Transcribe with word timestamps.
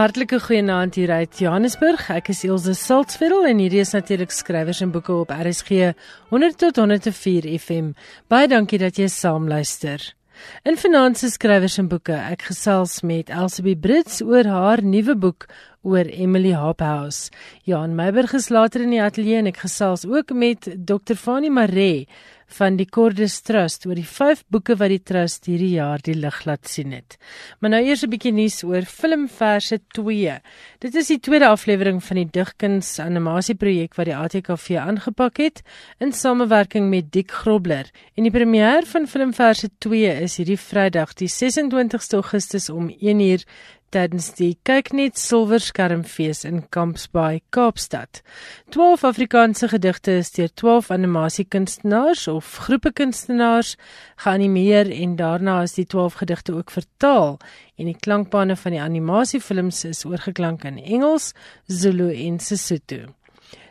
Hartlike 0.00 0.38
goeienaand 0.40 0.94
hier 0.96 1.10
uit 1.12 1.40
Johannesburg. 1.42 2.06
Ek 2.14 2.30
is 2.32 2.38
Elsje 2.48 2.72
Saltzveld 2.78 3.44
en 3.50 3.58
hierdie 3.60 3.82
is 3.82 3.90
natuurlik 3.92 4.32
skrywers 4.32 4.78
en 4.80 4.94
boeke 4.94 5.12
op 5.12 5.34
RSG 5.34 5.90
100 6.30 6.56
tot 6.62 6.80
104 6.80 7.44
FM. 7.58 7.90
Baie 8.32 8.48
dankie 8.48 8.80
dat 8.80 8.96
jy 8.96 9.10
saam 9.12 9.44
luister. 9.50 10.00
In 10.64 10.80
finansies 10.80 11.36
skrywers 11.36 11.76
en 11.82 11.90
boeke, 11.92 12.16
ek 12.16 12.46
gesels 12.48 13.02
met 13.04 13.28
Elsabie 13.28 13.76
Brits 13.76 14.22
oor 14.24 14.48
haar 14.48 14.80
nuwe 14.80 15.18
boek 15.20 15.50
oor 15.84 16.08
Emily 16.08 16.54
Hophouse. 16.56 17.28
Jan 17.68 17.92
Meiberg 17.98 18.32
is 18.40 18.48
later 18.48 18.86
in 18.86 18.96
die 18.96 19.04
ateljee 19.04 19.42
en 19.42 19.52
ek 19.52 19.60
gesels 19.66 20.08
ook 20.08 20.32
met 20.32 20.64
Dr. 20.80 21.20
Fanie 21.20 21.52
Maree 21.52 22.06
van 22.56 22.76
die 22.78 22.86
Cordis 22.86 23.40
Trust 23.46 23.86
oor 23.86 23.98
die 23.98 24.06
5 24.06 24.42
boeke 24.50 24.76
wat 24.80 24.92
die 24.92 25.02
trust 25.02 25.46
hierdie 25.50 25.72
jaar 25.76 26.02
die 26.02 26.16
lig 26.18 26.38
laat 26.48 26.68
sien 26.68 26.92
het. 26.92 27.16
Maar 27.60 27.70
nou 27.70 27.80
eers 27.82 28.02
'n 28.04 28.10
bietjie 28.10 28.32
nuus 28.32 28.62
oor 28.64 28.82
Filmverse 28.82 29.80
2. 29.94 30.40
Dit 30.80 30.94
is 30.94 31.06
die 31.06 31.20
tweede 31.20 31.48
aflewering 31.48 32.02
van 32.02 32.16
die 32.16 32.28
digkuns 32.30 32.98
animasieprojek 32.98 33.94
wat 33.94 34.06
die 34.06 34.16
ATKV 34.16 34.76
aangepak 34.76 35.36
het 35.38 35.62
in 35.98 36.12
samewerking 36.12 36.90
met 36.90 37.12
Dick 37.12 37.30
Grobler. 37.30 37.90
En 38.16 38.22
die 38.22 38.32
premier 38.32 38.86
van 38.86 39.06
Filmverse 39.06 39.70
2 39.78 40.20
is 40.22 40.36
hierdie 40.36 40.58
Vrydag, 40.58 41.14
die 41.14 41.28
26ste 41.28 42.14
Augustus 42.14 42.70
om 42.70 42.90
1uur 42.90 43.44
tydens 43.94 44.30
die 44.38 44.54
Kyknet 44.66 45.18
Silverskermfees 45.18 46.44
in 46.48 46.62
Kampsbaai, 46.70 47.40
Kaapstad. 47.50 48.22
12 48.70 49.04
Afrikaanse 49.08 49.68
gedigte 49.72 50.16
is 50.20 50.30
deur 50.36 50.50
12 50.62 50.90
animasiekunstenaars 50.94 52.26
of 52.30 52.54
groepe 52.66 52.92
kunstenaars 52.94 53.74
geanimeer 54.22 54.90
en 54.94 55.16
daarna 55.18 55.60
is 55.66 55.74
die 55.78 55.86
12 55.86 56.20
gedigte 56.22 56.54
ook 56.54 56.70
vertaal 56.70 57.38
en 57.76 57.90
die 57.90 57.98
klankbane 57.98 58.56
van 58.56 58.76
die 58.76 58.82
animasiefilms 58.82 59.84
is 59.90 60.04
oorgeklank 60.06 60.64
in 60.70 60.78
Engels, 60.78 61.32
Zulu 61.66 62.12
en 62.14 62.38
Sesotho. 62.38 63.10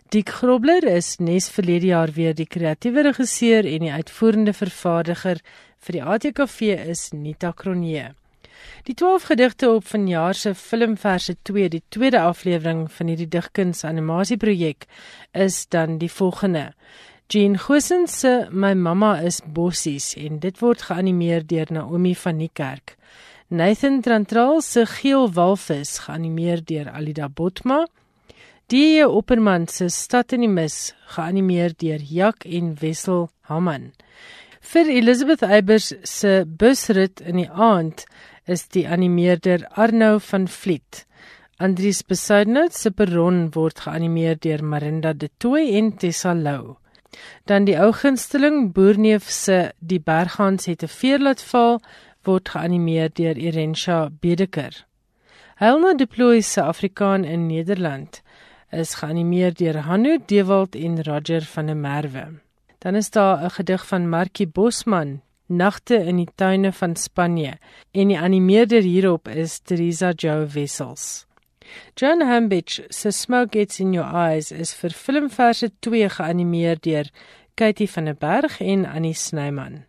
Dick 0.09 0.31
Grobler 0.34 0.84
is 0.90 1.20
nes 1.22 1.52
verlede 1.53 1.92
jaar 1.92 2.12
weer 2.16 2.34
die 2.34 2.47
kreatiewe 2.50 3.03
regisseur 3.12 3.67
en 3.70 3.86
die 3.86 3.94
uitvoerende 3.94 4.56
vervaardiger 4.58 5.44
vir 5.86 6.00
die 6.00 6.02
ATKV 6.03 6.73
is 6.90 7.12
Nita 7.14 7.53
Cronje. 7.53 8.09
Die 8.88 8.96
12 8.96 9.24
gedigte 9.24 9.70
op 9.72 9.88
vanjaar 9.88 10.34
se 10.34 10.56
filmverse 10.56 11.36
2, 11.42 11.70
die 11.70 11.84
tweede 11.90 12.22
aflewering 12.22 12.88
van 12.92 13.08
hierdie 13.08 13.28
digkuns 13.28 13.84
animasieprojek 13.84 14.88
is 15.32 15.68
dan 15.68 15.98
die 15.98 16.12
volgende. 16.12 16.72
Jean 17.30 17.58
Gosen 17.58 18.08
se 18.08 18.48
My 18.52 18.74
mamma 18.74 19.20
is 19.22 19.42
bossies 19.46 20.16
en 20.18 20.40
dit 20.40 20.58
word 20.64 20.82
geanimeer 20.88 21.44
deur 21.46 21.70
Naomi 21.70 22.16
van 22.16 22.40
die 22.42 22.50
Kerk. 22.54 22.96
Nathan 23.50 24.02
Trantral 24.02 24.62
se 24.62 24.86
Geel 24.86 25.30
walvis 25.34 26.00
geanimeer 26.08 26.64
deur 26.66 26.90
Alida 26.90 27.28
Botma. 27.30 27.84
Die 28.70 29.06
Opperman 29.08 29.68
se 29.68 29.90
Stad 29.90 30.34
in 30.34 30.42
die 30.46 30.50
mis 30.50 30.96
geanimeer 31.16 31.78
deur 31.78 32.02
Jak 32.02 32.46
en 32.46 32.76
Wessel 32.82 33.28
Hamman. 33.50 33.92
Vir 34.62 34.90
Elizabeth 34.90 35.42
Eybers 35.42 35.94
se 36.04 36.46
Busrit 36.46 37.22
in 37.22 37.40
die 37.42 37.50
aand 37.50 38.08
is 38.45 38.68
die 38.68 38.88
animeerder 38.88 39.68
Arnou 39.76 40.20
van 40.20 40.48
Vliet. 40.48 41.06
Andries 41.58 42.03
Besuidnout 42.03 42.74
se 42.74 42.91
Perron 42.91 43.50
word 43.52 43.81
geanimeer 43.84 44.38
deur 44.40 44.63
Marinda 44.63 45.13
De 45.13 45.30
Tooy 45.38 45.75
en 45.75 45.91
Tessa 45.97 46.34
Lou. 46.34 46.78
Dan 47.44 47.66
die 47.68 47.75
ou 47.75 47.91
gunsteling 47.91 48.72
Boerneef 48.74 49.30
se 49.30 49.74
Die 49.80 50.00
Berghans 50.00 50.66
het 50.66 50.84
'n 50.84 50.88
veer 50.88 51.19
laat 51.19 51.41
val 51.41 51.81
word 52.24 52.50
geanimeer 52.50 53.09
deur 53.13 53.38
Irensha 53.38 54.09
Bedeker. 54.22 54.86
Helma 55.56 55.94
Deploy 55.94 56.42
se 56.42 56.62
Afrikaan 56.62 57.24
in 57.24 57.47
Nederland 57.47 58.22
is 58.72 58.96
geanimeer 58.96 59.53
deur 59.53 59.81
Hanu 59.81 60.19
Dewald 60.25 60.75
en 60.75 61.03
Roger 61.03 61.42
van 61.42 61.66
der 61.66 61.75
Merwe. 61.75 62.40
Dan 62.80 62.96
is 62.96 63.09
daar 63.09 63.44
'n 63.44 63.50
gedig 63.50 63.88
van 63.88 64.09
Markie 64.09 64.47
Bosman 64.47 65.22
Nagte 65.50 65.96
in 65.96 66.20
die 66.20 66.30
tuine 66.38 66.70
van 66.72 66.92
Spanje 66.96 67.56
en 67.92 68.12
die 68.12 68.18
animeerder 68.22 68.86
hierop 68.86 69.28
is 69.34 69.56
Teresa 69.66 70.12
Jo 70.14 70.44
Wessels. 70.54 71.26
John 71.98 72.22
Hambidge 72.22 72.84
se 72.94 73.10
Smoke 73.12 73.58
Gets 73.58 73.80
in 73.80 73.96
Your 73.96 74.14
Eyes 74.14 74.52
is 74.52 74.76
vir 74.78 74.94
filmverse 74.94 75.72
2 75.82 76.10
geanimeer 76.20 76.78
deur 76.86 77.10
Katie 77.58 77.90
van 77.90 78.06
der 78.06 78.14
Berg 78.14 78.60
en 78.62 78.86
Annie 78.86 79.16
Snyman. 79.16 79.88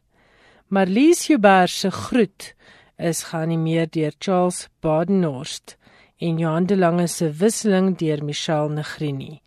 Marlies 0.68 1.26
Huber 1.28 1.68
se 1.68 1.90
Groet 1.90 2.54
is 2.96 3.26
geanimeer 3.28 3.90
deur 3.92 4.16
Charles 4.18 4.68
Badenhorst 4.80 5.76
en 6.20 6.38
Johan 6.38 6.66
de 6.66 6.76
Lange 6.76 7.06
se 7.08 7.28
Wisseling 7.28 7.98
deur 7.98 8.24
Michelle 8.24 8.72
Negrini. 8.72 9.42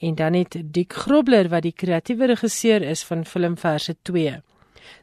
En 0.00 0.14
dan 0.14 0.34
het 0.34 0.58
Dick 0.64 0.92
Grobler 0.92 1.48
wat 1.48 1.64
die 1.64 1.72
kreatiewe 1.72 2.26
regisseur 2.26 2.82
is 2.82 3.04
van 3.04 3.24
filmverse 3.24 3.96
2 4.02 4.36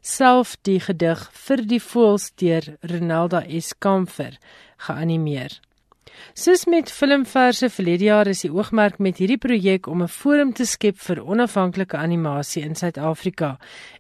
self 0.02 0.56
die 0.62 0.80
gedig 0.80 1.30
vir 1.46 1.66
die 1.68 1.82
voëls 1.82 2.32
deur 2.36 2.78
Ronaldo 2.82 3.42
S 3.60 3.74
Kamfer 3.80 4.38
geanimeer. 4.88 5.60
Soos 6.34 6.66
met 6.66 6.92
filmverse 6.92 7.70
verlede 7.70 8.08
jaar 8.08 8.30
is 8.32 8.44
die 8.46 8.52
oogmerk 8.54 9.00
met 9.00 9.20
hierdie 9.22 9.38
projek 9.38 9.88
om 9.88 10.02
'n 10.04 10.08
forum 10.08 10.54
te 10.54 10.66
skep 10.66 10.98
vir 10.98 11.22
onafhanklike 11.26 11.98
animasie 11.98 12.64
in 12.64 12.76
Suid-Afrika 12.76 13.58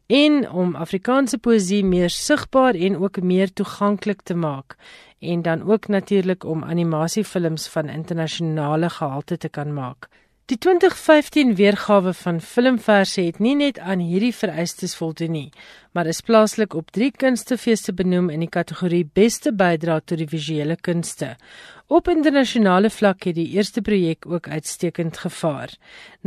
en 0.08 0.50
om 0.50 0.76
Afrikaanse 0.76 1.38
poësie 1.38 1.84
meer 1.86 2.10
sigbaar 2.10 2.76
en 2.76 2.98
ook 2.98 3.22
meer 3.22 3.54
toeganklik 3.54 4.22
te 4.22 4.36
maak 4.36 4.78
en 5.20 5.42
dan 5.42 5.62
ook 5.72 5.88
natuurlik 5.88 6.44
om 6.44 6.64
animasiefilms 6.64 7.68
van 7.68 7.90
internasionale 7.90 8.90
gehalte 8.90 9.38
te 9.38 9.50
kan 9.50 9.74
maak. 9.74 10.10
Die 10.46 10.58
2015 10.58 11.54
weergawe 11.56 12.12
van 12.14 12.42
Filmverse 12.44 13.22
het 13.24 13.38
nie 13.40 13.54
net 13.56 13.78
aan 13.80 14.02
hierdie 14.04 14.34
vereistes 14.36 14.92
voldoen 15.00 15.32
nie, 15.32 15.52
maar 15.96 16.10
is 16.12 16.20
plaaslik 16.20 16.74
op 16.76 16.90
3 16.92 17.14
kunstefeeste 17.16 17.94
benoem 17.96 18.28
in 18.28 18.42
die 18.44 18.50
kategorie 18.52 19.06
Beste 19.08 19.54
bydra 19.56 20.02
tot 20.04 20.20
die 20.20 20.28
visuele 20.28 20.76
kunste. 20.76 21.38
Op 21.88 22.10
internasionale 22.12 22.90
vlak 22.92 23.24
het 23.30 23.38
die 23.38 23.54
eerste 23.56 23.82
projek 23.82 24.28
ook 24.28 24.50
uitstekend 24.52 25.22
gevaar. 25.24 25.72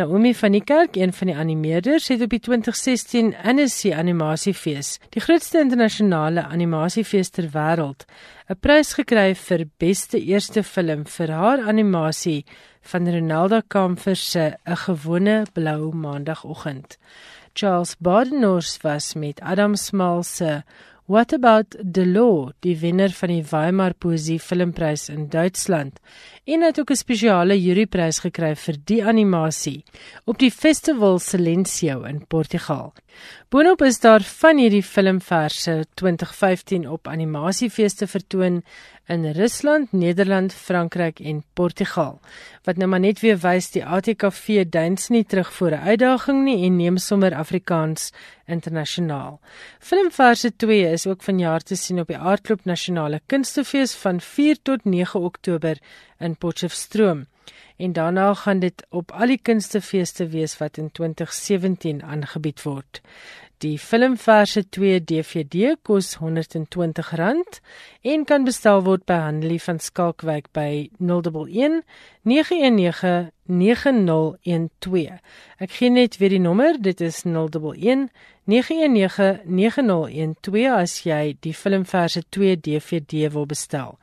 Naomi 0.00 0.32
van 0.34 0.56
die 0.56 0.64
Kerk, 0.64 0.96
een 0.96 1.12
van 1.12 1.28
die 1.32 1.36
animeerders, 1.36 2.08
het 2.08 2.24
op 2.24 2.32
die 2.32 2.40
2016 2.40 3.34
Annecy 3.44 3.92
Animasiefees, 3.92 4.94
die 5.12 5.20
grootste 5.20 5.60
internasionale 5.60 6.46
animasiefees 6.48 7.34
ter 7.36 7.50
wêreld, 7.52 8.08
'n 8.48 8.56
prys 8.60 8.94
gekry 8.94 9.34
vir 9.34 9.66
beste 9.76 10.18
eerste 10.22 10.62
film 10.62 11.04
vir 11.04 11.30
haar 11.30 11.60
animasie 11.68 12.44
van 12.86 13.08
Ronaldo 13.10 13.60
Kamfer 13.68 14.16
se 14.16 14.56
'n 14.64 14.76
gewone 14.76 15.46
blou 15.52 15.94
maandagooggend. 15.94 16.98
Charles 17.52 17.96
Badenhorst 17.98 18.82
was 18.82 19.14
met 19.14 19.40
Adam 19.40 19.74
Small 19.76 20.22
se 20.22 20.62
What 21.08 21.32
about 21.32 21.76
the 21.92 22.04
law, 22.04 22.50
die 22.66 22.74
wenner 22.80 23.12
van 23.14 23.30
die 23.30 23.44
Weimar 23.46 23.94
Poesie 23.94 24.40
Filmprys 24.42 25.04
in 25.08 25.28
Duitsland, 25.30 26.00
en 26.44 26.64
het 26.66 26.80
ook 26.80 26.90
'n 26.90 26.98
spesiale 26.98 27.54
juryprys 27.62 28.18
gekry 28.24 28.56
vir 28.56 28.76
die 28.84 29.04
animasie 29.04 29.84
op 30.24 30.38
die 30.38 30.50
Festival 30.50 31.18
Silencio 31.18 32.02
in 32.02 32.26
Portugal. 32.26 32.92
Boonop 33.48 33.82
is 33.82 34.00
daar 34.00 34.22
van 34.22 34.58
hierdie 34.58 34.82
filmverse 34.82 35.84
2015 35.94 36.88
op 36.88 37.06
animasiefeeste 37.08 38.06
vertoon 38.06 38.62
in 39.06 39.24
Rusland, 39.32 39.92
Nederland, 39.92 40.52
Frankryk 40.52 41.20
en 41.20 41.44
Portugal. 41.52 42.20
Wat 42.64 42.76
nou 42.76 42.88
maar 42.90 43.00
net 43.00 43.20
weer 43.20 43.38
wys 43.38 43.70
die 43.70 43.84
ATKV 43.84 44.64
duins 44.70 45.08
nie 45.08 45.24
terug 45.24 45.52
voor 45.52 45.70
'n 45.70 45.86
uitdaging 45.86 46.44
nie 46.44 46.64
en 46.66 46.76
neem 46.76 46.96
sommer 46.96 47.34
Afrikaans 47.34 48.12
internasionaal. 48.46 49.40
Filmverse 49.78 50.56
2 50.56 50.92
is 50.92 51.06
ook 51.06 51.22
vanjaar 51.22 51.60
te 51.60 51.76
sien 51.76 52.00
op 52.00 52.06
die 52.06 52.18
Aardklop 52.18 52.64
Nasionale 52.64 53.20
Kunstefees 53.26 53.94
van 53.94 54.20
4 54.20 54.56
tot 54.62 54.84
9 54.84 55.20
Oktober 55.20 55.78
in 56.18 56.36
Potchefstroom. 56.36 57.26
En 57.76 57.92
daarna 57.92 58.34
gaan 58.34 58.58
dit 58.58 58.86
op 58.88 59.12
al 59.12 59.26
die 59.26 59.40
kunstefeeste 59.42 60.28
wees 60.28 60.58
wat 60.58 60.76
in 60.76 60.90
2017 60.92 62.02
aangebied 62.02 62.62
word. 62.62 63.00
Die 63.64 63.78
filmverse 63.80 64.66
2 64.68 64.98
DVD 65.00 65.70
kos 65.82 66.18
R120 66.20 67.60
en 68.12 68.24
kan 68.28 68.44
bestel 68.44 68.82
word 68.84 69.06
by 69.08 69.16
Handelie 69.22 69.62
van 69.64 69.78
Skalkwyk 69.80 70.50
by 70.52 70.90
011 71.00 71.78
919 72.28 73.30
9012. 73.48 75.22
Ek 75.56 75.72
gee 75.72 75.88
net 75.88 76.18
weer 76.20 76.34
die 76.36 76.42
nommer, 76.44 76.76
dit 76.76 77.00
is 77.00 77.22
011 77.24 78.10
919 78.44 79.40
9012 79.48 80.76
as 80.76 80.98
jy 81.08 81.22
die 81.40 81.56
filmverse 81.56 82.26
2 82.28 82.60
DVD 82.60 83.32
wil 83.32 83.48
bestel. 83.48 83.96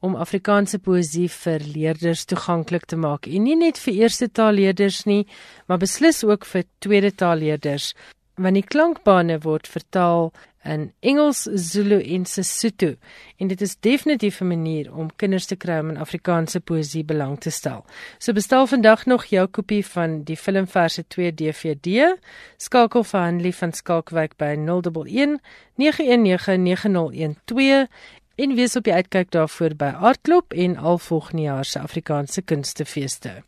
om 0.00 0.16
Afrikaanse 0.16 0.78
poësie 0.78 1.28
vir 1.28 1.60
leerders 1.74 2.24
toeganklik 2.24 2.84
te 2.84 2.96
maak. 2.96 3.26
En 3.26 3.42
nie 3.42 3.56
net 3.56 3.78
vir 3.78 3.94
eerste 3.94 4.32
taalleerders 4.32 5.04
nie, 5.04 5.26
maar 5.66 5.78
beslis 5.78 6.24
ook 6.24 6.44
vir 6.44 6.64
tweede 6.78 7.14
taalleerders 7.14 7.94
want 8.36 8.58
die 8.58 8.64
klankbane 8.64 9.38
word 9.44 9.68
vertaal 9.68 10.30
in 10.66 10.92
Engels, 11.00 11.44
Zulu 11.46 12.00
en 12.02 12.24
Sesotho 12.26 12.94
en 13.38 13.48
dit 13.48 13.60
is 13.60 13.76
definitief 13.80 14.40
'n 14.40 14.48
manier 14.48 14.94
om 14.94 15.10
kinders 15.16 15.46
te 15.46 15.56
kry 15.56 15.78
om 15.78 15.90
in 15.90 15.96
Afrikaanse 15.96 16.60
poësie 16.60 17.04
belang 17.04 17.38
te 17.40 17.50
stel. 17.50 17.84
So 18.18 18.32
bestel 18.32 18.66
vandag 18.66 19.06
nog 19.06 19.24
jou 19.24 19.46
kopie 19.46 19.86
van 19.86 20.22
die 20.22 20.36
filmverse 20.36 21.04
2 21.08 21.34
DVD. 21.34 22.16
Skakel 22.56 23.04
vir 23.04 23.20
Hanlie 23.20 23.54
van 23.54 23.72
Skalkwyk 23.72 24.36
by 24.36 24.56
011 24.56 25.38
919 25.74 26.62
9012 26.62 27.88
en 28.34 28.54
wees 28.54 28.76
op 28.76 28.84
die 28.84 28.94
uitkyk 28.94 29.30
daarvoor 29.30 29.74
by 29.74 29.92
Artklop 30.00 30.52
en 30.52 30.76
al 30.76 30.98
volgende 30.98 31.42
jaar 31.42 31.64
se 31.64 31.78
Afrikaanse 31.78 32.42
kunstefeeste. 32.42 33.42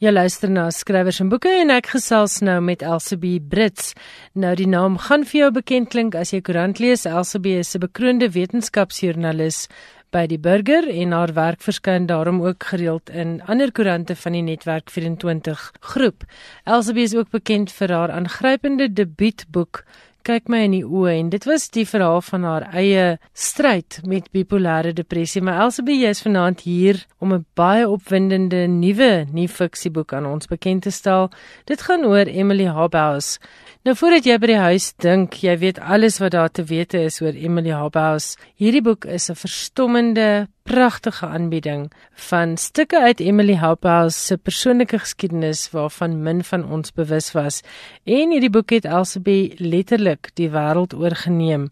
Jy 0.00 0.14
luister 0.14 0.48
na 0.48 0.62
skrywers 0.72 1.18
en 1.20 1.28
boeke 1.28 1.50
en 1.60 1.68
ek 1.74 1.90
gesels 1.92 2.38
nou 2.40 2.54
met 2.64 2.80
Elsabie 2.80 3.36
Brits. 3.52 3.90
Nou 4.32 4.54
die 4.56 4.64
naam 4.64 4.94
gaan 4.96 5.26
vir 5.28 5.38
jou 5.42 5.48
bekend 5.58 5.90
klink 5.92 6.16
as 6.16 6.32
jy 6.32 6.40
koerant 6.40 6.80
lees. 6.80 7.04
Elsabie 7.04 7.58
is 7.60 7.74
'n 7.76 7.84
bekroonde 7.84 8.30
wetenskapsjoernalis 8.32 9.68
by 10.10 10.26
die 10.26 10.38
Burger 10.38 10.88
en 10.88 11.12
haar 11.12 11.34
werk 11.34 11.60
verskyn 11.60 12.06
daarom 12.06 12.40
ook 12.40 12.64
gereeld 12.72 13.10
in 13.10 13.42
ander 13.44 13.70
koerante 13.70 14.16
van 14.16 14.32
die 14.32 14.42
Netwerk 14.42 14.88
24 14.88 15.70
groep. 15.80 16.24
Elsabie 16.64 17.04
is 17.04 17.14
ook 17.14 17.30
bekend 17.30 17.70
vir 17.70 17.92
haar 17.92 18.10
aangrypende 18.10 18.88
debuutboek 18.88 19.84
kyk 20.22 20.48
my 20.48 20.64
in 20.66 20.74
die 20.76 20.84
oë 20.84 21.12
en 21.18 21.30
dit 21.32 21.44
was 21.48 21.68
die 21.72 21.86
verhaal 21.88 22.20
van 22.22 22.44
haar 22.44 22.66
eie 22.76 23.18
stryd 23.32 24.00
met 24.04 24.28
bipolêre 24.34 24.92
depressie. 24.92 25.42
Maar 25.42 25.60
Elsabie 25.64 26.06
is 26.08 26.22
vanaand 26.22 26.60
hier 26.60 27.06
om 27.18 27.32
'n 27.32 27.46
baie 27.54 27.88
opwindende 27.88 28.66
nuwe 28.66 29.26
nuwe 29.32 29.48
fiksieboek 29.48 30.12
aan 30.12 30.26
ons 30.26 30.46
bekend 30.46 30.82
te 30.82 30.90
stel. 30.90 31.30
Dit 31.64 31.82
gaan 31.82 32.04
oor 32.04 32.26
Emily 32.26 32.66
Habhaus. 32.66 33.38
Nou 33.84 33.96
voordat 33.96 34.24
jy 34.24 34.38
by 34.38 34.46
die 34.46 34.60
huis 34.60 34.92
dink, 35.00 35.34
jy 35.34 35.56
weet 35.58 35.78
alles 35.78 36.18
wat 36.18 36.32
daar 36.32 36.50
te 36.50 36.64
wete 36.64 36.98
is 37.00 37.20
oor 37.22 37.32
Emily 37.32 37.70
Habhaus. 37.70 38.36
Hierdie 38.56 38.82
boek 38.82 39.04
is 39.04 39.30
'n 39.30 39.34
verstommende, 39.34 40.48
pragtige 40.70 41.26
aanbieding 41.26 41.92
van 42.30 42.56
stukke 42.56 43.00
uit 43.02 43.20
Emily 43.20 43.54
Habhaus 43.58 44.26
se 44.26 44.36
persoonlike 44.38 44.98
geskiedenis 45.02 45.64
waarvan 45.70 46.22
min 46.22 46.44
van 46.44 46.62
ons 46.70 46.92
bewus 46.94 47.32
was. 47.34 47.58
En 48.04 48.30
hierdie 48.30 48.52
boek 48.54 48.70
het 48.70 48.86
Elsabie 48.86 49.54
letterlik 49.58 50.30
die 50.38 50.46
wêreld 50.52 50.94
oorgeneem 50.94 51.64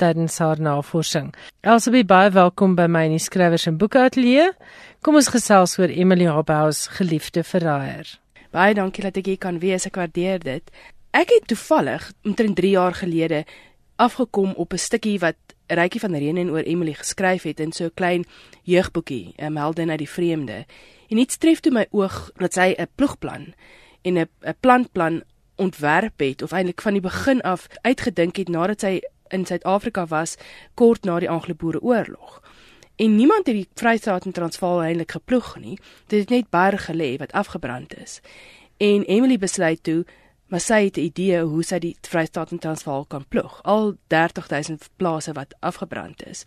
tydens 0.00 0.38
haar 0.40 0.60
navorsing. 0.60 1.34
Elsabie, 1.60 2.04
baie 2.08 2.30
welkom 2.32 2.78
by 2.78 2.86
my 2.88 3.04
in 3.10 3.18
die 3.18 3.20
skrywers 3.26 3.68
en 3.68 3.76
boeke 3.76 4.00
ateljee. 4.06 4.48
Kom 5.04 5.20
ons 5.20 5.28
gesels 5.34 5.76
oor 5.76 5.92
Emily 5.92 6.24
Habhaus, 6.24 6.86
geliefde 6.96 7.44
verraaier. 7.44 8.08
Baie 8.56 8.72
dankie 8.78 9.04
dat 9.04 9.20
ek 9.20 9.28
hier 9.34 9.42
kan 9.42 9.60
wees. 9.60 9.84
Ek 9.84 10.00
waardeer 10.00 10.40
dit. 10.40 10.72
Ek 11.12 11.28
het 11.28 11.44
toevallig 11.52 12.08
omtrent 12.24 12.56
3 12.56 12.72
jaar 12.72 12.96
gelede 13.04 13.44
afgekom 14.00 14.56
op 14.56 14.72
'n 14.72 14.80
stukkie 14.80 15.18
wat 15.20 15.36
Rykie 15.66 16.00
van 16.00 16.14
Reene 16.14 16.40
en 16.40 16.50
oor 16.50 16.62
Emily 16.62 16.92
geskryf 16.92 17.42
het 17.42 17.60
in 17.60 17.72
so 17.72 17.84
'n 17.84 17.94
klein 17.94 18.24
jeugboekie, 18.62 19.34
'n 19.36 19.52
melding 19.52 19.90
uit 19.90 19.98
die 19.98 20.10
vreemde. 20.10 20.66
En 21.08 21.16
iets 21.16 21.36
tref 21.36 21.60
toe 21.60 21.72
my 21.72 21.86
oog 21.90 22.30
dat 22.36 22.52
sy 22.52 22.74
'n 22.78 22.88
ploegplan 22.94 23.54
en 24.02 24.18
'n 24.18 24.28
'n 24.40 24.54
plantplan 24.60 25.22
ontwerp 25.56 26.18
het 26.20 26.42
of 26.42 26.52
eintlik 26.52 26.80
van 26.80 26.92
die 26.92 27.00
begin 27.00 27.40
af 27.40 27.66
uitgedink 27.80 28.36
het 28.36 28.48
nadat 28.48 28.80
sy 28.80 29.00
in 29.28 29.46
Suid-Afrika 29.46 30.06
was 30.06 30.36
kort 30.74 31.04
na 31.04 31.18
die 31.18 31.30
Anglo-Boereoorlog. 31.30 32.42
En 32.96 33.16
niemand 33.16 33.46
het 33.46 33.54
die 33.54 33.68
Vrystaat 33.74 34.24
en 34.24 34.32
Transvaal 34.32 34.82
eintlik 34.82 35.10
geploeg 35.10 35.56
nie. 35.60 35.78
Dit 36.06 36.20
het 36.20 36.28
net 36.28 36.50
berge 36.50 36.92
gelê 36.92 37.16
wat 37.16 37.32
afgebrand 37.32 37.96
is. 37.96 38.20
En 38.76 39.02
Emily 39.02 39.38
besluit 39.38 39.82
toe 39.82 40.04
maar 40.46 40.60
sy 40.60 40.84
het 40.84 40.96
'n 40.96 41.00
idee 41.00 41.42
hoe 41.42 41.62
sy 41.62 41.78
die 41.78 41.96
Vrystaat 42.00 42.50
en 42.50 42.58
Transvaal 42.58 43.04
kan 43.04 43.24
ploeg. 43.28 43.62
Al 43.62 43.96
30000 44.06 44.88
plase 44.96 45.32
wat 45.32 45.54
afgebrand 45.60 46.26
is. 46.26 46.44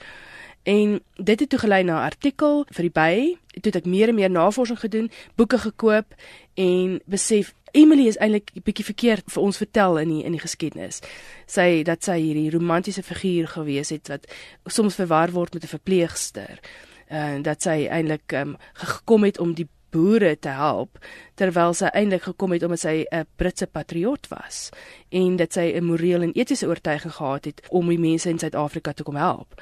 En 0.64 1.02
dit 1.16 1.40
het 1.40 1.50
toe 1.50 1.60
gelei 1.60 1.84
na 1.84 2.00
'n 2.00 2.12
artikel 2.12 2.66
vir 2.70 2.82
die 2.82 2.92
by. 2.92 3.38
Toe 3.62 3.72
ek 3.72 3.86
meer 3.86 4.08
en 4.08 4.16
meer 4.16 4.30
navorsing 4.30 4.80
gedoen, 4.80 5.12
boeke 5.36 5.58
gekoop 5.58 6.16
en 6.54 7.02
besef 7.06 7.54
Emily 7.72 8.08
is 8.08 8.18
eintlik 8.18 8.52
'n 8.56 8.62
bietjie 8.64 8.86
verkeerd 8.86 9.24
vir 9.26 9.44
ons 9.44 9.58
vertel 9.58 10.00
in 10.00 10.10
die 10.10 10.24
in 10.24 10.32
die 10.32 10.40
geskiedenis. 10.40 11.00
Sy 11.46 11.84
dat 11.84 12.04
sy 12.04 12.20
hierdie 12.20 12.52
romantiese 12.52 13.04
figuur 13.04 13.48
gewees 13.48 13.90
het 13.90 14.08
wat 14.08 14.34
soms 14.66 14.96
verwar 14.96 15.32
word 15.32 15.54
met 15.54 15.64
'n 15.64 15.68
verpleegster. 15.68 16.60
En 17.08 17.42
dat 17.42 17.62
sy 17.62 17.88
eintlik 17.90 18.32
um, 18.32 18.58
gekom 18.74 19.24
het 19.24 19.40
om 19.40 19.54
die 19.54 19.68
boere 19.92 20.40
te 20.40 20.50
help 20.50 20.98
terwyl 21.36 21.74
sy 21.74 21.92
eintlik 21.94 22.24
gekom 22.24 22.52
het 22.52 22.64
omdat 22.64 22.80
sy 22.80 23.06
'n 23.12 23.28
Britse 23.36 23.68
patriot 23.68 24.28
was 24.28 24.70
en 25.10 25.36
dat 25.36 25.54
sy 25.54 25.74
'n 25.76 25.84
morele 25.84 26.24
en 26.24 26.34
etiese 26.34 26.68
oortuiging 26.68 27.14
gehad 27.14 27.46
het 27.46 27.62
om 27.70 27.88
die 27.88 28.00
mense 28.00 28.30
in 28.30 28.40
Suid-Afrika 28.40 28.94
te 28.94 29.04
kom 29.04 29.16
help. 29.16 29.62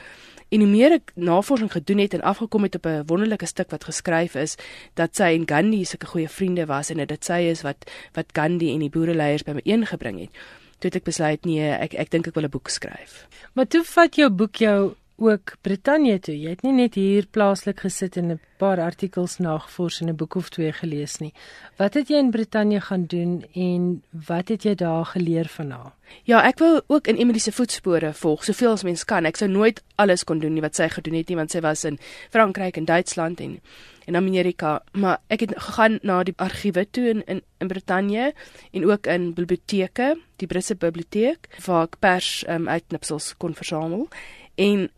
En 0.49 0.59
hoe 0.59 0.69
meer 0.69 0.93
ek 0.95 1.11
navorsing 1.15 1.71
gedoen 1.71 1.97
het 1.97 2.13
en 2.13 2.21
afgekom 2.21 2.63
het 2.63 2.75
op 2.75 2.85
'n 2.85 3.03
wonderlike 3.05 3.45
stuk 3.45 3.69
wat 3.69 3.83
geskryf 3.83 4.35
is 4.35 4.55
dat 4.93 5.15
sy 5.15 5.35
en 5.35 5.47
Gandhi 5.47 5.83
sulke 5.83 6.05
goeie 6.05 6.29
vriende 6.29 6.65
was 6.65 6.89
en 6.89 7.05
dit 7.05 7.25
sy 7.25 7.39
is 7.51 7.61
wat 7.61 7.91
wat 8.13 8.25
Gandhi 8.31 8.73
en 8.73 8.79
die 8.79 8.89
boereleiers 8.89 9.43
byeengebring 9.43 10.19
het. 10.19 10.31
Toe 10.79 10.89
het 10.89 10.95
ek 10.95 11.03
besluit 11.03 11.45
nee, 11.45 11.71
ek 11.71 11.93
ek 11.93 12.09
dink 12.09 12.27
ek 12.27 12.33
wil 12.33 12.43
'n 12.43 12.49
boek 12.49 12.69
skryf. 12.69 13.27
Maar 13.53 13.67
toe 13.67 13.83
vat 13.83 14.15
jou 14.15 14.29
boek 14.29 14.55
jou 14.55 14.95
ook 15.17 15.55
Brittanje 15.61 16.19
toe. 16.19 16.35
Jy 16.37 16.49
het 16.53 16.63
nie 16.65 16.73
net 16.77 16.95
hier 16.95 17.25
plaaslik 17.31 17.79
gesit 17.85 18.17
en 18.17 18.31
'n 18.31 18.39
paar 18.57 18.79
artikels 18.79 19.37
nagevors 19.37 20.01
en 20.01 20.09
'n 20.09 20.15
boek 20.15 20.35
of 20.35 20.49
twee 20.49 20.71
gelees 20.71 21.17
nie. 21.17 21.33
Wat 21.77 21.93
het 21.93 22.07
jy 22.07 22.17
in 22.17 22.31
Brittanje 22.31 22.81
gaan 22.81 23.05
doen 23.05 23.45
en 23.53 24.03
wat 24.27 24.47
het 24.47 24.63
jy 24.63 24.75
daar 24.75 25.05
geleer 25.05 25.47
van 25.47 25.71
haar? 25.71 25.93
Ja, 26.23 26.43
ek 26.43 26.59
wou 26.59 26.81
ook 26.87 27.07
in 27.07 27.15
Emily 27.15 27.39
se 27.39 27.51
voetspore 27.51 28.13
volg, 28.13 28.43
soveel 28.43 28.71
as 28.71 28.83
mens 28.83 29.05
kan. 29.05 29.25
Ek 29.25 29.35
sou 29.35 29.49
nooit 29.49 29.83
alles 29.95 30.23
kon 30.23 30.39
doen 30.39 30.53
nie 30.53 30.61
wat 30.61 30.75
sy 30.75 30.89
gedoen 30.89 31.13
het 31.13 31.27
nie, 31.27 31.37
want 31.37 31.51
sy 31.51 31.59
was 31.59 31.83
in 31.83 31.99
Frankryk 32.29 32.77
en 32.77 32.85
Duitsland 32.85 33.39
en 33.39 33.59
in 34.05 34.15
Amerika, 34.15 34.83
maar 34.91 35.19
ek 35.27 35.39
het 35.39 35.53
gegaan 35.55 35.99
na 36.01 36.21
die 36.23 36.33
argiewe 36.37 36.85
toe 36.91 37.09
in 37.09 37.23
in, 37.25 37.41
in 37.59 37.67
Brittanje 37.67 38.33
en 38.71 38.85
ook 38.85 39.07
in 39.07 39.33
biblioteke, 39.33 40.15
die 40.35 40.47
Britse 40.47 40.75
biblioteek 40.75 41.47
waar 41.65 41.83
ek 41.83 41.99
pers 41.99 42.45
um, 42.47 42.67
uitknipsels 42.67 43.33
kon 43.37 43.53
versamel. 43.53 44.07
En 44.55 44.89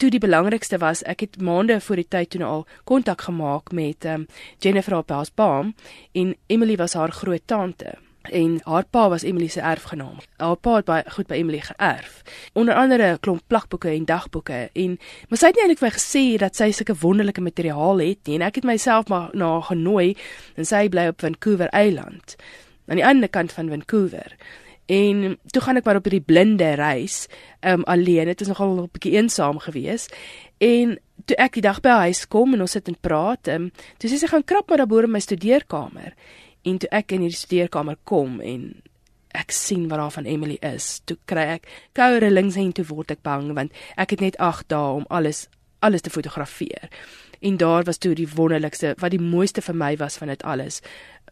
toe 0.00 0.10
die 0.10 0.22
belangrikste 0.22 0.78
was, 0.80 1.02
ek 1.04 1.26
het 1.26 1.40
maande 1.44 1.76
voor 1.84 2.00
die 2.00 2.08
tyd 2.08 2.30
toe 2.32 2.44
al 2.44 2.62
kontak 2.88 3.26
gemaak 3.28 3.72
met 3.76 4.06
um, 4.08 4.26
Jennifer 4.58 4.96
Appelsbaum 4.96 5.74
en 6.16 6.36
Emily 6.48 6.76
was 6.80 6.96
haar 6.96 7.12
groot 7.12 7.44
tante 7.44 7.98
en 8.22 8.58
haar 8.64 8.84
pa 8.84 9.08
was 9.08 9.22
Emily 9.24 9.48
se 9.48 9.60
erfgenaam. 9.60 10.18
Haar 10.36 10.56
pa 10.56 10.74
het 10.76 10.88
baie 10.88 11.04
goed 11.08 11.28
by 11.28 11.38
Emily 11.40 11.60
geërf. 11.64 12.22
Onder 12.52 12.74
andere 12.74 13.12
'n 13.12 13.20
klomp 13.20 13.42
plakboeke 13.46 13.88
en 13.88 14.04
dagboeke 14.04 14.70
en 14.72 14.98
maar 15.28 15.38
sy 15.38 15.46
het 15.46 15.56
nie 15.56 15.64
eintlik 15.64 15.84
vir 15.84 15.98
gesê 15.98 16.38
dat 16.38 16.56
sy 16.56 16.70
sulke 16.70 17.00
wonderlike 17.00 17.40
materiaal 17.40 17.98
het 17.98 18.18
nie 18.26 18.34
en 18.34 18.42
ek 18.42 18.54
het 18.54 18.64
myself 18.64 19.08
maar 19.08 19.28
na 19.32 19.52
haar 19.52 19.62
genooi 19.62 20.16
en 20.56 20.64
sy 20.64 20.88
bly 20.88 21.06
op 21.08 21.20
Vancouver 21.20 21.68
Eiland 21.68 22.36
aan 22.86 22.96
die 22.96 23.06
ander 23.06 23.28
kant 23.28 23.52
van 23.52 23.68
Vancouver. 23.68 24.36
En 24.90 25.38
toe 25.54 25.62
gaan 25.62 25.78
ek 25.78 25.86
maar 25.86 26.00
op 26.00 26.08
hierdie 26.08 26.26
blinde 26.26 26.72
reis, 26.80 27.28
um 27.62 27.84
alleen. 27.86 28.26
Dit 28.32 28.42
was 28.42 28.50
nogal 28.50 28.74
'n 28.74 28.88
bietjie 28.92 29.12
eensaam 29.12 29.58
geweest. 29.58 30.16
En 30.58 30.98
toe 31.24 31.36
ek 31.36 31.52
die 31.52 31.62
dag 31.62 31.80
by 31.80 31.88
haar 31.88 32.10
huis 32.10 32.26
kom 32.28 32.54
en 32.54 32.60
ons 32.60 32.70
sit 32.70 32.88
en 32.88 32.96
praat, 33.00 33.48
um 33.48 33.70
toe 33.98 34.10
sê 34.10 34.18
sy 34.18 34.26
gaan 34.26 34.44
krap 34.44 34.68
maar 34.68 34.78
daar 34.78 34.86
bo 34.86 34.98
in 34.98 35.10
my 35.10 35.20
studeerkamer. 35.20 36.14
En 36.62 36.78
toe 36.78 36.88
ek 36.90 37.12
in 37.12 37.20
hierdie 37.20 37.38
studeerkamer 37.38 37.96
kom 38.04 38.40
en 38.40 38.82
ek 39.28 39.50
sien 39.50 39.88
wat 39.88 39.98
daar 39.98 40.10
van 40.10 40.24
Emily 40.24 40.58
is, 40.60 41.00
toe 41.04 41.16
kry 41.24 41.46
ek 41.56 41.68
koue 41.92 42.18
rillings 42.18 42.56
en 42.56 42.72
toe 42.72 42.84
word 42.84 43.10
ek 43.10 43.22
bang 43.22 43.54
want 43.54 43.72
ek 43.96 44.10
het 44.10 44.20
net 44.20 44.36
8 44.36 44.68
dae 44.68 44.94
om 44.94 45.04
alles 45.08 45.48
alles 45.80 46.00
te 46.00 46.10
fotografeer. 46.10 46.90
En 47.40 47.56
daar 47.56 47.84
was 47.84 47.98
toe 47.98 48.14
die 48.14 48.28
wonderlikste 48.28 48.94
wat 49.00 49.10
die 49.10 49.20
mooiste 49.20 49.62
vir 49.64 49.74
my 49.74 49.96
was 49.96 50.18
van 50.20 50.28
dit 50.28 50.42
alles 50.42 50.82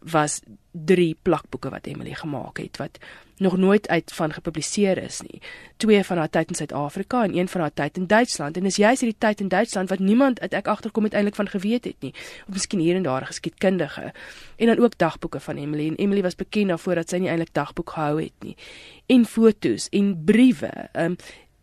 was 0.01 0.39
drie 0.71 1.17
plakboeke 1.21 1.69
wat 1.69 1.85
Emily 1.85 2.13
gemaak 2.13 2.57
het 2.57 2.77
wat 2.77 2.99
nog 3.39 3.57
nooit 3.57 3.87
uit 3.87 4.11
van 4.13 4.33
gepubliseer 4.33 4.97
is 4.97 5.21
nie. 5.21 5.41
Twee 5.77 6.03
van 6.03 6.17
haar 6.17 6.29
tyd 6.29 6.49
in 6.49 6.55
Suid-Afrika 6.55 7.23
en 7.23 7.37
een 7.37 7.47
van 7.47 7.61
haar 7.61 7.73
tyd 7.73 7.97
in 7.97 8.07
Duitsland. 8.07 8.57
En 8.57 8.63
dis 8.63 8.75
juist 8.75 9.01
hierdie 9.01 9.19
tyd 9.19 9.39
in 9.39 9.47
Duitsland 9.47 9.89
wat 9.89 9.99
niemand 9.99 10.41
uit 10.41 10.53
ek 10.53 10.67
agterkom 10.67 11.07
eintlik 11.07 11.35
van 11.35 11.47
geweet 11.47 11.83
het 11.83 11.95
nie. 11.99 12.13
Of 12.47 12.53
miskien 12.53 12.79
hier 12.79 12.95
en 12.95 13.03
daar 13.03 13.25
geskiedkundige. 13.25 14.13
En 14.55 14.65
dan 14.65 14.79
ook 14.79 14.97
dagboeke 14.97 15.39
van 15.39 15.57
Emily. 15.57 15.87
En 15.87 15.95
Emily 15.95 16.21
was 16.21 16.35
bekend 16.35 16.67
daarvoor 16.67 16.95
dat 16.95 17.09
sy 17.09 17.17
nie 17.17 17.29
eintlik 17.29 17.53
dagboek 17.53 17.89
gehou 17.89 18.21
het 18.21 18.33
nie. 18.39 18.57
En 19.05 19.25
fotos 19.25 19.89
en 19.89 20.23
briewe. 20.25 20.71
Ehm 20.91 21.05
um, 21.05 21.15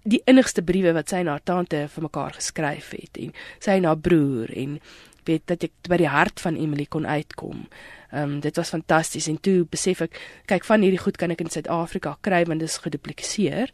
die 0.06 0.22
innigste 0.30 0.62
briewe 0.62 0.92
wat 0.94 1.10
sy 1.10 1.16
en 1.24 1.32
haar 1.32 1.42
tante 1.42 1.80
vir 1.90 2.04
mekaar 2.06 2.36
geskryf 2.38 2.92
het 2.94 3.18
en 3.18 3.32
sy 3.58 3.74
en 3.80 3.88
haar 3.90 3.98
broer 3.98 4.52
en 4.54 4.78
weet 5.26 5.46
dat 5.50 5.66
ek 5.66 5.90
by 5.90 5.98
die 6.00 6.10
hart 6.10 6.40
van 6.40 6.56
Emily 6.56 6.86
kon 6.88 7.06
uitkom. 7.06 7.66
Ehm 8.10 8.22
um, 8.36 8.40
dit 8.40 8.56
was 8.56 8.72
fantasties 8.74 9.28
en 9.28 9.40
toe 9.40 9.64
besef 9.70 10.00
ek 10.06 10.18
kyk 10.46 10.64
van 10.64 10.82
hierdie 10.82 11.02
goed 11.02 11.16
kan 11.16 11.30
ek 11.34 11.42
in 11.44 11.50
Suid-Afrika 11.50 12.16
kry 12.20 12.44
want 12.46 12.62
dit 12.62 12.70
is 12.70 12.78
gedupliseer 12.84 13.72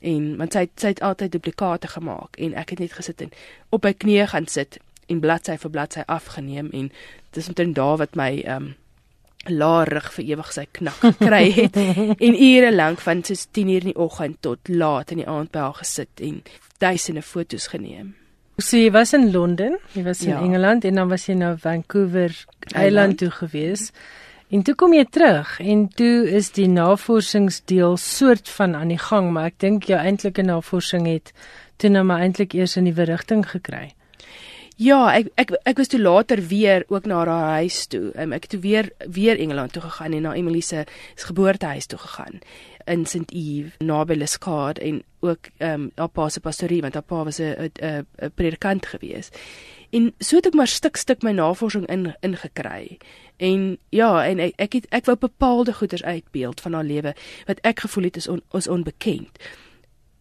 en 0.00 0.36
want 0.40 0.56
sy 0.56 0.64
het, 0.66 0.72
sy 0.80 0.94
het 0.94 1.02
altyd 1.04 1.32
duplikate 1.32 1.88
gemaak 1.92 2.38
en 2.40 2.56
ek 2.60 2.74
het 2.74 2.80
net 2.84 2.96
gesit 2.96 3.20
en 3.24 3.32
op 3.70 3.84
my 3.84 3.92
knieë 3.92 4.30
gaan 4.32 4.48
sit 4.48 4.80
en 5.08 5.20
bladsy 5.20 5.58
vir 5.60 5.70
bladsy 5.70 6.06
afgeneem. 6.06 6.70
En 6.72 6.90
dis 7.36 7.48
omtrent 7.48 7.76
daar 7.76 8.00
wat 8.00 8.16
my 8.16 8.32
ehm 8.40 8.56
um, 8.62 8.72
laarig 9.44 10.06
vir 10.14 10.24
ewig 10.24 10.52
sy 10.56 10.62
knak 10.72 11.00
gekry 11.02 11.50
het. 11.52 11.76
En 12.26 12.36
ure 12.40 12.70
lank 12.72 13.02
van 13.04 13.20
soos 13.28 13.46
10 13.52 13.68
uur 13.68 13.82
in 13.84 13.90
die 13.92 14.00
oggend 14.00 14.38
tot 14.40 14.68
laat 14.72 15.12
in 15.12 15.20
die 15.20 15.28
aand 15.28 15.52
by 15.52 15.66
haar 15.66 15.80
gesit 15.82 16.20
en 16.24 16.42
duisende 16.80 17.22
fotos 17.22 17.66
geneem. 17.68 18.14
So 18.62 18.78
jy 18.78 18.92
was 18.94 19.10
in 19.16 19.32
Londen, 19.34 19.80
jy 19.96 20.04
was 20.06 20.20
in 20.22 20.30
ja. 20.30 20.40
Engeland 20.40 20.84
en 20.86 21.00
dan 21.00 21.08
was 21.10 21.24
jy 21.26 21.34
na 21.34 21.56
Vancouver 21.58 22.30
Eiland 22.70 23.18
toe 23.18 23.30
gewees. 23.34 23.88
En 24.54 24.62
toe 24.62 24.76
kom 24.78 24.92
jy 24.94 25.02
terug 25.10 25.56
en 25.58 25.88
toe 25.98 26.28
is 26.30 26.52
die 26.54 26.68
navorsingsdeel 26.70 27.96
soort 27.98 28.48
van 28.54 28.76
aan 28.78 28.92
die 28.94 29.00
gang, 29.00 29.32
maar 29.34 29.50
ek 29.50 29.58
dink 29.64 29.88
jou 29.90 29.98
eintlike 29.98 30.46
navorsing 30.46 31.08
het 31.10 31.32
toe 31.82 31.90
nou 31.90 32.04
maar 32.06 32.22
eintlik 32.22 32.54
eers 32.54 32.76
in 32.78 32.86
die 32.86 32.94
rigting 32.94 33.42
gekry. 33.42 33.88
Ja, 34.78 35.00
ek 35.14 35.32
ek 35.38 35.50
ek 35.70 35.82
was 35.82 35.90
toe 35.90 36.02
later 36.02 36.38
weer 36.46 36.86
ook 36.90 37.10
na 37.10 37.24
haar 37.24 37.58
huis 37.58 37.86
toe. 37.90 38.12
Um, 38.14 38.32
ek 38.34 38.46
het 38.46 38.54
toe 38.54 38.62
weer 38.62 38.92
weer 39.06 39.38
Engeland 39.38 39.74
toe 39.74 39.82
gegaan 39.82 40.14
en 40.14 40.22
na 40.28 40.38
Emily 40.38 40.62
se 40.62 40.86
geboortehuis 41.26 41.90
toe 41.90 41.98
gegaan 41.98 42.38
in 42.86 43.06
St 43.06 43.32
Eve 43.32 43.70
naby 43.78 44.14
Lescard 44.14 44.78
en 44.78 45.02
ook 45.20 45.48
ehm 45.56 45.80
um, 45.80 45.90
haar 45.94 46.08
pa 46.08 46.28
se 46.28 46.40
pastorie 46.40 46.80
want 46.80 46.94
haar 46.94 47.02
pa 47.02 47.24
was 47.24 47.38
'n 47.40 47.70
'n 47.80 48.06
predikant 48.34 48.86
gewees. 48.86 49.30
En 49.90 50.14
so 50.18 50.36
het 50.36 50.46
ek 50.46 50.54
maar 50.54 50.66
stuk 50.66 50.96
stuk 50.96 51.22
my 51.22 51.30
navorsing 51.32 51.86
in 51.86 52.14
ingekry. 52.20 52.98
En 53.36 53.78
ja, 53.88 54.26
en 54.26 54.38
ek 54.38 54.52
ek 54.56 54.72
het 54.72 54.86
ek 54.90 55.04
wou 55.04 55.16
bepaalde 55.16 55.72
goeders 55.72 56.02
uitbeeld 56.02 56.60
van 56.60 56.72
haar 56.72 56.84
lewe 56.84 57.14
wat 57.46 57.60
ek 57.62 57.80
gevoel 57.80 58.04
het 58.04 58.16
is 58.16 58.28
on, 58.28 58.42
is 58.52 58.68
onbekend. 58.68 59.38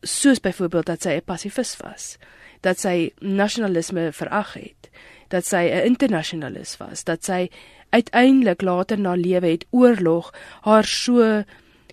Soos 0.01 0.39
byvoorbeeld 0.39 0.85
dat 0.85 1.01
sy 1.01 1.09
'n 1.09 1.23
pasifis 1.25 1.77
was, 1.77 2.17
dat 2.61 2.79
sy 2.79 3.11
nasionalisme 3.19 4.11
verag 4.11 4.53
het, 4.53 4.89
dat 5.27 5.45
sy 5.45 5.69
'n 5.69 5.85
internasionalis 5.85 6.77
was, 6.77 7.03
dat 7.03 7.25
sy 7.25 7.49
uiteindelik 7.89 8.61
later 8.61 8.99
na 8.99 9.13
lewe 9.15 9.47
het 9.47 9.65
oorlog 9.69 10.33
haar 10.61 10.85
so 10.85 11.43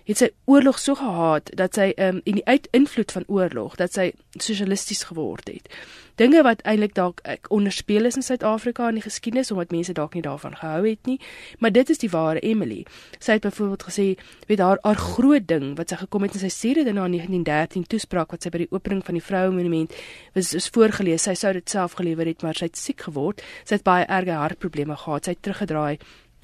het 0.05 0.17
sy 0.17 0.29
oorlog 0.49 0.79
so 0.79 0.95
gehaat 0.99 1.51
dat 1.57 1.77
sy 1.77 1.91
um, 1.97 2.21
in 2.23 2.39
die 2.39 2.45
uitinvloed 2.45 3.11
van 3.11 3.27
oorlog 3.27 3.75
dat 3.79 3.93
sy 3.93 4.11
sosialisties 4.39 5.03
geword 5.09 5.49
het. 5.51 5.67
Dinge 6.19 6.43
wat 6.45 6.61
eintlik 6.67 6.93
dalk 6.93 7.21
ek 7.25 7.47
onderspeel 7.53 8.05
is 8.05 8.17
in 8.19 8.25
Suid-Afrika 8.25 8.89
in 8.91 8.99
die 8.99 9.05
geskiedenis 9.05 9.51
omdat 9.51 9.71
mense 9.73 9.95
dalk 9.97 10.13
nie 10.13 10.23
daarvan 10.25 10.55
gehou 10.59 10.83
het 10.85 11.09
nie, 11.09 11.17
maar 11.59 11.73
dit 11.73 11.89
is 11.89 12.01
die 12.03 12.11
ware 12.11 12.39
Emily. 12.45 12.83
Sy 13.19 13.39
het 13.39 13.45
byvoorbeeld 13.47 13.85
gesê, 13.89 14.07
weet 14.47 14.61
haar 14.61 14.81
haar 14.83 14.99
groot 15.01 15.47
ding 15.47 15.71
wat 15.79 15.93
sy 15.93 16.01
gekom 16.03 16.27
het 16.27 16.37
en 16.37 16.43
sy 16.43 16.51
sê 16.53 16.73
dit 16.77 16.87
in 16.87 16.99
haar 17.01 17.09
1913 17.09 17.87
toespraak 17.89 18.35
wat 18.35 18.43
sy 18.43 18.53
by 18.53 18.65
die 18.65 18.71
opening 18.71 19.01
van 19.07 19.17
die 19.17 19.25
vroue 19.25 19.53
monument 19.55 19.95
was 20.35 20.53
is 20.57 20.69
voorgeles. 20.69 21.25
Sy 21.25 21.35
sou 21.39 21.53
dit 21.57 21.69
self 21.69 21.97
gelewer 21.99 22.29
het, 22.29 22.43
maar 22.43 22.57
sy 22.57 22.69
het 22.69 22.77
siek 22.77 23.07
geword. 23.07 23.41
Sy 23.63 23.79
het 23.79 23.87
baie 23.87 24.05
erge 24.05 24.37
hartprobleme 24.37 24.97
gehad. 24.97 25.25
Sy 25.25 25.37
het 25.37 25.41
teruggedraai 25.47 25.97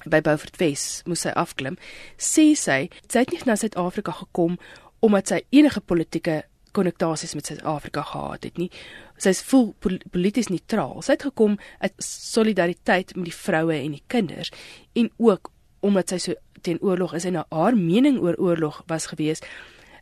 by 0.04 0.20
Beaufort 0.20 0.56
Wes 0.60 1.02
moes 1.06 1.24
sy 1.26 1.32
afklim. 1.34 1.78
Sê 2.16 2.54
sy, 2.54 2.88
sy 3.08 3.24
het 3.24 3.32
nie 3.32 3.40
na 3.46 3.56
Suid-Afrika 3.56 4.12
gekom 4.12 4.58
omdat 5.00 5.28
sy 5.28 5.40
enige 5.54 5.80
politieke 5.80 6.42
konnektasies 6.76 7.34
met 7.34 7.46
Suid-Afrika 7.46 8.02
gehad 8.02 8.44
het 8.44 8.58
nie. 8.58 8.70
Sy 9.18 9.32
is 9.34 9.42
vol 9.50 9.72
polities 9.80 10.50
neutraal. 10.52 11.00
Sy 11.02 11.16
het 11.16 11.26
gekom 11.30 11.56
uit 11.82 11.94
solidariteit 12.04 13.14
met 13.16 13.30
die 13.30 13.34
vroue 13.34 13.78
en 13.78 13.96
die 13.96 14.04
kinders 14.06 14.52
en 14.98 15.10
ook 15.18 15.50
omdat 15.86 16.12
sy 16.12 16.18
so 16.22 16.38
teen 16.66 16.80
oorlog 16.82 17.14
is 17.14 17.26
en 17.28 17.38
haar 17.40 17.76
mening 17.78 18.18
oor 18.22 18.38
oorlog 18.42 18.82
was 18.90 19.06
gewees. 19.06 19.42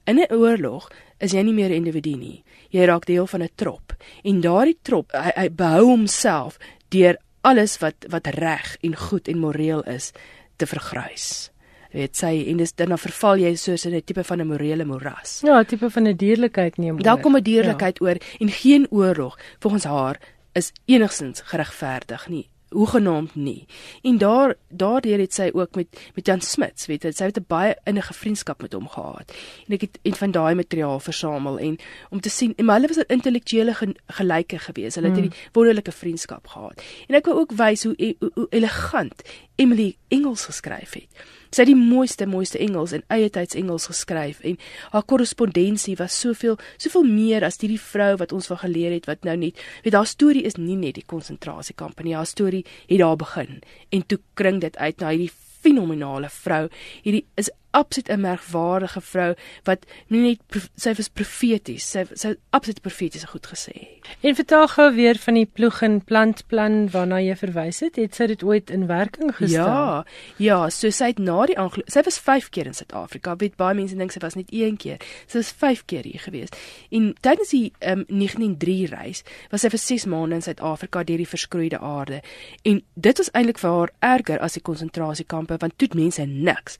In 0.06 0.18
'n 0.18 0.32
oorlog 0.32 0.90
is 1.18 1.32
jy 1.32 1.42
nie 1.42 1.52
meer 1.52 1.70
'n 1.70 1.84
individu 1.84 2.16
nie. 2.16 2.44
Jy 2.70 2.84
raak 2.84 3.06
deel 3.06 3.26
van 3.26 3.42
'n 3.42 3.50
trop 3.54 3.92
en 4.22 4.40
daardie 4.40 4.78
trop 4.82 5.12
hy, 5.12 5.32
hy 5.36 5.48
behou 5.50 5.84
homself 5.84 6.58
deur 6.88 7.16
alles 7.46 7.78
wat 7.82 8.08
wat 8.12 8.26
reg 8.38 8.76
en 8.86 8.96
goed 8.96 9.28
en 9.28 9.38
moreel 9.38 9.82
is 9.82 10.10
te 10.56 10.66
vergrys. 10.66 11.50
Weet 11.92 12.18
sy 12.18 12.32
en 12.50 12.58
dis 12.60 12.74
dan 12.74 12.98
verval 12.98 13.38
jy 13.40 13.54
soos 13.56 13.86
in 13.86 13.94
'n 13.94 14.02
tipe 14.04 14.24
van 14.24 14.40
'n 14.40 14.46
morele 14.46 14.84
moras. 14.84 15.40
Ja, 15.44 15.60
'n 15.60 15.64
tipe 15.64 15.90
van 15.90 16.08
'n 16.08 16.16
dierlikheid 16.16 16.76
neem. 16.76 17.02
Daar 17.02 17.20
kom 17.20 17.36
'n 17.36 17.42
dierlikheid 17.42 17.98
ja. 17.98 18.06
oor 18.06 18.16
en 18.38 18.50
geen 18.50 18.86
oorlog 18.90 19.38
volgens 19.58 19.84
haar 19.84 20.18
is 20.52 20.72
enigsins 20.86 21.40
geregverdig 21.44 22.28
nie 22.28 22.48
hoegenaamd 22.68 23.34
nie. 23.34 23.66
En 24.02 24.18
daar 24.18 24.54
daardeur 24.68 25.18
het 25.18 25.34
sy 25.34 25.50
ook 25.52 25.74
met 25.74 25.86
met 26.14 26.26
Jan 26.26 26.40
Smits, 26.40 26.86
weet 26.86 27.02
jy, 27.02 27.10
sy 27.10 27.24
het 27.24 27.38
'n 27.38 27.44
baie 27.48 27.76
innige 27.84 28.14
vriendskap 28.14 28.62
met 28.62 28.72
hom 28.72 28.88
gehad. 28.88 29.32
En 29.66 29.74
ek 29.74 29.80
het 29.80 29.98
en 30.02 30.14
van 30.14 30.30
daai 30.30 30.54
materiaal 30.54 31.00
versamel 31.00 31.58
en 31.58 31.78
om 32.10 32.20
te 32.20 32.28
sien, 32.28 32.52
en 32.56 32.68
hulle 32.68 32.86
was 32.86 32.96
'n 32.96 33.12
intellektuele 33.12 33.74
gelyke 34.06 34.58
gewees. 34.58 34.94
Hulle 34.94 35.08
het 35.08 35.16
'n 35.16 35.20
hmm. 35.20 35.32
wonderlike 35.52 35.92
vriendskap 35.92 36.46
gehad. 36.46 36.82
En 37.06 37.14
ek 37.14 37.26
wou 37.26 37.38
ook 37.38 37.52
wys 37.52 37.82
hoe, 37.84 37.94
hoe, 38.18 38.30
hoe 38.34 38.46
elegant 38.50 39.22
Emily 39.54 39.96
Engels 40.08 40.44
geskryf 40.44 40.92
het. 40.92 41.08
Sy 41.50 41.62
het 41.64 41.70
die 41.70 41.78
mooiste 41.78 42.26
mooiste 42.26 42.58
Engels 42.62 42.92
en 42.96 43.04
eie 43.14 43.30
tyds 43.30 43.58
Engels 43.58 43.88
geskryf 43.90 44.42
en 44.46 44.58
haar 44.92 45.06
korrespondensie 45.06 45.96
was 46.00 46.18
soveel 46.20 46.58
soveel 46.76 47.08
meer 47.08 47.46
as 47.46 47.60
hierdie 47.62 47.80
vrou 47.80 48.12
wat 48.20 48.32
ons 48.36 48.50
van 48.50 48.62
geleer 48.64 48.94
het 48.96 49.08
wat 49.10 49.24
nou 49.28 49.36
net 49.36 49.60
weet 49.84 49.96
haar 49.96 50.08
storie 50.10 50.44
is 50.48 50.58
nie 50.60 50.76
net 50.76 50.98
die 50.98 51.06
konsentrasiekamp 51.06 52.02
nie 52.04 52.16
haar 52.16 52.28
storie 52.28 52.64
het 52.86 52.98
daar 53.00 53.16
begin 53.16 53.60
en 53.90 54.06
toe 54.06 54.20
kring 54.34 54.60
dit 54.60 54.76
uit 54.76 55.00
na 55.00 55.12
hierdie 55.14 55.32
fenominale 55.66 56.30
vrou. 56.30 56.66
Hierdie 57.04 57.26
is 57.40 57.50
absoluut 57.76 58.08
'n 58.08 58.20
merkwaardige 58.20 59.00
vrou 59.00 59.34
wat 59.64 59.86
nie 60.08 60.20
net 60.20 60.70
sy 60.74 60.94
was 60.94 61.08
profeties, 61.08 61.90
sy 61.90 62.04
sy 62.12 62.34
absoluut 62.50 62.80
profeties 62.80 63.24
goed 63.24 63.46
gesê. 63.46 63.88
En 64.20 64.34
vertel 64.34 64.68
gou 64.68 64.94
weer 64.94 65.18
van 65.18 65.34
die 65.34 65.46
ploeg 65.46 65.82
en 65.82 66.04
plantplan 66.04 66.90
waarna 66.90 67.20
jy 67.20 67.36
verwys 67.36 67.80
het. 67.80 67.96
Het 67.96 68.14
sy 68.14 68.26
dit 68.26 68.42
ooit 68.42 68.70
in 68.70 68.86
werking 68.86 69.34
gestel? 69.36 69.66
Ja. 69.66 70.04
Ja, 70.36 70.68
so 70.70 70.90
sy 70.90 71.06
het 71.06 71.18
na 71.18 71.46
die 71.46 71.58
Anglo 71.58 71.82
sy 71.86 72.02
was 72.04 72.18
5 72.18 72.48
keer 72.50 72.66
in 72.66 72.74
Suid-Afrika. 72.74 73.36
Weet 73.36 73.56
baie 73.56 73.74
mense 73.74 73.96
dink 73.96 74.12
sy 74.12 74.20
was 74.20 74.34
net 74.34 74.50
1 74.50 74.76
keer. 74.76 74.98
Sy 75.26 75.38
was 75.38 75.50
5 75.50 75.84
keer 75.84 76.04
hier 76.04 76.20
gewees. 76.20 76.48
En 76.90 77.14
tydens 77.20 77.50
die 77.50 77.72
um, 77.80 78.04
1903 78.08 78.86
reis 78.86 79.22
was 79.50 79.60
sy 79.60 79.68
vir 79.68 79.78
6 79.78 80.06
maande 80.06 80.34
in 80.34 80.42
Suid-Afrika 80.42 81.04
deur 81.04 81.18
die 81.18 81.28
verskroeide 81.28 81.78
aarde. 81.78 82.22
En 82.62 82.82
dit 82.94 83.18
was 83.18 83.30
eintlik 83.32 83.58
vir 83.58 83.70
haar 83.70 83.92
erger 84.00 84.40
as 84.40 84.56
die 84.56 84.62
konsentrasiekampe 84.62 85.56
want 85.60 85.78
toe 85.78 85.88
mense 85.94 86.24
niks 86.26 86.78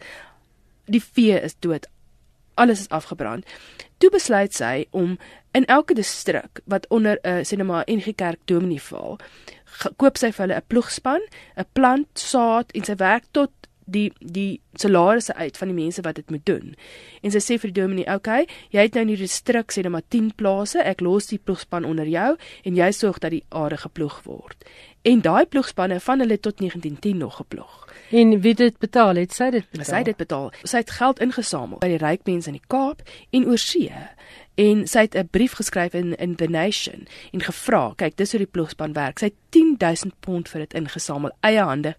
die 0.87 1.03
vee 1.03 1.41
is 1.41 1.57
dood. 1.59 1.87
Alles 2.55 2.81
is 2.81 2.89
afgebrand. 2.89 3.45
Toe 3.99 4.11
besluit 4.11 4.55
sy 4.55 4.87
om 4.91 5.19
in 5.57 5.65
elke 5.73 5.95
distrik 5.95 6.61
wat 6.65 6.89
onder 6.89 7.19
'n 7.23 7.29
uh, 7.29 7.45
sinema 7.45 7.83
NG 7.87 8.15
Kerk 8.15 8.41
dominee 8.45 8.81
val, 8.81 9.19
koop 9.97 10.17
sy 10.17 10.33
vir 10.33 10.47
hulle 10.47 10.57
'n 10.57 10.67
ploegspan, 10.67 11.23
'n 11.57 11.69
plant, 11.73 12.09
saad 12.19 12.73
en 12.73 12.85
sy 12.85 12.97
werk 12.97 13.25
tot 13.31 13.51
die 13.87 14.13
die 14.19 14.61
salarisse 14.75 15.35
uit 15.35 15.57
van 15.57 15.69
die 15.69 15.77
mense 15.77 16.03
wat 16.03 16.15
dit 16.15 16.31
moet 16.31 16.47
doen. 16.47 16.75
En 17.23 17.31
sy 17.31 17.39
sê 17.39 17.59
vir 17.59 17.71
die 17.73 17.81
dominee, 17.83 18.05
"Oké, 18.05 18.15
okay, 18.15 18.47
jy 18.71 18.81
het 18.81 18.95
nou 18.95 19.03
in 19.03 19.15
die 19.15 19.17
distrik 19.17 19.73
sê 19.73 19.83
net 19.83 19.93
maar 19.93 20.09
10 20.09 20.35
plase, 20.35 20.79
ek 20.79 21.01
los 21.01 21.27
die 21.27 21.39
ploegspan 21.39 21.85
onder 21.85 22.07
jou 22.07 22.37
en 22.65 22.75
jy 22.75 22.91
sorg 22.93 23.19
dat 23.19 23.31
die 23.31 23.45
aarde 23.49 23.77
geploeg 23.77 24.23
word." 24.25 24.65
En 25.03 25.21
daai 25.21 25.47
ploegspanne 25.47 26.01
van 26.01 26.19
hulle 26.19 26.41
tot 26.41 26.57
1910 26.61 27.17
nog 27.19 27.37
geploeg. 27.37 27.86
En 28.11 28.41
wie 28.41 28.55
dit 28.55 28.79
betaal 28.79 29.15
het, 29.15 29.33
sy 29.33 29.51
dit 29.51 29.71
betaal. 29.71 29.85
Sy 29.85 30.03
dit 30.03 30.17
betaal. 30.17 30.51
Sy 30.63 30.77
het 30.77 30.91
geld 30.91 31.21
ingesamel 31.21 31.79
by 31.79 31.89
die 31.89 32.03
ryk 32.03 32.27
mense 32.29 32.51
in 32.53 32.59
die 32.59 32.69
Kaap 32.69 33.03
en 33.31 33.47
oorsee. 33.47 34.05
En 34.57 34.87
sy 34.87 35.07
het 35.07 35.17
'n 35.17 35.29
brief 35.31 35.53
geskryf 35.53 35.95
in 35.95 36.15
in 36.15 36.37
The 36.37 36.47
Nation 36.47 37.07
en 37.33 37.41
gevra, 37.41 37.93
kyk, 37.97 38.17
dis 38.17 38.31
hoe 38.31 38.39
die 38.39 38.53
ploegspan 38.53 38.93
werk. 38.93 39.19
Sy 39.19 39.25
het 39.25 39.35
10000 39.51 40.15
pond 40.21 40.49
vir 40.49 40.61
dit 40.61 40.75
ingesamel, 40.75 41.31
eie 41.41 41.61
hande. 41.61 41.97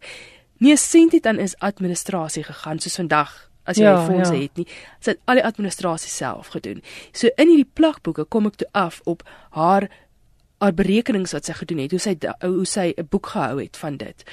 Nie 0.58 0.74
'n 0.74 0.78
sent 0.78 1.12
het 1.12 1.26
aan 1.26 1.40
is 1.40 1.58
administrasie 1.58 2.44
gegaan 2.44 2.80
soos 2.80 2.96
vandag 2.96 3.50
as 3.64 3.78
jy 3.78 3.84
ja, 3.84 4.06
fondse 4.06 4.34
ja. 4.34 4.42
het 4.42 4.56
nie. 4.56 4.68
Sy 5.00 5.10
het 5.10 5.20
al 5.26 5.36
die 5.36 5.46
administrasie 5.46 6.10
self 6.10 6.48
gedoen. 6.48 6.82
So 7.12 7.30
in 7.36 7.48
hierdie 7.48 7.72
plakboeke 7.74 8.26
kom 8.26 8.46
ek 8.46 8.56
toe 8.56 8.68
af 8.72 9.02
op 9.06 9.24
haar 9.50 9.90
haar 10.58 10.74
berekenings 10.74 11.36
wat 11.36 11.46
sy 11.46 11.54
gedoen 11.54 11.84
het, 11.84 11.92
hoe 11.94 12.00
sy 12.00 12.16
hoe 12.42 12.66
sy 12.66 12.94
'n 12.98 13.08
boek 13.10 13.28
gehou 13.28 13.62
het 13.62 13.78
van 13.78 13.98
dit. 13.98 14.24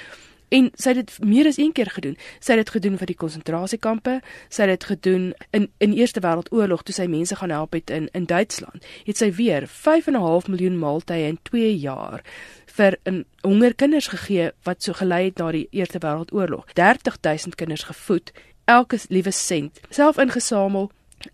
En 0.55 0.69
sy 0.79 0.93
het 0.93 1.01
dit 1.01 1.27
meer 1.27 1.47
as 1.49 1.57
een 1.59 1.73
keer 1.75 1.89
gedoen. 1.91 2.15
Sy 2.39 2.55
het 2.55 2.61
dit 2.63 2.73
gedoen 2.77 2.99
vir 2.99 3.09
die 3.11 3.17
konsentrasiekampe, 3.19 4.19
sy 4.47 4.63
het 4.63 4.71
dit 4.77 4.87
gedoen 4.93 5.25
in 5.51 5.67
in 5.83 5.95
Eerste 5.97 6.21
Wêreldoorlog 6.23 6.85
toe 6.87 6.95
sy 6.95 7.07
mense 7.11 7.35
gaan 7.35 7.51
help 7.51 7.75
het 7.75 7.91
in 7.91 8.07
in 8.15 8.27
Duitsland. 8.29 8.85
Het 9.03 9.17
sy 9.17 9.31
weer 9.35 9.67
5.5 9.67 10.47
miljoen 10.51 10.79
maaltye 10.79 11.27
in 11.27 11.39
2 11.51 11.75
jaar 11.77 12.23
vir 12.77 12.97
'n 13.05 13.25
hongerkinders 13.41 14.07
gegee 14.07 14.51
wat 14.63 14.83
so 14.83 14.93
gelei 14.93 15.25
het 15.25 15.37
na 15.37 15.51
die 15.51 15.67
Eerste 15.71 15.99
Wêreldoorlog. 15.99 16.65
30000 16.73 17.55
kinders 17.55 17.83
gevoed, 17.83 18.31
elke 18.65 18.99
liewe 19.09 19.31
sent 19.31 19.79
self 19.89 20.17
ingesamel, 20.17 20.91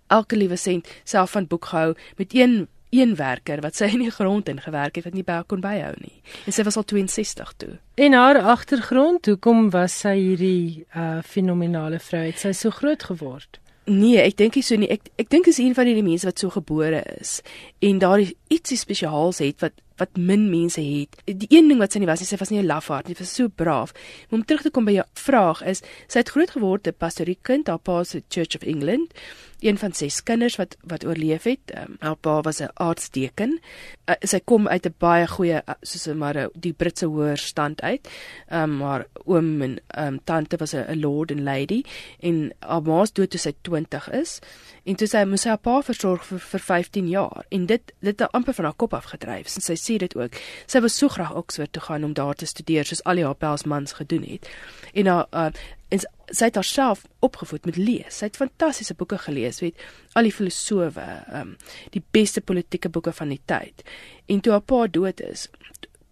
elke 0.07 0.35
liewe 0.35 0.55
sent 0.55 0.87
self 1.03 1.31
van 1.31 1.47
boek 1.47 1.65
gehou 1.65 1.95
met 2.17 2.33
een 2.33 2.67
een 2.91 3.15
werker 3.15 3.61
wat 3.63 3.79
sy 3.79 3.89
in 3.95 4.03
die 4.05 4.13
grond 4.13 4.49
ingewerk 4.51 4.99
het 4.99 5.07
wat 5.07 5.17
nie 5.17 5.25
baie 5.27 5.43
kon 5.47 5.63
byhou 5.63 5.93
nie. 6.03 6.17
En 6.45 6.55
sy 6.55 6.65
was 6.67 6.77
al 6.79 6.87
62 6.87 7.53
toe. 7.57 7.73
En 7.95 8.15
haar 8.17 8.41
agtergrond, 8.53 9.25
hoekom 9.25 9.69
was 9.73 9.97
sy 10.03 10.15
hierdie 10.19 10.85
uh 10.95 11.19
fenominale 11.25 11.99
vrou? 11.99 12.23
Het 12.27 12.39
sy 12.39 12.53
so 12.57 12.73
groot 12.75 13.03
geword? 13.09 13.61
Nee, 13.89 14.19
ek 14.21 14.37
dink 14.37 14.55
nie 14.55 14.63
so 14.63 14.77
nie. 14.77 14.91
Ek 14.93 15.09
ek 15.19 15.31
dink 15.33 15.49
is 15.49 15.59
een 15.59 15.73
van 15.75 15.89
die 15.89 16.03
mense 16.05 16.27
wat 16.27 16.39
so 16.39 16.53
gebore 16.53 17.01
is 17.17 17.39
en 17.81 17.99
daar 17.99 18.21
ietsie 18.51 18.77
spesiaals 18.77 19.39
het 19.43 19.63
wat 19.63 19.79
wat 20.01 20.17
min 20.17 20.47
mense 20.49 20.81
het. 20.81 21.19
Die 21.25 21.49
een 21.53 21.67
ding 21.69 21.77
wat 21.77 21.93
sy 21.93 21.99
nie 22.01 22.09
was 22.09 22.23
nie, 22.23 22.25
sy 22.25 22.39
was 22.41 22.49
nie 22.49 22.57
'n 22.61 22.65
lafaard 22.65 23.07
nie, 23.07 23.15
sy 23.15 23.21
was 23.21 23.35
so 23.35 23.49
braaf. 23.49 23.93
Maar 24.29 24.39
om 24.39 24.45
terug 24.45 24.61
te 24.61 24.71
kom 24.71 24.85
by 24.85 24.91
jou 24.91 25.05
vraag 25.13 25.61
is, 25.61 25.83
sy 26.07 26.19
het 26.19 26.29
groot 26.29 26.49
geword 26.49 26.87
'n 26.87 26.93
pastoriekind, 26.97 27.67
haar 27.67 27.79
pa 27.79 28.03
se 28.03 28.23
Church 28.29 28.55
of 28.55 28.63
England 28.63 29.13
een 29.61 29.77
van 29.77 29.91
ses 29.93 30.23
kinders 30.23 30.55
wat 30.55 30.75
wat 30.81 31.05
oorleef 31.05 31.43
het. 31.43 31.59
Um, 31.77 31.95
haar 31.99 32.15
pa 32.15 32.41
was 32.41 32.61
'n 32.61 32.69
aartsdeken. 32.73 33.59
Uh, 34.05 34.15
sy 34.19 34.39
kom 34.43 34.67
uit 34.67 34.85
'n 34.85 34.95
baie 34.97 35.27
goeie 35.27 35.61
uh, 35.65 35.73
soos 35.81 36.07
'n 36.07 36.17
maar 36.17 36.49
die 36.53 36.73
Britse 36.73 37.05
hoër 37.05 37.37
stand 37.37 37.81
uit. 37.81 38.09
Um, 38.53 38.77
maar 38.77 39.05
oom 39.25 39.61
en 39.61 39.79
um, 39.97 40.19
tante 40.23 40.57
was 40.57 40.73
'n 40.73 40.99
lord 40.99 41.31
and 41.31 41.39
lady 41.39 41.83
en 42.19 42.53
haar 42.59 42.81
ma's 42.81 43.11
dood 43.11 43.29
toe 43.29 43.39
sy 43.39 43.53
20 43.61 44.09
is 44.09 44.39
en 44.83 44.95
toe 44.95 45.07
sy 45.07 45.23
moes 45.23 45.43
haar 45.43 45.57
pa 45.57 45.81
versorg 45.81 46.25
vir, 46.25 46.39
vir 46.39 46.59
15 46.59 47.07
jaar 47.07 47.45
en 47.49 47.65
dit 47.65 47.93
dit 47.99 48.19
het 48.19 48.31
amper 48.41 48.57
van 48.57 48.67
haar 48.67 48.77
kop 48.83 48.95
af 48.97 49.11
gedryf. 49.13 49.49
Sy 49.53 49.77
sê 49.79 49.97
dit 50.01 50.15
ook. 50.17 50.37
Sy 50.65 50.81
was 50.83 50.97
so 50.97 51.11
graag 51.13 51.35
Oxford 51.37 51.71
toe 51.73 51.83
gaan 51.85 52.07
om 52.07 52.15
daar 52.17 52.35
te 52.35 52.49
studeer 52.49 52.89
soos 52.89 53.03
al 53.05 53.21
haar 53.21 53.37
pa's 53.37 53.63
mans 53.69 53.93
gedoen 53.99 54.25
het. 54.27 54.49
En 54.93 55.11
haar 55.11 55.29
uh, 55.31 55.51
en 55.91 55.99
sy 56.31 56.47
het 56.47 56.55
haarself 56.55 57.03
opgevoed 57.19 57.65
met 57.67 57.77
lees. 57.77 58.21
Sy 58.21 58.29
het 58.29 58.39
fantastiese 58.39 58.95
boeke 58.95 59.17
gelees, 59.19 59.59
weet, 59.59 59.79
al 60.15 60.27
die 60.27 60.35
filosowe, 60.35 61.03
ehm 61.03 61.41
um, 61.41 61.57
die 61.91 62.03
beste 62.15 62.41
politieke 62.41 62.89
boeke 62.89 63.11
van 63.13 63.33
die 63.33 63.41
tyd. 63.45 63.83
En 64.31 64.39
toe 64.39 64.55
haar 64.55 64.63
pa 64.63 64.85
dood 64.87 65.19
is, 65.27 65.49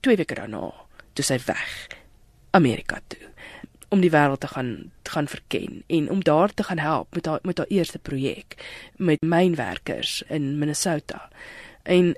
twee 0.03 0.19
weke 0.19 0.36
daarna, 0.36 0.67
toe 1.15 1.25
sy 1.25 1.39
weg 1.48 1.71
Amerika 2.51 3.00
toe 3.07 3.29
om 3.89 4.03
die 4.03 4.12
wêreld 4.13 4.43
te 4.43 4.48
gaan 4.48 4.91
te 5.01 5.12
gaan 5.12 5.27
verken 5.27 5.83
en 5.88 6.09
om 6.13 6.24
daar 6.24 6.53
te 6.53 6.63
gaan 6.63 6.77
help 6.77 7.15
met 7.15 7.25
haar 7.25 7.39
met 7.41 7.57
haar 7.57 7.67
eerste 7.67 8.00
projek 8.00 8.55
met 8.95 9.21
mynwerkers 9.21 10.24
in 10.27 10.57
Minnesota. 10.57 11.29
En 11.83 12.15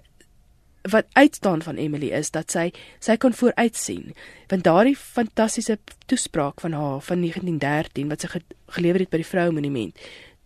wat 0.81 1.05
uitstaan 1.13 1.61
van 1.61 1.77
Emily 1.77 2.09
is 2.09 2.31
dat 2.31 2.51
sy 2.51 2.71
sy 2.99 3.17
kon 3.17 3.33
vooruitsien. 3.33 4.15
Want 4.47 4.63
daardie 4.63 4.97
fantastiese 4.97 5.77
toespraak 6.05 6.61
van 6.61 6.71
haar 6.71 7.01
van 7.01 7.21
1913 7.21 8.09
wat 8.09 8.21
sy 8.21 8.27
ge, 8.27 8.41
gelewer 8.65 8.99
het 8.99 9.09
by 9.09 9.21
die 9.21 9.31
vroue 9.33 9.51
monument 9.51 9.97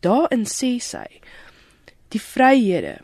daarin 0.05 0.45
sê 0.49 0.75
sy 0.83 1.07
die 2.13 2.21
vryhede 2.21 2.97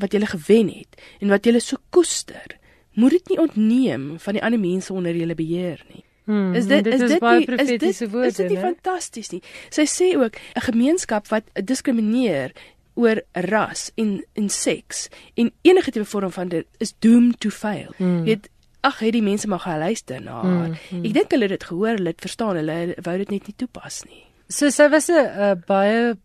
wat 0.00 0.14
jy 0.14 0.22
gewen 0.28 0.72
het 0.72 0.98
en 1.20 1.32
wat 1.32 1.46
jy 1.46 1.60
so 1.62 1.80
koester 1.94 2.58
moet 2.96 3.16
dit 3.18 3.32
nie 3.32 3.40
ontneem 3.42 4.04
van 4.22 4.36
die 4.36 4.44
ander 4.44 4.60
mense 4.60 4.92
onder 4.92 5.16
julle 5.16 5.36
beheer 5.36 5.82
nie. 5.92 6.02
Hmm, 6.26 6.54
is 6.58 6.66
dit, 6.66 6.82
dit 6.82 6.94
is, 6.94 7.02
is 7.04 7.10
dit 7.12 7.22
baie 7.22 7.44
profetiese 7.46 8.08
woorde 8.10 8.30
is 8.32 8.38
dit 8.40 8.48
nie 8.50 8.58
fantasties 8.58 9.30
nie? 9.34 9.42
Sy 9.70 9.84
sê 9.90 10.08
ook 10.16 10.38
'n 10.56 10.64
gemeenskap 10.70 11.28
wat 11.28 11.44
diskrimineer 11.54 12.54
oor 12.96 13.20
ras 13.50 13.90
en 14.00 14.18
en 14.34 14.48
seks 14.52 15.06
en 15.36 15.52
enige 15.62 15.92
tipe 15.94 16.08
vorm 16.08 16.32
van 16.32 16.52
dit 16.52 16.66
is 16.82 16.94
doomed 17.04 17.40
to 17.40 17.50
fail. 17.50 17.92
Mm. 17.96 18.22
Weet 18.24 18.48
ag, 18.86 19.00
het 19.02 19.16
die 19.16 19.24
mense 19.24 19.48
maar 19.50 19.64
geluister 19.64 20.20
na 20.22 20.40
haar. 20.42 20.68
Mm, 20.68 20.78
mm. 20.90 21.04
Ek 21.08 21.16
dink 21.16 21.34
hulle 21.34 21.48
het 21.48 21.56
dit 21.56 21.66
gehoor, 21.70 21.98
hulle 21.98 22.12
het 22.14 22.22
verstaan, 22.22 22.60
hulle 22.60 22.78
wou 23.02 23.16
dit 23.22 23.34
net 23.34 23.50
nie 23.50 23.56
toepas 23.58 24.04
nie. 24.06 24.22
So 24.48 24.70
sy 24.70 24.88
was 24.92 25.10
'n 25.10 25.62
baie 25.66 26.16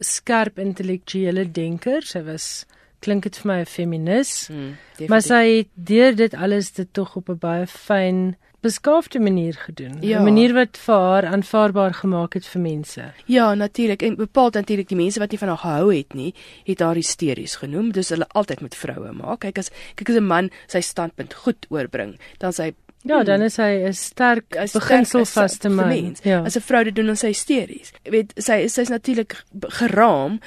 skerp 0.00 0.58
intellektuele 0.58 1.44
denker. 1.50 2.02
Sy 2.02 2.22
was 2.26 2.66
klink 3.00 3.22
dit 3.22 3.36
vir 3.36 3.48
my 3.52 3.58
'n 3.60 3.66
feminis. 3.66 4.48
Mm, 4.50 4.76
maar 5.08 5.22
sy 5.22 5.44
het 5.58 5.68
deur 5.74 6.14
dit 6.16 6.34
alles 6.34 6.72
dit 6.72 6.88
tog 6.92 7.16
op 7.16 7.28
'n 7.28 7.38
baie 7.38 7.66
fyn 7.66 8.36
beskaafde 8.60 9.20
manier 9.20 9.54
gedoen. 9.54 9.98
'n 10.00 10.06
ja. 10.06 10.22
Manier 10.22 10.52
wat 10.54 10.76
vir 10.76 10.94
haar 10.94 11.26
aanvaarbaar 11.26 11.94
gemaak 11.94 12.34
het 12.34 12.46
vir 12.46 12.60
mense. 12.60 13.12
Ja, 13.26 13.54
natuurlik 13.54 14.02
en 14.02 14.16
bepaald 14.16 14.54
natuurlik 14.54 14.88
die 14.88 14.96
mense 14.96 15.18
wat 15.18 15.30
nie 15.30 15.38
van 15.38 15.48
haar 15.48 15.58
gehou 15.58 15.94
het 15.94 16.14
nie, 16.14 16.34
het 16.64 16.80
haar 16.80 16.94
hysteries 16.94 17.56
genoem. 17.56 17.92
Dis 17.92 18.08
hulle 18.08 18.28
altyd 18.28 18.60
met 18.60 18.74
vroue 18.74 19.12
maak. 19.12 19.40
Kyk 19.40 19.58
as 19.58 19.70
kyk 19.94 20.08
as 20.08 20.16
'n 20.16 20.26
man 20.26 20.50
sy 20.66 20.80
standpunt 20.80 21.34
goed 21.34 21.66
oorbring, 21.68 22.18
dan 22.38 22.52
sy 22.52 22.74
Ja, 23.02 23.16
hmm, 23.16 23.24
dan 23.24 23.42
is 23.42 23.56
hy 23.56 23.86
'n 23.88 23.94
sterk 23.94 24.48
beginselvaste 24.72 25.68
man. 25.68 26.16
Ja. 26.22 26.42
As 26.44 26.56
'n 26.56 26.60
vrou 26.60 26.84
dit 26.84 26.94
doen 26.94 27.16
sy 27.16 27.26
hysteries. 27.26 27.92
Jy 28.04 28.10
weet, 28.10 28.32
sy 28.36 28.66
sy's 28.68 28.88
natuurlik 28.88 29.44
geraam 29.60 30.40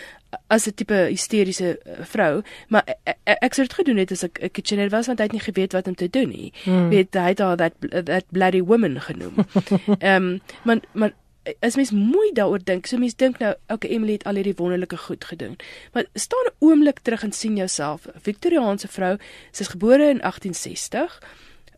as 0.47 0.67
'n 0.67 0.73
tipe 0.75 0.93
hysteriese 0.93 1.79
uh, 1.85 2.05
vrou, 2.05 2.41
maar 2.67 2.83
e, 2.85 3.11
e, 3.11 3.35
ek 3.41 3.53
sou 3.53 3.65
dit 3.67 3.73
gedoen 3.73 3.97
het 3.97 4.11
as 4.11 4.23
ek 4.23 4.39
'n 4.41 4.51
kitchener 4.51 4.89
was 4.89 5.07
want 5.07 5.19
hy 5.19 5.25
het 5.25 5.31
nie 5.31 5.47
geweet 5.47 5.73
wat 5.73 5.87
om 5.87 5.95
te 5.95 6.09
doen 6.09 6.29
nie. 6.29 6.53
Hmm. 6.63 6.89
Weet 6.89 7.13
hy 7.13 7.29
het 7.33 7.39
al 7.39 7.55
that 7.55 7.73
that 8.05 8.25
bloody 8.31 8.61
woman 8.61 9.01
genoem. 9.01 9.35
Ehm 9.99 10.23
um, 10.23 10.41
maar 10.63 10.79
maar 10.93 11.13
as 11.59 11.75
mens 11.75 11.91
mooi 11.91 12.31
daaroor 12.31 12.63
dink, 12.63 12.85
so 12.87 12.97
mens 12.97 13.15
dink 13.15 13.39
nou, 13.39 13.53
okay, 13.67 13.89
Emily 13.91 14.11
het 14.11 14.23
al 14.23 14.35
hierdie 14.39 14.55
wonderlike 14.55 14.97
goed 14.97 15.25
gedoen. 15.25 15.57
Maar 15.91 16.05
staan 16.13 16.45
'n 16.45 16.55
oomblik 16.59 16.99
terug 16.99 17.23
en 17.23 17.31
sien 17.31 17.55
jouself, 17.55 18.07
Victoriaanse 18.21 18.87
vrou, 18.87 19.17
sy's 19.51 19.67
gebore 19.67 20.09
in 20.09 20.21
1860 20.21 21.19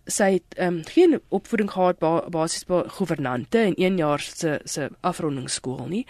sy 0.05 0.37
het 0.37 0.59
um, 0.59 0.81
geen 0.85 1.21
opvoeding 1.29 1.71
gehad 1.71 1.97
ba 1.99 2.21
basies 2.29 2.65
by 2.69 2.83
gouvernante 2.97 3.57
en 3.57 3.73
1 3.73 3.97
jaar 3.97 4.21
se 4.21 4.59
se 4.63 4.89
afrondingsskool 5.01 5.87
nie. 5.87 6.05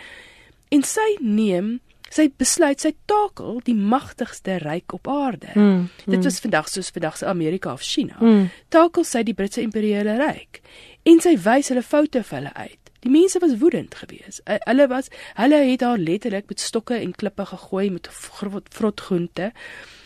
En 0.69 0.83
sy 0.83 1.17
neem 1.19 1.79
sy 2.13 2.29
besluit 2.37 2.81
sy 2.81 2.93
takel 3.09 3.59
die 3.65 3.75
magtigste 3.75 4.59
ryk 4.63 4.93
op 4.93 5.07
aarde. 5.07 5.51
Mm, 5.55 5.65
mm. 5.65 6.13
Dit 6.13 6.23
was 6.23 6.39
vandag 6.39 6.69
soos 6.69 6.91
vandag 6.93 7.17
se 7.17 7.25
Amerika 7.25 7.73
of 7.73 7.81
China. 7.81 8.17
Mm. 8.19 8.49
Takel 8.69 9.05
sy 9.07 9.23
die 9.23 9.33
Britse 9.33 9.61
imperiale 9.61 10.17
ryk 10.21 10.61
en 11.05 11.21
sy 11.21 11.35
wys 11.37 11.69
hulle 11.69 11.83
foute 11.85 12.23
vir 12.23 12.39
hulle 12.39 12.53
uit. 12.53 12.79
Die 13.05 13.11
mense 13.13 13.39
was 13.39 13.57
woedend 13.61 13.93
geweest. 13.95 14.41
Hulle 14.65 14.87
was 14.89 15.11
hulle 15.37 15.59
het 15.67 15.83
haar 15.85 16.01
letterlik 16.01 16.47
met 16.49 16.63
stokke 16.63 16.97
en 16.97 17.13
klippe 17.13 17.45
gegooi 17.45 17.89
met 17.93 18.09
vrot 18.09 18.99
groente. 18.99 19.51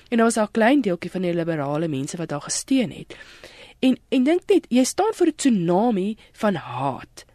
En 0.10 0.18
daar 0.18 0.28
was 0.28 0.38
'n 0.38 0.52
klein 0.52 0.82
deeltjie 0.82 1.12
van 1.12 1.22
die 1.22 1.34
liberale 1.34 1.88
mense 1.88 2.18
wat 2.18 2.32
haar 2.32 2.42
gesteun 2.42 2.92
het. 2.92 3.16
En 3.80 3.98
en 4.10 4.24
dink 4.24 4.42
net, 4.48 4.66
jy 4.70 4.84
staan 4.84 5.14
voor 5.14 5.28
'n 5.28 5.36
tsunami 5.36 6.18
van 6.32 6.56
haat 6.56 7.26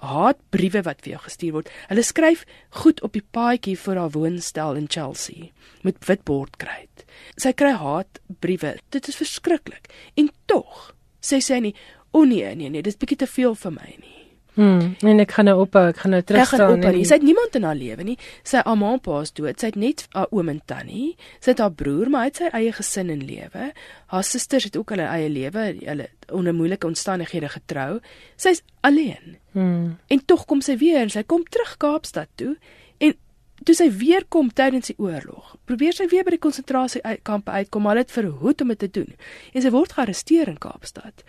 haatbriewe 0.00 0.82
wat 0.86 1.02
vir 1.04 1.14
jou 1.14 1.22
gestuur 1.24 1.56
word. 1.58 1.72
Hulle 1.90 2.04
skryf 2.06 2.44
goed 2.82 3.02
op 3.06 3.16
die 3.16 3.24
paadjie 3.36 3.76
vir 3.78 4.00
haar 4.00 4.14
woonstel 4.16 4.78
in 4.80 4.88
Chelsea 4.88 5.50
met 5.86 6.00
wit 6.08 6.24
bordkruit. 6.28 7.04
Sy 7.40 7.52
kry 7.56 7.74
haatbriewe. 7.80 8.76
Dit 8.90 9.08
is 9.08 9.20
verskriklik. 9.20 9.90
En 10.16 10.30
tog 10.46 10.94
sê 11.20 11.40
sy 11.40 11.60
nie, 11.60 11.74
"O 12.12 12.24
nee, 12.24 12.54
nee, 12.54 12.68
nee, 12.68 12.82
dis 12.82 12.96
bietjie 12.96 13.18
te 13.18 13.26
veel 13.26 13.54
vir 13.54 13.72
my 13.72 13.96
nie." 14.00 14.19
Hmm, 14.60 14.96
en 15.08 15.22
ek 15.22 15.30
gaan 15.32 15.46
nou 15.48 15.54
op, 15.62 15.76
ek 15.78 16.02
gaan 16.02 16.12
nou 16.12 16.20
terug 16.26 16.50
staan. 16.50 16.82
Nie. 16.84 17.04
Sy 17.08 17.16
het 17.16 17.24
niemand 17.24 17.54
in 17.56 17.64
haar 17.64 17.78
lewe 17.78 18.04
nie. 18.04 18.16
Sy 18.44 18.60
ouma 18.68 18.90
en 18.92 19.00
pa 19.00 19.22
is 19.24 19.32
dood. 19.32 19.56
Sy 19.56 19.70
het 19.70 19.78
net 19.80 20.02
haar 20.12 20.28
oom 20.36 20.50
en 20.52 20.58
tannie. 20.68 21.14
Sy 21.40 21.54
het 21.54 21.62
haar 21.64 21.72
broer, 21.72 22.10
maar 22.12 22.26
hy 22.26 22.32
het 22.32 22.40
sy 22.42 22.50
eie 22.58 22.74
gesin 22.76 23.12
en 23.14 23.22
lewe. 23.24 23.70
Haar 24.12 24.26
susters 24.28 24.66
het 24.68 24.76
ook 24.76 24.92
hulle 24.92 25.06
eie 25.08 25.30
lewe, 25.32 25.64
hulle 25.78 26.10
onder 26.36 26.56
moeilike 26.58 26.90
omstandighede 26.90 27.48
getrou. 27.54 28.02
Sy's 28.36 28.60
alleen. 28.84 29.38
Hmm. 29.56 29.96
En 30.12 30.20
tog 30.28 30.44
kom 30.50 30.60
sy 30.60 30.76
weer 30.82 31.00
en 31.00 31.12
sy 31.14 31.24
kom 31.24 31.46
terug 31.48 31.78
Kaapstad 31.80 32.28
toe 32.36 32.52
en 33.00 33.16
toe 33.64 33.76
sy 33.76 33.88
weer 33.96 34.26
kom 34.28 34.52
tydens 34.52 34.92
die 34.92 34.98
oorlog. 35.00 35.54
Probeer 35.68 35.96
sy 35.96 36.10
weer 36.12 36.28
by 36.28 36.36
die 36.36 36.42
konsentrasiekampe 36.42 37.56
uitkom, 37.62 37.88
maar 37.88 38.02
dit 38.02 38.12
verhoed 38.12 38.60
om 38.60 38.76
dit 38.76 38.84
te 38.84 38.92
doen. 39.00 39.16
En 39.56 39.64
sy 39.64 39.72
word 39.72 39.96
gearresteer 39.96 40.52
in 40.52 40.60
Kaapstad. 40.60 41.24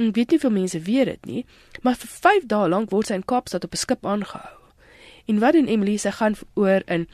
Ek 0.00 0.14
weet 0.16 0.30
nie 0.30 0.38
veel 0.38 0.54
mense 0.54 0.80
weet 0.80 1.06
dit 1.06 1.26
nie, 1.26 1.42
maar 1.82 1.98
vir 2.00 2.08
5 2.08 2.46
dae 2.48 2.68
lank 2.68 2.90
word 2.90 3.10
sy 3.10 3.18
in 3.20 3.28
Kaapstad 3.28 3.64
op 3.64 3.74
'n 3.74 3.76
skip 3.76 4.06
aangehou. 4.06 4.56
En 5.28 5.38
wat 5.38 5.52
doen 5.52 5.68
Emily? 5.68 5.96
Sy 5.96 6.10
gaan 6.10 6.36
oor 6.54 6.82
in 6.86 7.06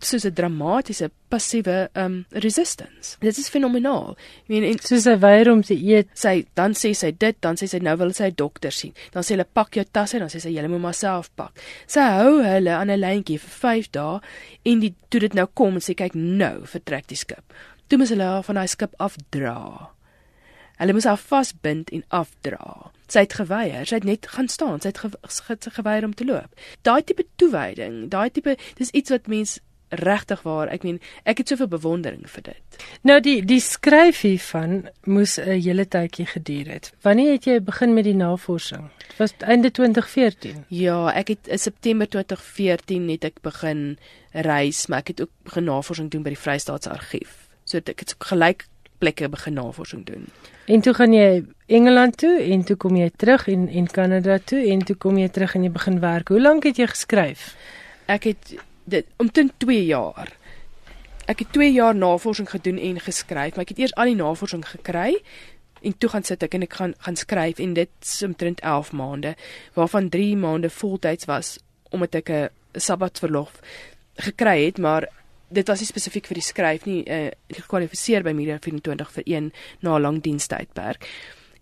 soos 0.00 0.24
'n 0.24 0.32
dramatiese 0.34 1.10
passiewe 1.28 1.88
um 1.94 2.24
resistance. 2.30 3.16
Dit 3.20 3.38
is 3.38 3.48
fenomenaal. 3.48 4.16
Ek 4.42 4.48
meen 4.48 4.64
en 4.64 4.78
soos 4.78 5.02
sy 5.02 5.18
weier 5.18 5.50
om 5.52 5.62
te 5.62 5.74
eet, 5.74 6.08
sy 6.14 6.46
dan 6.54 6.72
sê 6.72 6.94
sy 6.94 7.12
dit, 7.12 7.36
dan 7.40 7.54
sê 7.54 7.68
sy 7.68 7.78
nou 7.78 7.96
wil 7.96 8.12
sy 8.12 8.24
'n 8.24 8.34
dokter 8.34 8.72
sien. 8.72 8.92
Dan 9.12 9.22
sê 9.22 9.28
hulle 9.34 9.46
pak 9.52 9.74
jou 9.74 9.84
tasse, 9.84 10.18
dan 10.18 10.28
sê 10.28 10.40
sy 10.40 10.50
jy 10.50 10.66
moet 10.66 10.80
maar 10.80 10.94
self 10.94 11.30
pak. 11.34 11.52
Sy 11.86 12.00
hou 12.00 12.42
hulle 12.42 12.70
aan 12.70 12.90
'n 12.90 13.00
lyntjie 13.00 13.38
vir 13.38 13.50
5 13.50 13.90
dae 13.90 14.20
en 14.64 14.80
die 14.80 14.94
toe 15.08 15.20
dit 15.20 15.34
nou 15.34 15.46
kom 15.46 15.74
en 15.74 15.80
sê 15.80 15.94
kyk 15.94 16.14
nou 16.14 16.66
vertrek 16.66 17.06
die 17.06 17.16
skip 17.16 17.44
toe 17.88 17.98
moes 17.98 18.10
hulle 18.10 18.26
haar 18.26 18.42
van 18.46 18.58
daai 18.58 18.70
skip 18.70 18.94
afdra. 18.98 19.56
Hulle 20.76 20.92
moes 20.92 21.08
haar 21.08 21.20
vasbind 21.20 21.90
en 21.90 22.04
afdra. 22.08 22.90
Sy 23.08 23.22
het 23.24 23.36
geweier, 23.38 23.86
sy 23.86 24.00
het 24.00 24.08
net 24.08 24.26
gaan 24.34 24.48
staan, 24.52 24.80
sy 24.82 24.90
het 24.92 24.98
ge, 24.98 25.12
ge, 25.46 25.56
geweier 25.78 26.04
om 26.04 26.14
te 26.14 26.26
loop. 26.26 26.66
Daai 26.84 27.02
tipe 27.06 27.24
toewyding, 27.40 28.06
daai 28.12 28.30
tipe 28.30 28.56
dis 28.80 28.90
iets 28.90 29.14
wat 29.14 29.30
mens 29.30 29.58
regtig 29.88 30.42
waar, 30.42 30.68
ek 30.74 30.82
meen, 30.82 30.98
ek 31.28 31.40
het 31.42 31.52
soveel 31.52 31.68
bewondering 31.70 32.26
vir 32.30 32.48
dit. 32.48 32.78
Nou 33.06 33.18
die 33.22 33.36
die 33.46 33.60
skryf 33.62 34.24
hiervan 34.26 34.88
moes 35.06 35.38
'n 35.38 35.60
hele 35.62 35.86
tydjie 35.86 36.26
geduur 36.26 36.68
het. 36.72 36.92
Wanneer 37.02 37.32
het 37.32 37.44
jy 37.44 37.60
begin 37.60 37.94
met 37.94 38.04
die 38.04 38.14
navorsing? 38.14 38.90
Dit 38.98 39.16
was 39.16 39.34
einde 39.38 39.70
2014. 39.70 40.64
Ja, 40.68 41.12
ek 41.14 41.28
het 41.28 41.48
in 41.48 41.58
September 41.58 42.08
2014 42.08 43.06
net 43.06 43.24
ek 43.24 43.40
begin 43.42 43.98
reis, 44.32 44.86
maar 44.86 44.98
ek 44.98 45.08
het 45.08 45.20
ook 45.20 45.30
begin 45.44 45.64
navorsing 45.64 46.10
doen 46.10 46.22
by 46.22 46.30
die 46.30 46.38
Vrystaatse 46.38 46.90
Argief. 46.90 47.48
So 47.64 47.78
ek 47.78 48.00
het 48.00 48.14
gelyk 48.18 48.66
plekke 48.98 49.28
begin 49.28 49.54
navorsing 49.54 50.04
doen. 50.06 50.26
En 50.66 50.80
toe 50.80 50.94
gaan 50.94 51.12
jy 51.12 51.44
Engeland 51.66 52.16
toe 52.16 52.42
en 52.42 52.64
toe 52.64 52.76
kom 52.76 52.96
jy 52.96 53.10
terug 53.16 53.48
en 53.48 53.68
en 53.68 53.86
Kanada 53.86 54.38
toe 54.38 54.62
en 54.70 54.84
toe 54.84 54.96
kom 54.96 55.18
jy 55.18 55.28
terug 55.28 55.54
en 55.54 55.62
jy 55.62 55.70
begin 55.70 56.00
werk. 56.00 56.28
Hoe 56.28 56.40
lank 56.40 56.64
het 56.64 56.76
jy 56.76 56.86
geskryf? 56.86 57.54
Ek 58.06 58.24
het 58.24 58.54
dit 58.84 59.06
omtrent 59.16 59.52
2 59.58 59.84
jaar. 59.86 60.32
Ek 61.26 61.42
het 61.42 61.52
2 61.52 61.72
jaar 61.72 61.94
navorsing 61.94 62.50
gedoen 62.50 62.78
en 62.78 63.00
geskryf, 63.00 63.56
maar 63.56 63.66
ek 63.66 63.74
het 63.74 63.78
eers 63.78 63.94
al 63.94 64.12
die 64.12 64.18
navorsing 64.18 64.62
gekry 64.66 65.16
en 65.82 65.98
toe 65.98 66.10
gaan 66.10 66.24
sit 66.24 66.42
ek 66.42 66.54
en 66.54 66.66
ek 66.66 66.72
gaan 66.78 66.94
gaan 66.98 67.16
skryf 67.16 67.58
en 67.62 67.74
dit 67.74 68.14
omtrent 68.24 68.60
11 68.60 68.92
maande 68.92 69.34
waarvan 69.74 70.08
3 70.08 70.36
maande 70.36 70.70
voltyds 70.70 71.28
was 71.30 71.58
omdat 71.90 72.14
ek 72.14 72.30
'n 72.30 72.48
sabbatverlof 72.72 73.60
gekry 74.16 74.64
het, 74.64 74.78
maar 74.78 75.08
dit 75.48 75.68
was 75.68 75.80
nie 75.80 75.88
spesifiek 75.88 76.26
vir 76.26 76.40
die 76.40 76.44
skryf 76.44 76.86
nie. 76.86 77.02
Uh, 77.04 77.30
ek 77.50 77.62
gekwalifiseer 77.64 78.24
by 78.26 78.32
Media 78.36 78.58
24 78.62 79.10
vir 79.18 79.26
een 79.26 79.52
na 79.80 79.96
'n 79.96 80.02
lang 80.02 80.22
dienstydperk. 80.22 81.06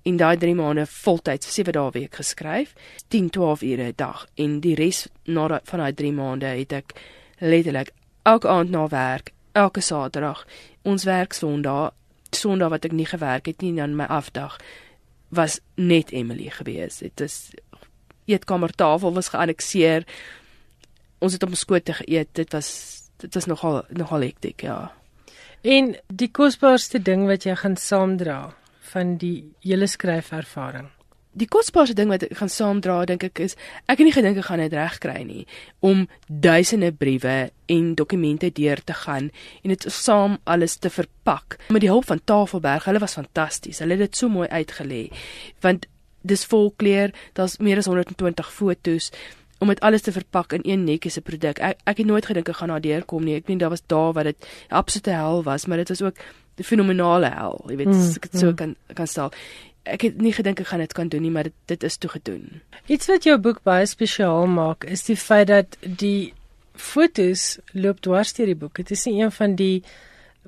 In 0.05 0.17
daai 0.17 0.37
3 0.37 0.55
maande 0.55 0.87
voltyds 0.87 1.55
7 1.55 1.73
dae 1.73 1.91
week 1.91 2.15
geskryf, 2.15 2.75
10-12 3.09 3.63
ure 3.63 3.89
'n 3.89 3.97
dag 3.97 4.27
en 4.35 4.61
die 4.61 4.75
res 4.75 5.09
na 5.25 5.61
van 5.65 5.79
daai 5.79 5.95
3 5.95 6.13
maande 6.13 6.47
het 6.47 6.73
ek 6.73 6.93
letterlik 7.39 7.91
elke 8.23 8.49
aand 8.49 8.71
na 8.71 8.89
werk, 8.89 9.33
elke 9.53 9.81
Saterdag, 9.81 10.47
ons 10.83 11.05
werk 11.05 11.33
Sondag, 11.33 11.93
Sondag 12.31 12.71
wat 12.71 12.85
ek 12.85 12.93
nie 12.93 13.07
gewerk 13.07 13.47
het 13.47 13.63
nie 13.63 13.81
aan 13.81 13.97
my 13.97 14.05
afdag 14.05 14.59
was 15.29 15.61
net 15.75 16.11
Emily 16.11 16.51
gewees. 16.51 16.99
Dit 16.99 17.21
is 17.21 17.51
eetkamertafel 18.25 19.13
was 19.13 19.29
geannexeer. 19.29 20.07
Ons 21.19 21.33
het 21.33 21.43
op 21.43 21.49
ons 21.49 21.59
skoot 21.59 21.91
geëet. 21.91 22.29
Dit 22.33 22.53
was 22.53 23.04
dit 23.25 23.35
was 23.35 23.49
nogal 23.51 23.83
nogal 23.89 24.27
hektiek, 24.29 24.67
ja. 24.67 24.93
En 25.65 25.95
die 26.13 26.29
kosbaarste 26.29 27.01
ding 27.01 27.25
wat 27.29 27.47
jy 27.49 27.55
gaan 27.57 27.79
saamdra 27.81 28.53
van 28.93 29.17
die 29.21 29.39
hele 29.65 29.89
skryfervaring. 29.89 30.91
Die 31.35 31.49
kosbaarste 31.51 31.97
ding 31.99 32.13
wat 32.13 32.23
ek 32.29 32.37
gaan 32.39 32.53
saamdra, 32.53 33.01
dink 33.11 33.25
ek 33.27 33.41
is 33.43 33.57
ek 33.89 33.97
het 33.97 34.05
nie 34.07 34.15
gedink 34.15 34.39
ek 34.39 34.47
gaan 34.47 34.63
dit 34.63 34.77
regkry 34.77 35.23
nie 35.27 35.47
om 35.83 36.05
duisende 36.29 36.93
briewe 36.95 37.49
en 37.75 37.89
dokumente 37.99 38.53
deur 38.55 38.83
te 38.85 38.95
gaan 39.01 39.33
en 39.63 39.73
dit 39.73 39.87
saam 39.91 40.37
alles 40.45 40.77
te 40.79 40.93
verpak. 40.93 41.59
Met 41.75 41.83
die 41.83 41.91
hulp 41.91 42.07
van 42.13 42.23
Tafelberg, 42.23 42.87
hulle 42.87 43.03
was 43.03 43.17
fantasties. 43.19 43.81
Hulle 43.83 43.97
het 43.97 44.07
dit 44.07 44.21
so 44.21 44.31
mooi 44.31 44.47
uitgelê. 44.53 45.09
Want 45.65 45.89
dis 46.23 46.45
vol 46.49 46.71
kleur, 46.77 47.11
daar's 47.37 47.59
meer 47.59 47.81
as 47.83 47.89
120 47.91 48.53
fotos 48.53 49.11
om 49.59 49.69
dit 49.69 49.81
alles 49.81 50.03
te 50.03 50.13
verpak 50.13 50.53
in 50.53 50.61
een 50.63 50.85
netjiese 50.85 51.21
produk. 51.21 51.59
Ek 51.59 51.81
ek 51.85 52.01
het 52.03 52.07
nooit 52.07 52.27
gedink 52.27 52.49
ek 52.49 52.57
gaan 52.57 52.73
daardeur 52.75 53.05
kom 53.05 53.25
nie. 53.25 53.37
Ek 53.41 53.49
meen 53.49 53.59
daar 53.59 53.71
was 53.71 53.85
daar 53.87 54.13
wat 54.13 54.25
dit 54.25 54.49
absolute 54.69 55.11
hel 55.11 55.43
was, 55.43 55.67
maar 55.67 55.83
dit 55.83 55.89
was 55.89 56.03
ook 56.03 56.19
'n 56.59 56.63
fenominale 56.63 57.31
hel. 57.31 57.65
Jy 57.69 57.77
weet, 57.77 57.87
mm, 57.87 58.11
ek 58.17 58.23
het 58.23 58.39
so 58.39 58.47
mm. 58.51 58.55
kan 58.55 58.77
kan 58.95 59.07
stel. 59.07 59.33
Ek 59.83 60.03
het 60.03 60.21
nie 60.21 60.33
gedink 60.33 60.61
ek 60.61 60.67
gaan 60.67 60.79
dit 60.79 60.93
kan 60.93 61.09
doen 61.09 61.23
nie, 61.23 61.31
maar 61.31 61.43
dit 61.43 61.53
dit 61.67 61.83
is 61.83 61.97
toe 61.97 62.11
gedoen. 62.11 62.63
Iets 62.87 63.07
wat 63.07 63.25
jou 63.25 63.39
boek 63.39 63.63
baie 63.63 63.87
spesiaal 63.87 64.47
maak, 64.47 64.85
is 64.85 65.05
die 65.05 65.17
feit 65.17 65.47
dat 65.47 65.77
die 65.81 66.33
fotos 66.75 67.59
loop 67.73 68.01
dwars 68.01 68.33
deur 68.33 68.47
die 68.47 68.59
boek. 68.59 68.77
Dit 68.77 68.91
is 68.91 69.05
nie 69.05 69.23
een 69.23 69.33
van 69.33 69.55
die 69.55 69.83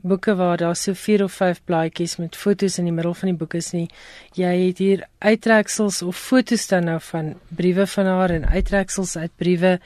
boeke 0.02 0.35
waar 0.35 0.56
daar 0.56 0.76
so 0.76 0.92
4 0.92 1.22
of 1.24 1.32
5 1.32 1.61
blaadjies 1.64 2.16
met 2.16 2.37
fotos 2.37 2.78
in 2.78 2.85
die 2.85 2.92
middel 2.92 3.14
van 3.14 3.28
die 3.28 3.38
boek 3.38 3.54
is 3.54 3.72
nie. 3.72 3.88
Jy 4.35 4.52
het 4.66 4.78
hier 4.78 5.06
uittreksels 5.18 6.02
of 6.02 6.16
fotos 6.16 6.66
dan 6.66 6.85
nou 6.85 7.00
van 7.00 7.35
briewe 7.48 7.87
van 7.87 8.06
haar 8.06 8.30
en 8.30 8.48
uittreksels 8.48 9.16
uit 9.16 9.32
briewe. 9.37 9.80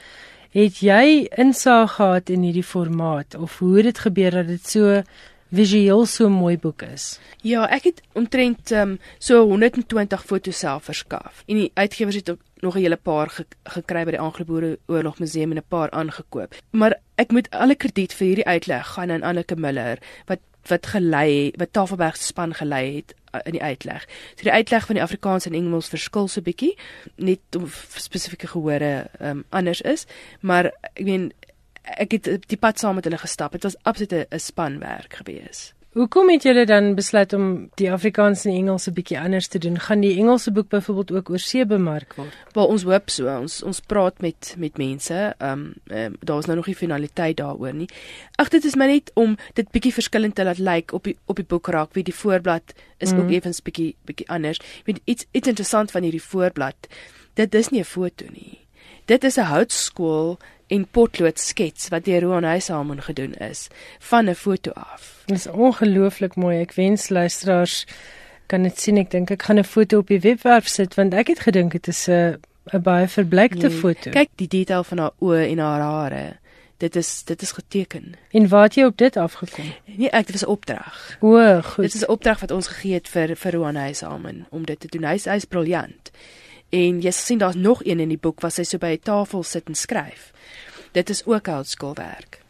Het 0.51 0.79
jy 0.83 1.27
insaag 1.39 1.95
gehad 1.95 2.29
in 2.29 2.41
hierdie 2.41 2.63
formaat 2.63 3.35
of 3.35 3.59
hoe 3.59 3.75
het 3.75 3.85
dit 3.85 3.99
gebeur 3.99 4.31
dat 4.31 4.47
dit 4.47 4.69
so 4.69 5.01
visueel 5.51 6.05
so 6.05 6.29
mooi 6.29 6.57
boek 6.57 6.81
is? 6.81 7.19
Ja, 7.43 7.67
ek 7.71 7.89
het 7.89 8.01
omtrent 8.13 8.71
um, 8.71 8.97
so 9.19 9.43
120 9.47 10.23
fotos 10.25 10.59
self 10.59 10.87
verskaf. 10.89 11.43
En 11.47 11.55
die 11.55 11.71
uitgewers 11.73 12.15
het 12.15 12.29
ook 12.29 12.41
nog 12.61 12.75
'n 12.75 12.83
hele 12.83 12.95
paar 12.95 13.29
ge 13.29 13.45
gekry 13.63 14.03
by 14.03 14.11
die 14.11 14.19
Anglo-Boere 14.19 14.79
Oorlog 14.87 15.19
Museum 15.19 15.51
en 15.51 15.57
'n 15.57 15.67
paar 15.67 15.91
aangekoop. 15.91 16.55
Maar 16.71 16.99
ek 17.21 17.33
moet 17.35 17.49
alle 17.53 17.75
krediet 17.75 18.13
vir 18.17 18.27
hierdie 18.27 18.47
uitleg 18.47 18.95
gaan 18.95 19.11
aan 19.13 19.27
Anneke 19.27 19.55
Miller 19.55 20.01
wat 20.29 20.41
wat 20.69 20.85
gelei 20.93 21.51
wat 21.57 21.73
Tafelberg 21.73 22.17
se 22.17 22.29
span 22.29 22.53
gelei 22.53 22.95
het 22.95 23.15
uh, 23.33 23.39
in 23.49 23.55
die 23.57 23.63
uitleg. 23.63 24.05
So 24.35 24.45
die 24.45 24.53
uitleg 24.53 24.85
van 24.85 24.99
die 24.99 25.03
Afrikaans 25.03 25.47
en 25.49 25.57
Engels 25.57 25.89
verskil 25.89 26.29
so 26.29 26.45
bietjie, 26.45 26.75
net 27.15 27.57
om 27.57 27.65
spesifieke 27.97 28.51
gehore 28.51 29.07
um, 29.19 29.43
anders 29.49 29.81
is, 29.81 30.05
maar 30.41 30.69
ek 30.93 31.05
meen 31.07 31.31
ek 31.81 32.13
het 32.13 32.29
die 32.45 32.61
pad 32.61 32.79
saam 32.79 32.99
met 32.99 33.09
hulle 33.09 33.17
gestap. 33.17 33.57
Dit 33.57 33.65
was 33.65 33.77
absoluut 33.83 34.13
'n 34.29 34.39
spanwerk 34.39 35.17
geweest. 35.23 35.73
Hoekom 35.91 36.29
het 36.31 36.45
julle 36.47 36.61
dan 36.63 36.93
besluit 36.95 37.33
om 37.35 37.47
die 37.75 37.89
Afrikaans 37.91 38.45
en 38.47 38.53
Engels 38.55 38.87
'n 38.87 38.93
bietjie 38.95 39.19
anders 39.19 39.47
te 39.47 39.59
doen? 39.59 39.79
Gaan 39.79 39.99
die 39.99 40.17
Engelse 40.17 40.51
boek 40.51 40.69
byvoorbeeld 40.69 41.11
ook 41.11 41.29
oor 41.29 41.39
see 41.39 41.65
bemark 41.65 42.13
word? 42.15 42.33
Wel 42.51 42.67
ons 42.67 42.83
hoop 42.83 43.09
so. 43.09 43.39
Ons 43.39 43.63
ons 43.63 43.79
praat 43.79 44.21
met 44.21 44.55
met 44.57 44.77
mense. 44.77 45.35
Ehm 45.37 45.51
um, 45.51 45.73
um, 45.97 46.15
daar 46.19 46.37
is 46.37 46.45
nou 46.45 46.57
nog 46.57 46.65
nie 46.65 46.75
finaliteit 46.75 47.37
daaroor 47.37 47.73
nie. 47.73 47.89
Ag 48.35 48.49
dit 48.49 48.65
is 48.65 48.75
maar 48.75 48.87
net 48.87 49.11
om 49.13 49.37
dit 49.53 49.71
bietjie 49.71 49.93
verskillend 49.93 50.35
te 50.35 50.43
laat 50.43 50.57
lyk 50.57 50.75
like 50.75 50.95
op 50.95 51.03
die 51.03 51.17
op 51.25 51.35
die 51.35 51.45
boek 51.45 51.67
raak. 51.67 51.93
Wie 51.93 52.03
die 52.03 52.15
voorblad 52.15 52.73
is 52.97 53.11
mm. 53.11 53.19
ook 53.19 53.31
effens 53.31 53.61
bietjie 53.61 53.95
bietjie 54.05 54.29
anders. 54.29 54.57
Ek 54.57 54.85
weet 54.85 55.01
iets 55.03 55.25
iets 55.31 55.47
interessant 55.47 55.91
van 55.91 56.01
hierdie 56.01 56.23
voorblad. 56.23 56.87
Dit 57.33 57.55
is 57.55 57.69
nie 57.69 57.81
'n 57.81 57.83
foto 57.83 58.25
nie. 58.31 58.59
Dit 59.05 59.23
is 59.23 59.37
'n 59.37 59.43
houtskool 59.43 60.37
en 60.71 60.85
potlood 60.87 61.39
skets 61.39 61.89
wat 61.91 62.05
deur 62.07 62.23
Roan 62.23 62.47
Huishamen 62.47 63.01
gedoen 63.03 63.33
is 63.33 63.67
van 63.99 64.29
'n 64.29 64.35
foto 64.35 64.71
af. 64.71 65.23
Dit 65.25 65.37
is 65.37 65.47
ongelooflik 65.47 66.35
mooi. 66.35 66.61
Ek 66.61 66.73
wens 66.73 67.09
luisteraars 67.09 67.85
kan 68.45 68.63
dit 68.63 68.79
sien. 68.79 68.97
Ek 68.97 69.11
dink 69.11 69.31
ek 69.31 69.43
gaan 69.43 69.59
'n 69.59 69.63
foto 69.63 69.97
op 69.97 70.07
die 70.07 70.19
webwerf 70.19 70.67
sit 70.67 70.95
want 70.95 71.13
ek 71.13 71.27
het 71.27 71.39
gedink 71.39 71.71
dit 71.71 71.87
is 71.87 72.07
'n 72.07 72.39
'n 72.73 72.81
baie 72.81 73.07
verbleikte 73.07 73.67
nee, 73.67 73.77
foto. 73.77 74.09
Kyk 74.09 74.29
die 74.35 74.47
detail 74.47 74.83
van 74.83 74.97
haar 74.97 75.13
oë 75.19 75.49
en 75.49 75.57
haar 75.57 75.81
hare. 75.81 76.37
Dit 76.77 76.95
is 76.95 77.23
dit 77.23 77.41
is 77.41 77.51
geteken. 77.51 78.13
En 78.31 78.47
waar 78.47 78.63
het 78.63 78.75
jy 78.75 78.83
op 78.83 78.97
dit 78.97 79.17
afgekom? 79.17 79.65
Nee, 79.85 80.09
ek 80.09 80.25
dit 80.25 80.39
was 80.39 80.45
'n 80.45 80.51
opdrag. 80.51 81.17
O, 81.19 81.61
goed. 81.61 81.83
Dit 81.83 81.93
is 81.93 82.05
'n 82.05 82.11
opdrag 82.11 82.39
wat 82.39 82.51
ons 82.51 82.67
gegee 82.67 82.93
het 82.93 83.07
vir 83.07 83.35
vir 83.35 83.51
Roan 83.51 83.75
Huishamen 83.75 84.47
om 84.49 84.65
dit 84.65 84.79
te 84.79 84.87
doen. 84.87 85.03
Hy 85.03 85.13
is 85.13 85.25
hy's 85.25 85.45
briljant. 85.45 86.11
En 86.71 87.01
jy 87.03 87.11
sien 87.11 87.37
daar's 87.37 87.55
nog 87.59 87.83
een 87.85 87.99
in 87.99 88.13
die 88.13 88.19
boek 88.21 88.41
waar 88.41 88.51
sy 88.51 88.63
so 88.63 88.77
by 88.77 88.95
'n 88.95 89.03
tafel 89.03 89.43
sit 89.43 89.67
en 89.67 89.75
skryf. 89.75 90.31
Dit 90.91 91.09
is 91.09 91.25
ook 91.25 91.45
houtskoolwerk. 91.47 92.40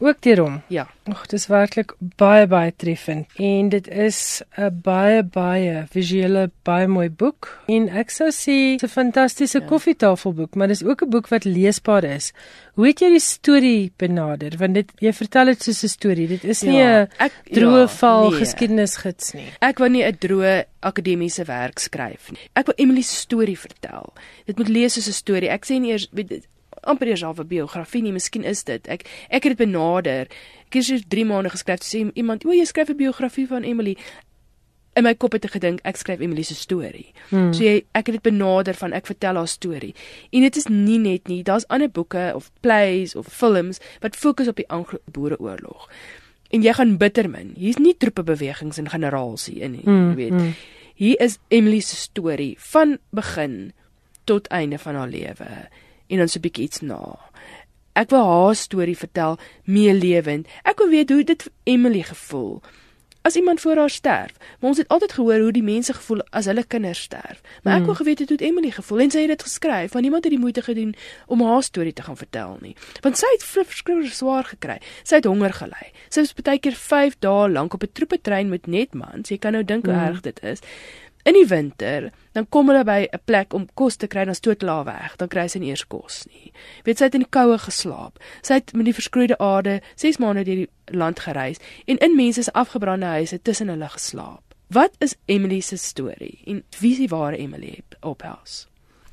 Ook 0.00 0.22
deur 0.24 0.38
hom. 0.40 0.54
Ja. 0.72 0.86
Ag, 1.12 1.26
dis 1.28 1.44
werklik 1.50 1.92
baie 2.16 2.46
baie 2.48 2.72
treffend 2.72 3.28
en 3.36 3.68
dit 3.68 3.88
is 3.88 4.42
'n 4.56 4.80
baie 4.82 5.22
baie 5.22 5.84
visuele 5.92 6.50
baie 6.64 6.86
mooi 6.86 7.10
boek 7.10 7.48
en 7.68 7.88
ek 7.88 8.10
sou 8.10 8.30
sê 8.32 8.80
'n 8.80 8.88
fantastiese 8.88 9.60
ja. 9.60 9.66
koffietafelboek, 9.66 10.54
maar 10.54 10.68
dis 10.68 10.84
ook 10.84 11.02
'n 11.02 11.10
boek 11.10 11.28
wat 11.28 11.44
leesbaar 11.44 12.04
is. 12.04 12.32
Hoe 12.74 12.86
het 12.86 13.00
jy 13.00 13.10
die 13.10 13.20
storie 13.20 13.92
benader? 13.96 14.56
Want 14.56 14.74
dit 14.74 14.92
jy 14.98 15.12
vertel 15.12 15.44
dit 15.44 15.62
soos 15.62 15.82
'n 15.84 15.88
storie. 15.88 16.28
Dit 16.28 16.44
is 16.44 16.62
nie 16.62 16.80
'n 16.80 17.08
ja, 17.18 17.28
droë 17.52 17.80
ja, 17.80 17.88
val 17.88 18.30
nee. 18.30 18.38
geskiedenisgids 18.38 19.32
nie. 19.32 19.52
Ek 19.60 19.78
wou 19.78 19.88
nie 19.88 20.04
'n 20.04 20.16
droë 20.18 20.64
akademiese 20.80 21.44
werk 21.44 21.78
skryf 21.78 22.30
nie. 22.30 22.48
Ek 22.54 22.66
wil 22.66 22.74
Emily 22.76 23.02
se 23.02 23.14
storie 23.14 23.58
vertel. 23.58 24.12
Dit 24.46 24.56
moet 24.56 24.68
lees 24.68 24.92
soos 24.94 25.08
'n 25.08 25.12
storie. 25.12 25.50
Ek 25.50 25.66
sê 25.66 25.78
nie 25.78 25.90
eers 25.90 26.08
amper 26.80 27.08
eers 27.08 27.24
al 27.24 27.34
'n 27.36 27.46
biografie 27.46 28.02
nie, 28.02 28.12
miskien 28.12 28.44
is 28.44 28.64
dit. 28.64 28.86
Ek 28.88 29.02
ek 29.28 29.42
het 29.44 29.56
dit 29.56 29.66
benader. 29.66 30.26
Ek 30.66 30.74
het 30.74 30.86
hier 30.86 31.02
3 31.08 31.24
maande 31.24 31.50
geskryf 31.50 31.80
sê 31.82 32.10
iemand, 32.14 32.44
"O, 32.44 32.52
jy 32.52 32.64
skryf 32.64 32.88
'n 32.88 32.96
biografie 32.96 33.46
van 33.46 33.62
Emily." 33.62 33.96
In 34.94 35.02
my 35.02 35.14
kop 35.14 35.32
het 35.32 35.44
ek 35.44 35.50
gedink 35.50 35.80
ek 35.84 35.96
skryf 35.96 36.20
Emily 36.20 36.42
se 36.42 36.54
storie. 36.54 37.12
Hmm. 37.28 37.52
So 37.54 37.62
jy 37.62 37.84
ek 37.94 38.06
het 38.06 38.14
dit 38.14 38.22
benader 38.22 38.74
van 38.74 38.92
ek 38.92 39.06
vertel 39.06 39.34
haar 39.34 39.48
storie. 39.48 39.94
En 40.30 40.40
dit 40.40 40.56
is 40.56 40.66
nie 40.66 40.98
net 40.98 41.28
nie, 41.28 41.42
daar's 41.42 41.66
ander 41.68 41.90
boeke 41.90 42.32
of 42.34 42.50
plays 42.60 43.14
of 43.14 43.26
films 43.26 43.78
wat 44.00 44.16
fokus 44.16 44.48
op 44.48 44.56
die 44.56 44.68
Anglo-Boereoorlog. 44.68 45.88
En 46.50 46.62
jy 46.62 46.72
gaan 46.72 46.96
bitter 46.96 47.30
min. 47.30 47.54
Hier's 47.56 47.78
nie 47.78 47.94
troepe 47.96 48.22
bewegings 48.22 48.78
en 48.78 48.88
generasie 48.88 49.60
in 49.60 49.72
nie, 49.78 49.84
hmm. 49.84 50.08
jy 50.08 50.14
weet. 50.16 50.30
Hmm. 50.30 50.54
Hier 51.00 51.20
is 51.20 51.38
Emily 51.48 51.80
se 51.80 51.96
storie 51.96 52.56
van 52.58 52.98
begin 53.10 53.72
tot 54.24 54.46
einde 54.46 54.78
van 54.78 54.94
haar 54.94 55.08
lewe 55.08 55.68
en 56.10 56.18
dan 56.18 56.28
so 56.28 56.38
'n 56.38 56.42
bietjie 56.42 56.64
iets 56.64 56.80
na. 56.80 57.18
Ek 57.94 58.10
wil 58.10 58.24
haar 58.24 58.54
storie 58.54 58.96
vertel, 58.96 59.38
meelewend. 59.64 60.46
Ek 60.64 60.78
wil 60.78 60.88
weet 60.88 61.10
hoe 61.10 61.24
dit 61.24 61.50
Emily 61.64 62.02
gevoel 62.02 62.60
as 63.22 63.36
iemand 63.36 63.60
voor 63.60 63.76
haar 63.76 63.90
sterf. 63.90 64.32
Maar 64.60 64.68
ons 64.70 64.78
het 64.78 64.88
altyd 64.88 65.12
gehoor 65.12 65.38
hoe 65.40 65.52
die 65.52 65.62
mense 65.62 65.92
gevoel 65.92 66.22
as 66.30 66.44
hulle 66.48 66.64
kinders 66.64 67.00
sterf. 67.02 67.40
Maar 67.62 67.74
ek 67.74 67.80
Mm. 67.80 67.86
wou 67.86 67.96
geweet 67.96 68.18
het 68.18 68.28
hoe 68.28 68.36
het 68.40 68.46
Emily 68.46 68.70
gevoel 68.70 69.00
en 69.00 69.10
sy 69.10 69.18
het 69.20 69.28
dit 69.28 69.42
geskryf 69.42 69.92
want 69.92 70.02
niemand 70.02 70.24
het 70.24 70.32
die 70.32 70.40
moeite 70.40 70.62
gedoen 70.62 70.94
om 71.26 71.42
haar 71.42 71.62
storie 71.62 71.92
te 71.92 72.02
gaan 72.02 72.16
vertel 72.16 72.56
nie. 72.60 72.76
Want 73.00 73.18
sy 73.18 73.26
het 73.32 73.44
verskriklik 73.44 74.12
swaar 74.12 74.44
gekry. 74.44 74.78
Sy 75.02 75.14
het 75.14 75.24
honger 75.24 75.52
gely. 75.52 75.92
Sy 76.08 76.20
was 76.20 76.32
baie 76.32 76.58
keer 76.58 76.72
5 76.74 77.18
dae 77.18 77.48
lank 77.50 77.74
op 77.74 77.82
'n 77.82 77.92
troepetrein 77.92 78.48
met 78.48 78.66
net 78.66 78.94
mans. 78.94 79.28
Jy 79.28 79.38
kan 79.38 79.52
nou 79.52 79.64
dink 79.64 79.84
hoe 79.84 79.94
Mm. 79.94 80.00
erg 80.08 80.20
dit 80.20 80.42
is. 80.42 80.58
In 81.22 81.36
die 81.36 81.46
winter, 81.46 82.10
dan 82.32 82.46
kom 82.48 82.68
hulle 82.68 82.84
by 82.84 83.08
'n 83.12 83.20
plek 83.24 83.52
om 83.52 83.68
kos 83.74 83.96
te 83.96 84.06
kry, 84.06 84.24
dan 84.24 84.34
stoot 84.34 84.60
hulle 84.60 84.72
haar 84.72 84.84
weg. 84.84 85.16
Dan 85.16 85.28
kry 85.28 85.48
sy 85.48 85.58
nie 85.58 85.68
eers 85.68 85.86
kos 85.86 86.24
nie. 86.32 86.52
Weet 86.84 86.98
sy 86.98 87.04
het 87.04 87.14
in 87.14 87.20
die 87.26 87.30
koue 87.30 87.58
geslaap. 87.58 88.18
Sy 88.42 88.54
het 88.54 88.72
met 88.72 88.84
die 88.84 88.94
verskroeide 88.94 89.38
aarde 89.38 89.80
6 89.94 90.18
maande 90.18 90.44
deur 90.44 90.56
die 90.56 90.70
land 90.84 91.20
gereis 91.20 91.58
en 91.86 91.98
in 91.98 92.16
mense 92.16 92.42
se 92.42 92.52
afgebrande 92.52 93.06
huise 93.06 93.42
tussen 93.42 93.68
hulle 93.68 93.88
geslaap. 93.88 94.42
Wat 94.68 94.92
is 94.98 95.16
Emily 95.26 95.60
se 95.60 95.76
storie 95.76 96.38
en 96.46 96.62
wie 96.78 96.92
is 96.92 96.98
die 96.98 97.08
ware 97.08 97.36
Emily 97.36 97.82
op 98.00 98.22
huis? 98.22 98.66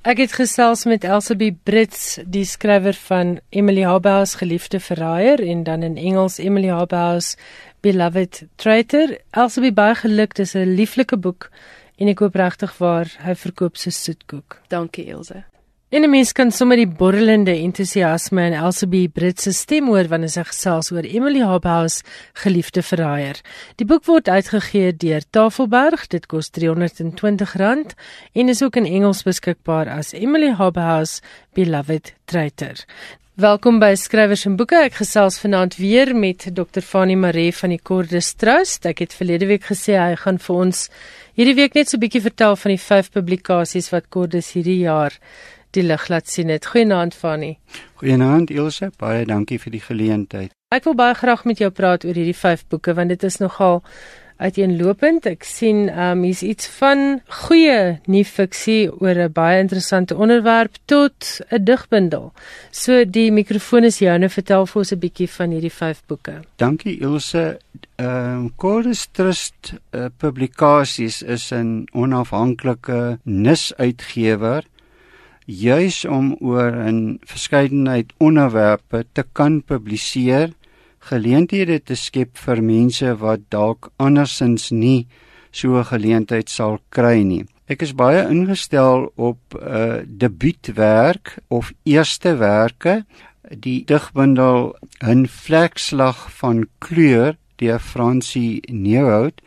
Ek 0.08 0.18
het 0.18 0.32
gesels 0.32 0.86
met 0.86 1.04
Elsabie 1.04 1.52
Brits, 1.64 2.20
die 2.24 2.46
skrywer 2.46 2.94
van 2.94 3.40
Emily 3.50 3.82
Haberhaus 3.84 4.36
Geliefde 4.40 4.80
Verraaier 4.80 5.42
en 5.44 5.64
dan 5.64 5.84
in 5.84 5.98
Engels 5.98 6.38
Emily 6.38 6.70
Haberhaus 6.70 7.36
Beloved 7.82 8.46
Traitor. 8.56 9.18
Elsabie 9.32 9.74
baie 9.74 9.96
geluk, 9.96 10.36
dis 10.36 10.56
'n 10.56 10.76
lieflike 10.78 11.18
boek 11.18 11.50
en 11.98 12.08
ek 12.08 12.20
hoop 12.24 12.36
regtig 12.36 12.74
waar 12.80 13.12
hy 13.26 13.36
verkoop 13.36 13.78
so 13.78 13.94
soetkoek. 13.94 14.62
Dankie 14.70 15.10
Elsje. 15.12 15.44
En 15.90 16.04
'n 16.04 16.10
mens 16.10 16.32
kan 16.32 16.52
sommer 16.52 16.76
die 16.76 16.88
borrelende 16.88 17.54
entoesiasme 17.56 18.46
in 18.46 18.54
Elsabie 18.54 19.08
Brits 19.08 19.44
se 19.44 19.52
stem 19.54 19.88
hoor 19.88 20.08
wanneer 20.12 20.30
sy 20.30 20.44
gesels 20.44 20.92
oor 20.92 21.06
Emily 21.08 21.40
Haberhaus 21.40 22.02
Geliefde 22.34 22.84
Verraaier. 22.84 23.40
Die 23.78 23.86
boek 23.86 24.04
word 24.06 24.28
uitgegee 24.28 24.92
deur 24.92 25.22
Tafelberg. 25.30 26.08
Dit 26.08 26.26
kos 26.26 26.52
R320 26.52 27.96
en 28.34 28.50
is 28.50 28.62
ook 28.62 28.76
in 28.76 28.86
Engels 28.86 29.24
beskikbaar 29.24 29.88
as 29.88 30.14
Emily 30.14 30.52
Haberhaus 30.52 31.22
Beloved 31.54 32.14
Traitor. 32.26 32.84
Welkom 33.38 33.76
by 33.78 33.92
Skrywers 33.94 34.48
en 34.50 34.56
Boeke. 34.58 34.80
Ek 34.88 34.96
gesels 34.98 35.36
vanaand 35.38 35.76
weer 35.78 36.10
met 36.18 36.48
Dr. 36.58 36.82
Fanie 36.82 37.20
Maree 37.22 37.52
van 37.54 37.70
die 37.70 37.78
Cordis 37.78 38.32
Trust. 38.34 38.88
Ek 38.90 39.04
het 39.04 39.14
verlede 39.14 39.46
week 39.46 39.68
gesê 39.68 39.94
hy 39.94 40.16
gaan 40.18 40.40
vir 40.42 40.56
ons 40.64 40.80
hierdie 41.38 41.54
week 41.60 41.78
net 41.78 41.86
so 41.86 41.98
'n 41.98 42.02
bietjie 42.02 42.24
vertel 42.26 42.58
van 42.58 42.74
die 42.74 42.82
vyf 42.82 43.12
publikasies 43.14 43.92
wat 43.94 44.10
Cordis 44.10 44.50
hierdie 44.58 44.80
jaar 44.82 45.14
die 45.70 45.84
lig 45.86 46.08
laat 46.10 46.28
sien 46.28 46.50
het. 46.50 46.66
Goeienaand 46.66 47.14
Fanie. 47.14 47.60
Goeienaand 48.02 48.50
Ilse, 48.50 48.90
baie 48.98 49.24
dankie 49.26 49.60
vir 49.60 49.72
die 49.72 49.86
geleentheid. 49.86 50.52
Ek 50.74 50.84
wil 50.86 50.96
baie 50.96 51.14
graag 51.14 51.46
met 51.46 51.60
jou 51.60 51.70
praat 51.70 52.06
oor 52.06 52.18
hierdie 52.18 52.34
vyf 52.34 52.66
boeke 52.68 52.96
want 52.96 53.10
dit 53.10 53.24
is 53.24 53.38
nogal 53.38 53.84
uiteenlopend. 54.38 55.26
Ek 55.26 55.44
sien 55.44 55.88
ehm 55.90 56.20
um, 56.20 56.24
hier's 56.28 56.44
iets 56.46 56.68
van 56.80 57.22
goeie 57.44 58.00
nuwe 58.06 58.26
fiksie 58.26 58.90
oor 58.92 59.18
'n 59.26 59.34
baie 59.34 59.60
interessante 59.60 60.16
onderwerp 60.16 60.78
tot 60.86 61.42
'n 61.50 61.64
digbundel. 61.64 62.32
So 62.72 63.06
die 63.06 63.32
mikrofoon 63.32 63.84
is 63.84 64.00
joune. 64.00 64.30
Vertel 64.30 64.66
vir 64.66 64.80
ons 64.80 64.92
'n 64.94 65.00
bietjie 65.00 65.30
van 65.30 65.52
hierdie 65.52 65.74
vyf 65.74 66.02
boeke. 66.08 66.42
Dankie 66.56 67.00
Ilse. 67.02 67.60
Ehm 67.96 68.46
uh, 68.46 68.50
Chorus 68.58 69.08
Trust 69.12 69.74
uh, 69.94 70.06
Publikasies 70.18 71.22
is 71.22 71.52
'n 71.52 71.88
onafhanklike 71.94 73.20
nis-uitgewer 73.24 74.64
juis 75.48 76.06
om 76.06 76.36
oor 76.40 76.72
'n 76.72 77.20
verskeidenheid 77.24 78.14
onderwerpe 78.18 79.06
te 79.12 79.24
kan 79.32 79.64
publiseer, 79.64 80.52
geleenthede 81.10 81.80
te 81.84 81.96
skep 81.96 82.38
vir 82.38 82.62
mense 82.62 83.14
wat 83.22 83.48
dalk 83.54 83.92
andersins 83.98 84.72
nie 84.72 85.08
so 85.52 85.78
'n 85.78 85.92
geleentheid 85.94 86.50
sal 86.50 86.80
kry 86.90 87.24
nie. 87.24 87.46
Ek 87.68 87.82
is 87.82 87.94
baie 87.94 88.22
ingestel 88.30 89.12
op 89.16 89.40
'n 89.52 89.60
uh, 89.60 90.00
debuutwerk 90.08 91.38
of 91.48 91.74
eerste 91.84 92.38
werke, 92.38 93.06
die 93.52 93.84
digbundel 93.86 94.76
'n 95.04 95.28
vlekslag 95.28 96.32
van 96.32 96.68
kleur 96.80 97.36
deur 97.56 97.80
Francie 97.80 98.62
Neuhout. 98.72 99.42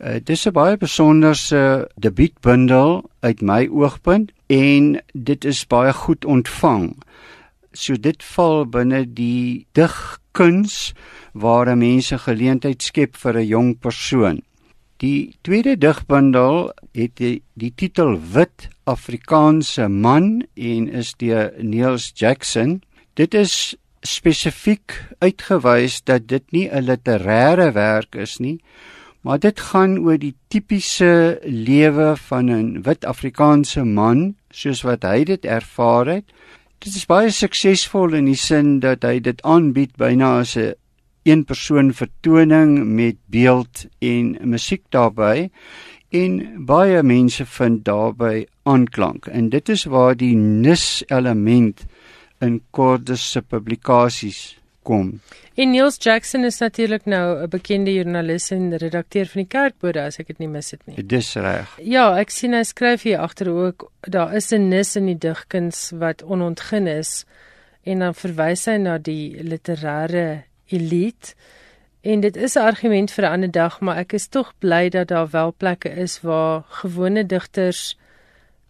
Uh, 0.00 0.16
dis 0.24 0.46
'n 0.46 0.52
baie 0.52 0.76
besonderse 0.76 1.88
debuutbundel 1.96 3.10
uit 3.20 3.40
my 3.40 3.68
oogpunt 3.68 4.32
en 4.46 5.00
dit 5.12 5.44
is 5.44 5.66
baie 5.66 5.92
goed 5.92 6.24
ontvang. 6.24 6.96
So 7.72 7.96
dit 7.96 8.22
val 8.22 8.66
binne 8.66 9.04
die 9.12 9.66
digkuns 10.32 10.94
waar 11.32 11.76
mense 11.76 12.18
geleentheid 12.18 12.82
skep 12.82 13.16
vir 13.16 13.36
'n 13.36 13.46
jong 13.46 13.78
persoon. 13.80 14.42
Die 14.98 15.36
tweede 15.42 15.76
digbundel 15.76 16.72
het 16.94 17.16
die, 17.16 17.42
die 17.54 17.72
titel 17.74 18.18
Wit 18.32 18.68
Afrikaanse 18.84 19.88
man 19.88 20.44
en 20.54 20.88
is 20.88 21.14
deur 21.18 21.52
Niels 21.58 22.12
Jackson. 22.14 22.82
Dit 23.14 23.34
is 23.34 23.76
spesifiek 24.00 24.92
uitgewys 25.18 26.02
dat 26.04 26.28
dit 26.28 26.42
nie 26.52 26.68
'n 26.70 26.84
literêre 26.84 27.72
werk 27.72 28.14
is 28.14 28.38
nie, 28.38 28.60
maar 29.22 29.38
dit 29.38 29.60
gaan 29.60 29.98
oor 29.98 30.18
die 30.18 30.34
tipiese 30.48 31.40
lewe 31.44 32.16
van 32.16 32.50
'n 32.50 32.82
wit 32.82 33.04
Afrikaanse 33.04 33.84
man 33.84 34.36
soos 34.50 34.82
wat 34.82 35.02
hy 35.02 35.24
dit 35.24 35.44
ervaar 35.44 36.06
het. 36.06 36.24
Dit 36.82 36.96
is 36.98 37.04
baie 37.06 37.28
suksesvol 37.30 38.16
in 38.18 38.26
die 38.26 38.38
sin 38.38 38.80
dat 38.82 39.04
hy 39.06 39.20
dit 39.22 39.38
aanbied 39.46 39.92
byna 40.02 40.40
as 40.40 40.56
'n 40.58 40.72
een 41.22 41.44
persoon 41.46 41.92
vertoning 41.94 42.72
met 42.96 43.18
beeld 43.30 43.86
en 44.00 44.34
musiek 44.42 44.82
daarbey 44.90 45.50
en 46.10 46.64
baie 46.66 47.02
mense 47.02 47.46
vind 47.46 47.84
daarbey 47.84 48.48
aanklank. 48.62 49.26
En 49.26 49.48
dit 49.48 49.68
is 49.68 49.84
waar 49.84 50.16
die 50.16 50.34
nis 50.34 51.04
element 51.06 51.86
in 52.40 52.60
Cordus 52.70 53.30
se 53.30 53.42
publikasies 53.42 54.58
kom. 54.82 55.20
En 55.54 55.70
Niels 55.70 55.96
Jackson 56.00 56.44
is 56.44 56.58
natuurlik 56.58 57.04
nou 57.04 57.42
'n 57.42 57.48
bekende 57.48 57.92
joernalis 57.92 58.50
en 58.50 58.76
redakteur 58.76 59.26
van 59.26 59.40
die 59.42 59.48
Kerkbode 59.48 60.00
as 60.02 60.18
ek 60.18 60.26
dit 60.26 60.38
nie 60.38 60.48
mis 60.48 60.70
het 60.70 60.80
nie. 60.86 61.06
Dis 61.06 61.34
reg. 61.34 61.78
Ja, 61.82 62.18
ek 62.18 62.30
sien 62.30 62.52
hy 62.52 62.62
skryf 62.62 63.02
hier 63.02 63.18
agter 63.18 63.48
ook 63.48 63.90
daar 64.00 64.34
is 64.34 64.52
'n 64.52 64.68
nis 64.68 64.96
in 64.96 65.06
die 65.06 65.18
digkuns 65.18 65.90
wat 65.90 66.22
onontgin 66.22 66.86
is 66.86 67.24
en 67.82 67.98
dan 67.98 68.14
verwys 68.14 68.64
hy 68.64 68.76
na 68.76 68.98
die 68.98 69.42
literêre 69.42 70.42
elite. 70.66 71.34
En 72.02 72.20
dit 72.20 72.36
is 72.36 72.56
'n 72.56 72.60
argument 72.60 73.10
vir 73.10 73.24
'n 73.24 73.32
ander 73.32 73.50
dag, 73.50 73.80
maar 73.80 73.96
ek 73.96 74.12
is 74.12 74.26
tog 74.26 74.52
bly 74.58 74.88
dat 74.88 75.08
daar 75.08 75.30
wel 75.30 75.54
plekke 75.56 75.90
is 75.90 76.20
waar 76.20 76.64
gewone 76.68 77.26
digters 77.26 77.96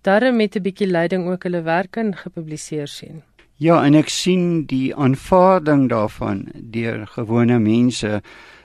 darem 0.02 0.36
met 0.36 0.56
'n 0.56 0.62
bietjie 0.62 0.86
leiding 0.86 1.28
ook 1.28 1.42
hulle 1.42 1.62
werk 1.62 1.96
in 1.96 2.16
gepubliseer 2.16 2.88
sien. 2.88 3.22
Ja, 3.62 3.76
en 3.86 3.94
ek 3.94 4.08
sien 4.10 4.64
die 4.66 4.88
aanvaarding 4.98 5.84
daarvan 5.92 6.48
deur 6.74 7.04
gewone 7.12 7.60
mense 7.62 8.18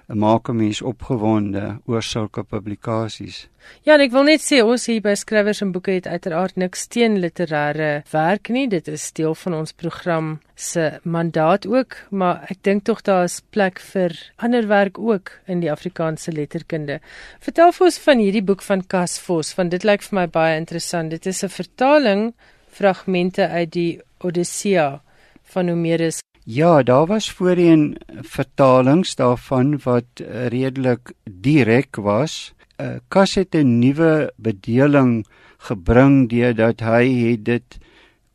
maak 0.07 0.49
'n 0.49 0.55
mens 0.57 0.81
opgewonde 0.81 1.81
oor 1.85 2.01
sulke 2.01 2.43
publikasies. 2.43 3.47
Ja, 3.83 3.93
en 3.93 4.01
ek 4.01 4.11
wil 4.11 4.23
net 4.23 4.41
sê 4.41 4.63
ons 4.63 4.85
hier 4.85 5.01
by 5.01 5.13
skrywers 5.13 5.61
en 5.61 5.71
boeke 5.71 5.91
het 5.91 6.07
uiteraard 6.07 6.55
niks 6.55 6.87
teen 6.87 7.19
literêre 7.19 8.03
werk 8.11 8.49
nie. 8.49 8.67
Dit 8.67 8.87
is 8.87 9.11
deel 9.11 9.35
van 9.35 9.53
ons 9.53 9.71
program 9.71 10.39
se 10.55 10.99
mandaat 11.03 11.67
ook, 11.67 11.95
maar 12.09 12.47
ek 12.49 12.63
dink 12.63 12.83
tog 12.83 13.01
daar 13.01 13.23
is 13.23 13.41
plek 13.51 13.79
vir 13.79 14.17
ander 14.37 14.67
werk 14.67 14.97
ook 14.97 15.31
in 15.45 15.59
die 15.59 15.71
Afrikaanse 15.71 16.31
letterkunde. 16.31 17.01
Vertel 17.39 17.71
vir 17.71 17.85
ons 17.85 17.99
van 17.99 18.17
hierdie 18.17 18.43
boek 18.43 18.61
van 18.61 18.87
Cas 18.87 19.19
Vos, 19.19 19.55
want 19.55 19.71
dit 19.71 19.83
lyk 19.83 20.01
vir 20.01 20.15
my 20.19 20.27
baie 20.27 20.57
interessant. 20.57 21.11
Dit 21.11 21.25
is 21.25 21.43
'n 21.43 21.49
vertaling 21.49 22.33
fragmente 22.71 23.47
uit 23.47 23.71
die 23.71 24.01
Odyssea 24.19 25.01
van 25.43 25.69
Homerus. 25.69 26.21
Ja, 26.43 26.83
daar 26.83 27.05
was 27.05 27.31
voorheen 27.31 27.97
vertalings 28.21 29.15
daarvan 29.15 29.79
wat 29.83 30.23
redelik 30.47 31.11
direk 31.29 31.95
was. 31.95 32.53
Uh, 32.81 33.01
Kas 33.07 33.35
het 33.35 33.55
'n 33.55 33.79
nuwe 33.79 34.31
bedeling 34.35 35.25
gebring 35.57 36.29
deurdat 36.29 36.79
hy 36.79 37.05
het 37.09 37.45
dit 37.45 37.77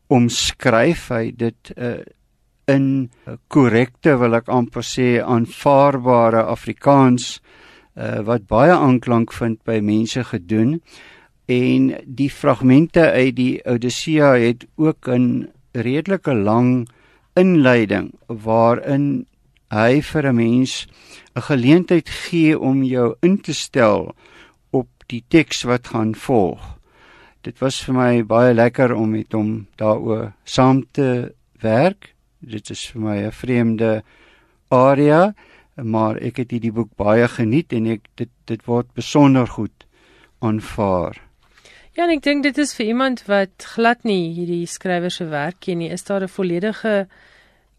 omskryf, 0.07 1.07
hy 1.09 1.31
dit 1.35 1.71
uh, 1.77 2.03
in 2.67 3.11
korrekte 3.47 4.17
wil 4.19 4.35
ek 4.35 4.47
amper 4.47 4.83
sê 4.83 5.23
aanvaarbare 5.23 6.43
Afrikaans 6.43 7.39
uh, 7.95 8.21
wat 8.27 8.47
baie 8.47 8.75
aanklank 8.75 9.33
vind 9.33 9.63
by 9.63 9.79
mense 9.79 10.23
gedoen 10.23 10.81
en 11.45 11.89
die 12.05 12.29
fragmente 12.29 13.11
uit 13.11 13.35
die 13.35 13.61
Odyssea 13.65 14.35
het 14.39 14.67
ook 14.75 15.07
'n 15.07 15.47
redelike 15.73 16.33
lang 16.33 16.87
inleiding 17.35 18.13
waarin 18.27 19.25
hy 19.73 20.01
vir 20.01 20.27
'n 20.29 20.35
mens 20.35 20.87
'n 21.35 21.41
geleentheid 21.41 22.09
gee 22.09 22.59
om 22.59 22.83
jou 22.83 23.15
in 23.21 23.41
te 23.41 23.53
stel 23.53 24.15
op 24.71 24.87
die 25.07 25.23
teks 25.27 25.63
wat 25.63 25.87
gaan 25.87 26.15
volg. 26.15 26.77
Dit 27.41 27.59
was 27.59 27.83
vir 27.83 27.95
my 27.95 28.23
baie 28.23 28.53
lekker 28.53 28.93
om 28.95 29.09
met 29.11 29.33
hom 29.33 29.67
daaroor 29.75 30.33
saam 30.43 30.85
te 30.91 31.33
werk. 31.61 32.15
Dit 32.39 32.69
is 32.69 32.85
vir 32.91 33.01
my 33.01 33.17
'n 33.25 33.31
vreemde 33.31 34.03
area. 34.69 35.33
maar 35.81 36.19
ek 36.21 36.37
het 36.37 36.51
hierdie 36.51 36.71
boek 36.71 36.91
baie 36.95 37.27
geniet 37.27 37.73
en 37.73 37.87
ek 37.87 38.01
dit 38.15 38.29
dit 38.45 38.65
word 38.65 38.93
besonder 38.93 39.47
goed 39.47 39.87
aanvaar. 40.39 41.17
Ja, 41.93 42.07
ek 42.09 42.23
dink 42.25 42.41
dit 42.41 42.57
is 42.57 42.71
vir 42.73 42.87
iemand 42.89 43.19
wat 43.29 43.67
glad 43.75 44.01
nie 44.01 44.31
hierdie 44.33 44.65
skrywer 44.65 45.13
se 45.13 45.27
werk 45.29 45.59
ken 45.61 45.77
nie, 45.77 45.91
is 45.93 46.01
daar 46.03 46.23
'n 46.25 46.27
volledige 46.27 47.07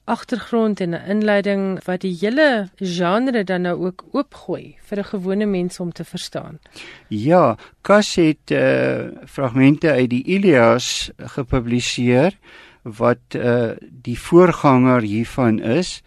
agtergrond 0.07 0.81
en 0.81 0.95
'n 0.95 1.07
inleiding 1.11 1.83
wat 1.85 2.01
die 2.01 2.15
hele 2.21 2.71
genre 2.79 3.43
dan 3.45 3.63
nou 3.63 3.75
ook 3.87 4.05
oopgooi 4.13 4.77
vir 4.87 4.99
'n 4.99 5.05
gewone 5.05 5.47
mens 5.47 5.81
om 5.81 5.93
te 5.93 6.05
verstaan. 6.05 6.61
Ja, 7.09 7.57
Kas 7.83 8.15
het 8.15 8.51
uh, 8.51 9.11
fragmente 9.27 9.91
uit 9.91 10.11
die 10.11 10.25
Ilias 10.25 11.11
gepubliseer 11.19 12.39
wat 12.83 13.35
uh, 13.35 13.73
die 14.03 14.19
voorganger 14.19 15.03
hiervan 15.03 15.59
is 15.59 16.03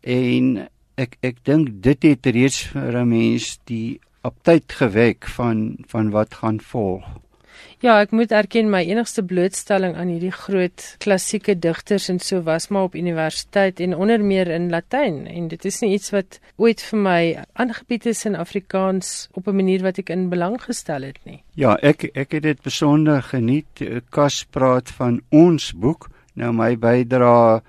en 0.00 0.68
ek 0.94 1.16
ek 1.20 1.44
dink 1.44 1.82
dit 1.82 2.02
het 2.02 2.26
reeds 2.26 2.62
vir 2.62 2.94
'n 2.94 3.08
mens 3.08 3.58
die 3.64 4.00
aptyd 4.22 4.72
gewek 4.72 5.26
van 5.26 5.76
van 5.88 6.10
wat 6.10 6.34
gaan 6.34 6.60
volg. 6.60 7.04
Ja, 7.80 7.94
ek 8.04 8.10
moet 8.12 8.28
erken 8.36 8.66
my 8.68 8.82
enigste 8.84 9.22
blootstelling 9.24 9.94
aan 9.96 10.10
hierdie 10.12 10.34
groot 10.36 10.82
klassieke 11.00 11.54
digters 11.56 12.10
en 12.12 12.18
so 12.20 12.42
was 12.44 12.68
maar 12.68 12.90
op 12.90 12.98
universiteit 12.98 13.80
en 13.80 13.96
onder 13.96 14.20
meer 14.20 14.50
in 14.52 14.66
Latyn 14.68 15.22
en 15.24 15.46
dit 15.48 15.64
is 15.64 15.80
nie 15.80 15.94
iets 15.94 16.12
wat 16.12 16.36
ooit 16.60 16.84
vir 16.90 17.00
my 17.06 17.22
aangebied 17.64 18.10
is 18.12 18.26
in 18.28 18.36
Afrikaans 18.36 19.30
op 19.32 19.48
'n 19.48 19.56
manier 19.56 19.80
wat 19.80 19.98
ek 20.04 20.12
in 20.12 20.28
belang 20.28 20.60
gestel 20.60 21.08
het 21.08 21.18
nie. 21.24 21.40
Ja, 21.56 21.78
ek 21.80 22.04
ek 22.12 22.32
het 22.32 22.42
dit 22.42 22.62
besonder 22.62 23.22
geniet. 23.22 23.80
Kas 24.10 24.44
praat 24.44 24.90
van 24.90 25.22
ons 25.30 25.72
boek. 25.72 26.10
Nou 26.34 26.52
my 26.52 26.76
bydrae 26.76 27.62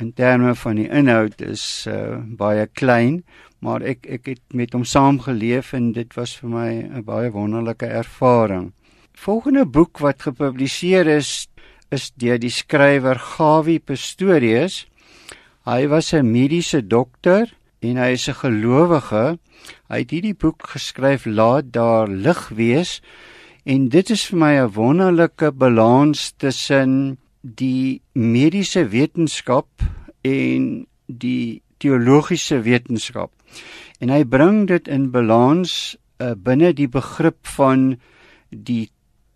in 0.00 0.12
terme 0.12 0.54
van 0.54 0.76
die 0.76 0.88
inhoud 0.88 1.40
is 1.42 1.86
uh, 1.88 2.24
baie 2.24 2.66
klein, 2.72 3.24
maar 3.60 3.82
ek 3.82 4.06
ek 4.08 4.26
het 4.26 4.40
met 4.54 4.72
hom 4.72 4.84
saamgeleef 4.84 5.72
en 5.72 5.92
dit 5.92 6.14
was 6.14 6.36
vir 6.36 6.48
my 6.48 6.70
'n 6.72 7.04
baie 7.04 7.30
wonderlike 7.30 7.86
ervaring 7.86 8.72
volgende 9.14 9.66
boek 9.66 9.98
wat 9.98 10.22
gepubliseer 10.22 11.06
is 11.06 11.48
is 11.92 12.10
deur 12.16 12.38
die 12.40 12.50
skrywer 12.50 13.18
Gawie 13.20 13.78
Pastorius. 13.78 14.86
Hy 15.68 15.86
was 15.88 16.12
'n 16.12 16.30
mediese 16.30 16.80
dokter 16.80 17.52
en 17.80 17.96
hy 17.96 18.12
is 18.12 18.28
'n 18.28 18.34
gelowige. 18.34 19.38
Hy 19.88 19.98
het 19.98 20.10
hierdie 20.10 20.34
boek 20.34 20.66
geskryf 20.74 21.26
Laat 21.26 21.72
daar 21.72 22.08
lig 22.08 22.48
wees 22.48 23.02
en 23.64 23.88
dit 23.88 24.10
is 24.10 24.24
vir 24.26 24.38
my 24.38 24.54
'n 24.60 24.72
wonderlike 24.72 25.52
balans 25.52 26.32
tussen 26.36 27.18
die 27.42 28.00
mediese 28.14 28.88
wetenskap 28.88 29.68
en 30.22 30.86
die 31.06 31.62
teologiese 31.78 32.62
wetenskap. 32.62 33.30
En 34.00 34.08
hy 34.08 34.24
bring 34.24 34.66
dit 34.66 34.88
in 34.88 35.10
balans 35.10 35.96
uh, 36.18 36.34
binne 36.38 36.72
die 36.72 36.88
begrip 36.88 37.46
van 37.46 37.98
die 38.50 38.88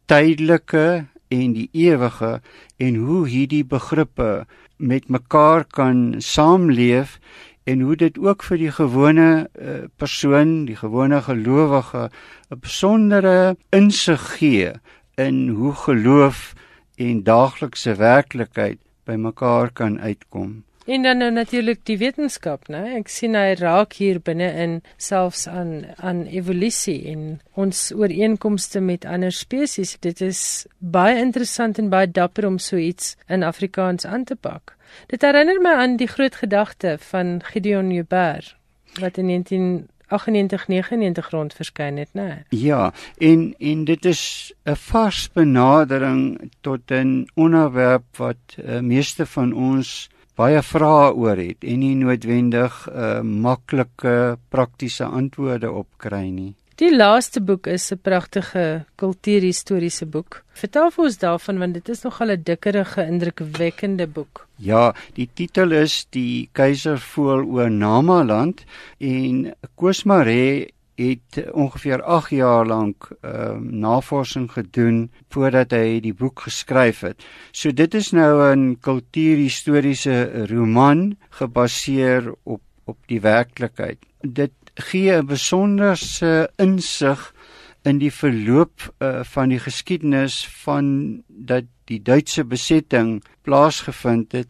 tydelike 0.06 1.06
en 1.28 1.52
die 1.56 1.68
ewige 1.72 2.40
en 2.78 2.94
hoe 2.94 3.26
hierdie 3.28 3.64
begrippe 3.64 4.46
met 4.76 5.08
mekaar 5.08 5.64
kan 5.64 6.14
saamleef 6.18 7.18
en 7.66 7.80
hoe 7.80 7.96
dit 7.98 8.18
ook 8.18 8.44
vir 8.46 8.60
die 8.60 8.70
gewone 8.70 9.28
uh, 9.58 9.86
persoon, 9.98 10.66
die 10.68 10.78
gewone 10.78 11.22
gelowige 11.22 12.10
'n 12.50 12.60
besondere 12.60 13.56
insig 13.70 14.22
gee 14.38 14.72
in 15.16 15.48
hoe 15.48 15.74
geloof 15.74 16.54
en 16.96 17.22
daaglikse 17.22 17.96
werklikheid 17.98 18.78
by 19.04 19.16
mekaar 19.18 19.70
kan 19.72 19.98
uitkom. 20.00 20.62
En 20.86 21.02
dan 21.02 21.18
nou 21.18 21.30
natuurlik 21.30 21.80
die 21.82 21.98
wetenskap, 21.98 22.68
né? 22.70 22.94
Ek 22.94 23.08
sien 23.10 23.34
hy 23.34 23.56
raak 23.58 23.96
hier 23.98 24.20
binne 24.22 24.46
in 24.54 24.76
selfs 25.02 25.48
aan 25.50 25.82
aan 25.98 26.20
evolusie 26.30 27.08
en 27.10 27.40
ons 27.58 27.80
ooreenkomste 27.90 28.80
met 28.80 29.04
ander 29.04 29.34
spesies. 29.34 29.96
Dit 29.98 30.22
is 30.22 30.66
baie 30.78 31.18
interessant 31.18 31.82
en 31.82 31.90
baie 31.90 32.06
dapper 32.06 32.46
om 32.46 32.60
so 32.62 32.78
iets 32.78 33.16
in 33.26 33.42
Afrikaans 33.42 34.06
aan 34.06 34.24
te 34.30 34.38
pak. 34.38 34.76
Dit 35.10 35.26
herinner 35.26 35.58
my 35.60 35.74
aan 35.74 35.98
die 35.98 36.06
groot 36.06 36.38
gedagte 36.38 36.96
van 37.10 37.40
Gideon 37.42 37.90
Joubert 37.90 38.54
wat 39.00 39.18
in 39.18 39.44
1998-99 39.44 41.26
grond 41.26 41.54
verskyn 41.54 41.96
het, 41.98 42.14
né? 42.14 42.46
Ja, 42.54 42.92
en 43.18 43.54
en 43.58 43.84
dit 43.84 44.04
is 44.04 44.52
'n 44.64 44.74
vars 44.74 45.30
benadering 45.32 46.50
tot 46.60 46.80
'n 46.90 47.26
onderwerp 47.34 48.16
wat 48.16 48.56
uh, 48.56 48.80
meeste 48.80 49.26
van 49.26 49.52
ons 49.52 50.08
baie 50.36 50.60
vrae 50.62 51.14
oor 51.16 51.40
het 51.40 51.64
en 51.64 51.80
nie 51.80 51.94
noodwendig 51.96 52.74
'n 52.86 52.92
uh, 52.92 53.18
eh, 53.18 53.22
maklike 53.22 54.38
praktiese 54.48 55.04
antwoorde 55.04 55.70
op 55.72 55.88
kry 55.96 56.28
nie. 56.30 56.54
Die 56.76 56.92
laaste 56.92 57.40
boek 57.40 57.66
is 57.66 57.90
'n 57.92 57.98
pragtige 58.02 58.84
kultuurhistoriese 58.96 60.06
boek. 60.06 60.44
Vertel 60.52 60.90
vir 60.90 61.04
ons 61.04 61.18
daarvan 61.18 61.58
want 61.58 61.74
dit 61.74 61.88
is 61.88 62.02
nogal 62.02 62.30
'n 62.30 62.42
dikkerige, 62.42 63.06
indrukwekkende 63.06 64.06
boek. 64.06 64.46
Ja, 64.58 64.94
die 65.14 65.28
titel 65.34 65.72
is 65.72 66.06
Die 66.10 66.48
Keiser 66.52 66.98
voel 66.98 67.44
oor 67.44 67.70
Namaland 67.70 68.64
en 68.98 69.54
Koos 69.74 70.04
Maree 70.04 70.74
het 70.96 71.52
ongeveer 71.52 72.02
8 72.02 72.30
jaar 72.30 72.66
lank 72.66 73.10
ehm 73.20 73.64
uh, 73.64 73.72
navorsing 73.86 74.52
gedoen 74.52 75.10
voordat 75.28 75.70
hy 75.70 76.00
die 76.00 76.14
boek 76.14 76.40
geskryf 76.48 77.00
het. 77.00 77.24
So 77.52 77.72
dit 77.72 77.94
is 77.94 78.10
nou 78.12 78.56
'n 78.56 78.78
kultuurhistoriese 78.80 80.46
roman 80.46 81.16
gebaseer 81.30 82.34
op 82.42 82.60
op 82.86 82.98
die 83.10 83.20
werklikheid. 83.20 83.98
Dit 84.20 84.52
gee 84.74 85.12
'n 85.12 85.26
besonderse 85.26 86.50
insig 86.56 87.34
in 87.82 87.98
die 87.98 88.12
verloop 88.12 88.94
uh, 88.98 89.22
van 89.22 89.48
die 89.48 89.58
geskiedenis 89.58 90.48
van 90.64 91.22
dat 91.28 91.64
die 91.84 92.02
Duitse 92.02 92.44
besetting 92.44 93.22
plaasgevind 93.42 94.32
het, 94.32 94.48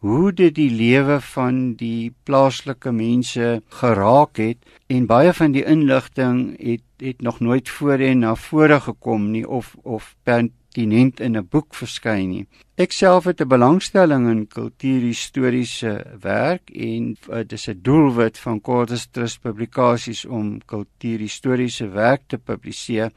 hoe 0.00 0.32
dit 0.32 0.54
die 0.54 0.70
lewe 0.70 1.20
van 1.20 1.74
die 1.74 2.14
plaaslike 2.24 2.92
mense 2.92 3.62
geraak 3.80 4.40
het 4.40 4.58
en 4.88 5.06
baie 5.06 5.32
van 5.36 5.52
die 5.52 5.64
inligting 5.68 6.54
het 6.56 6.84
het 6.98 7.20
nog 7.22 7.40
nooit 7.40 7.68
voorheen 7.68 8.24
na 8.24 8.34
vore 8.34 8.80
gekom 8.80 9.30
nie 9.30 9.44
of 9.48 9.74
of 9.82 10.14
pertinent 10.22 11.20
in 11.20 11.36
'n 11.36 11.46
boek 11.50 11.74
verskyn 11.74 12.28
nie. 12.28 12.46
Ek 12.74 12.92
self 12.92 13.24
het 13.24 13.40
'n 13.40 13.48
belangstelling 13.48 14.28
in 14.30 14.46
kultuurhistoriese 14.46 16.16
werk 16.20 16.70
en 16.70 17.16
uh, 17.30 17.44
dis 17.46 17.68
'n 17.68 17.78
doelwit 17.82 18.38
van 18.38 18.60
Quartus 18.60 19.06
Trust 19.06 19.40
Publikasies 19.40 20.24
om 20.24 20.58
kultuurhistoriese 20.64 21.88
werk 21.88 22.22
te 22.26 22.38
publiseer. 22.38 23.12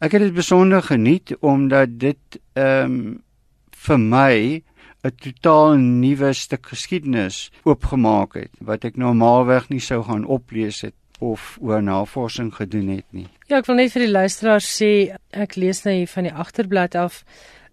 Ek 0.00 0.12
het 0.12 0.22
dit 0.22 0.34
besonder 0.34 0.82
geniet 0.82 1.36
omdat 1.40 1.88
dit 2.00 2.40
ehm 2.52 2.84
um, 2.84 3.22
vir 3.70 3.98
my 3.98 4.62
'n 5.04 5.14
totaal 5.16 5.76
nuwe 5.76 6.32
stuk 6.32 6.66
geskiedenis 6.66 7.50
oopgemaak 7.62 8.34
het 8.34 8.50
wat 8.60 8.84
ek 8.84 8.96
normaalweg 8.96 9.68
nie 9.68 9.80
sou 9.80 10.02
gaan 10.02 10.24
oplees 10.24 10.80
het 10.80 10.94
of 11.22 11.56
oor 11.62 11.82
navorsing 11.82 12.50
gedoen 12.54 12.90
het 12.96 13.06
nie. 13.14 13.28
Ja, 13.46 13.60
ek 13.60 13.70
wil 13.70 13.78
net 13.78 13.94
vir 13.94 14.06
die 14.06 14.12
luisteraars 14.12 14.68
sê 14.68 14.90
ek 15.30 15.56
lees 15.60 15.84
nou 15.86 15.94
hier 15.94 16.10
van 16.10 16.28
die 16.28 16.34
agterblaad 16.44 16.98
af 16.98 17.22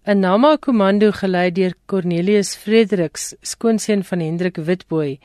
'n 0.06 0.20
Nama 0.20 0.56
komando 0.56 1.12
gelei 1.12 1.50
deur 1.50 1.74
Cornelius 1.86 2.56
Fredericks, 2.56 3.34
skoonseun 3.42 4.02
van 4.04 4.20
Hendrik 4.20 4.56
Witbooi, 4.56 5.18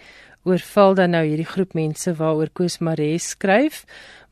oorval 0.43 0.95
dan 0.95 1.11
nou 1.11 1.25
hierdie 1.25 1.51
groep 1.53 1.73
mense 1.73 2.13
waaroor 2.13 2.49
Koos 2.53 2.79
Maree 2.79 3.17
skryf 3.17 3.85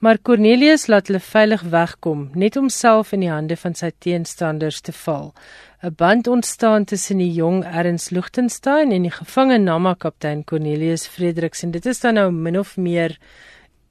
Maar 0.04 0.18
Cornelius 0.22 0.88
laat 0.88 1.08
hulle 1.08 1.20
veilig 1.24 1.62
wegkom, 1.72 2.26
net 2.36 2.58
om 2.60 2.66
self 2.70 3.14
in 3.16 3.22
die 3.24 3.30
hande 3.32 3.56
van 3.56 3.72
sy 3.80 3.88
teenstanders 4.04 4.82
te 4.84 4.92
val. 4.92 5.32
'n 5.80 5.94
Band 5.96 6.28
ontstaan 6.28 6.84
tussen 6.84 7.24
die 7.24 7.32
jong 7.32 7.64
Ernst 7.64 8.12
Luchtenstein 8.12 8.92
en 8.92 9.08
die 9.08 9.16
gevange 9.16 9.58
Nama 9.58 9.94
kaptein 9.96 10.44
Cornelius 10.44 11.08
Fredericks 11.08 11.64
en 11.64 11.72
dit 11.72 11.86
is 11.86 12.00
dan 12.00 12.14
nou 12.20 12.32
min 12.32 12.60
of 12.60 12.76
meer 12.78 13.18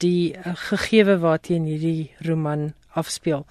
die 0.03 0.35
uh, 0.35 0.55
gegewe 0.69 1.19
waarteen 1.23 1.65
hierdie 1.71 2.11
roman 2.27 2.73
afspeel. 2.99 3.47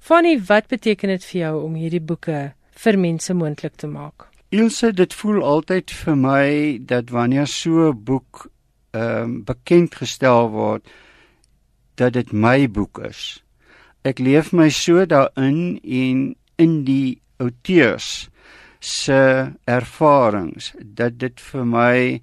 Fanny, 0.00 0.38
wat 0.48 0.70
beteken 0.72 1.12
dit 1.14 1.24
vir 1.24 1.40
jou 1.40 1.54
om 1.64 1.76
hierdie 1.78 2.02
boeke 2.02 2.40
vir 2.84 2.98
mense 2.98 3.34
moontlik 3.36 3.76
te 3.76 3.90
maak? 3.90 4.28
Ilse, 4.50 4.90
dit 4.96 5.14
voel 5.14 5.44
altyd 5.46 5.92
vir 5.94 6.16
my 6.18 6.48
dat 6.82 7.12
wanneer 7.14 7.46
so 7.46 7.90
'n 7.92 8.04
boek 8.04 8.48
ehm 8.90 9.22
um, 9.22 9.44
bekend 9.44 9.94
gestel 9.94 10.50
word, 10.50 10.82
dat 11.94 12.12
dit 12.12 12.32
my 12.32 12.66
boek 12.66 12.98
is. 12.98 13.42
Ek 14.02 14.18
leef 14.18 14.52
my 14.52 14.68
so 14.70 15.06
daarin 15.06 15.78
en 15.84 16.34
in 16.56 16.84
die 16.84 17.20
outeurs 17.38 18.28
se 18.80 19.52
ervarings 19.64 20.72
dat 20.80 21.18
dit 21.18 21.40
vir 21.40 21.64
my 21.64 22.20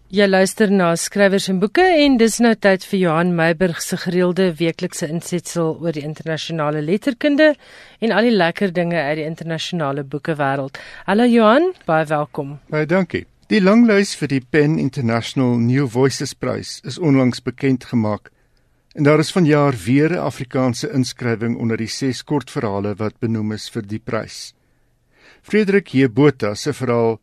Jy 0.07 0.23
luister 0.23 0.69
na 0.71 0.93
skrywers 0.95 1.49
en 1.51 1.57
boeke 1.59 1.83
en 1.83 2.13
dis 2.15 2.37
nou 2.39 2.53
tyd 2.55 2.85
vir 2.87 2.99
Johan 3.01 3.33
Meiburg 3.35 3.81
se 3.83 3.97
gereelde 3.99 4.45
weeklikse 4.55 5.09
insetsel 5.11 5.73
oor 5.83 5.91
die 5.91 6.03
internasionale 6.07 6.79
letterkunde 6.79 7.49
en 7.99 8.13
al 8.15 8.29
die 8.29 8.31
lekker 8.31 8.71
dinge 8.71 8.95
uit 8.95 9.17
die 9.19 9.25
internasionale 9.27 10.05
boekewêreld. 10.07 10.79
Hallo 11.09 11.25
Johan, 11.27 11.73
baie 11.83 12.05
welkom. 12.07 12.53
Baie 12.71 12.87
dankie. 12.87 13.25
Die 13.51 13.59
langlys 13.59 14.13
vir 14.15 14.31
die 14.31 14.39
PEN 14.39 14.77
International 14.79 15.57
New 15.59 15.89
Voices 15.91 16.31
Prys 16.31 16.77
is 16.87 16.95
onlangs 16.95 17.43
bekend 17.43 17.83
gemaak 17.91 18.31
en 18.95 19.03
daar 19.03 19.19
is 19.19 19.33
vanjaar 19.35 19.75
weer 19.75 20.15
'n 20.15 20.23
Afrikaanse 20.23 20.87
inskrywing 20.87 21.57
onder 21.59 21.77
die 21.77 21.91
ses 21.91 22.23
kortverhale 22.23 22.95
wat 22.95 23.19
benoem 23.19 23.51
is 23.51 23.67
vir 23.69 23.83
die 23.83 23.99
prys. 23.99 24.53
Frederik 25.41 25.87
Jebota 25.87 26.55
se 26.55 26.73
verhaal 26.73 27.19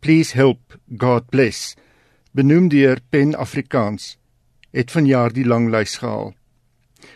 Please 0.00 0.36
Help 0.36 0.76
God 0.98 1.30
Bless 1.30 1.76
benoem 2.34 2.66
deur 2.68 2.98
Pen 3.14 3.36
Afrikaans, 3.38 4.16
het 4.74 4.90
vanjaar 4.90 5.30
die 5.30 5.44
langlys 5.46 6.00
gehaal. 6.02 6.32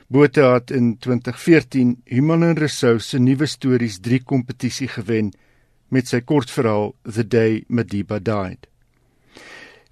Botha 0.07 0.53
het 0.55 0.71
in 0.71 0.93
2014 1.03 1.97
Human 2.05 2.45
and 2.47 2.59
Resource 2.63 3.09
se 3.09 3.19
nuwe 3.19 3.47
stories 3.47 3.99
3 3.99 4.23
kompetisie 4.23 4.87
gewen 4.89 5.33
met 5.91 6.07
sy 6.07 6.21
kortverhaal 6.23 6.93
The 7.03 7.27
Day 7.27 7.65
Madiba 7.67 8.21
Died. 8.23 8.69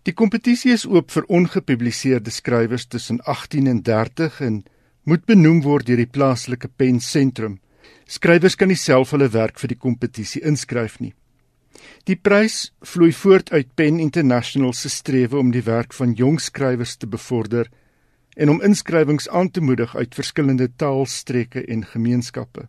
Die 0.07 0.15
kompetisie 0.15 0.71
is 0.77 0.87
oop 0.87 1.11
vir 1.11 1.27
ongepubliseerde 1.27 2.31
skrywers 2.31 2.87
tussen 2.87 3.19
18 3.27 3.67
en 3.67 3.83
30 3.83 4.41
en 4.47 4.63
moet 5.03 5.27
benoem 5.27 5.65
word 5.67 5.91
deur 5.91 6.05
die 6.05 6.07
plaaslike 6.07 6.71
pen 6.79 7.03
sentrum. 7.03 7.59
Skrywers 8.07 8.55
kan 8.55 8.71
nie 8.71 8.79
self 8.79 9.11
hulle 9.11 9.27
werk 9.35 9.59
vir 9.59 9.75
die 9.75 9.83
kompetisie 9.83 10.45
inskryf 10.47 11.01
nie. 11.03 11.17
Die 12.07 12.17
prys 12.17 12.73
vloei 12.87 13.13
voort 13.13 13.53
uit 13.53 13.75
Pen 13.75 13.99
International 14.01 14.73
se 14.73 14.89
strewe 14.89 15.39
om 15.39 15.51
die 15.51 15.65
werk 15.67 15.93
van 15.93 16.13
jong 16.15 16.41
skrywers 16.41 16.97
te 16.97 17.07
bevorder 17.07 17.71
en 18.37 18.51
om 18.53 18.63
inskrywings 18.63 19.29
aan 19.29 19.51
te 19.51 19.61
moedig 19.61 19.97
uit 19.97 20.15
verskillende 20.15 20.69
taalstreke 20.77 21.65
en 21.65 21.85
gemeenskappe. 21.85 22.69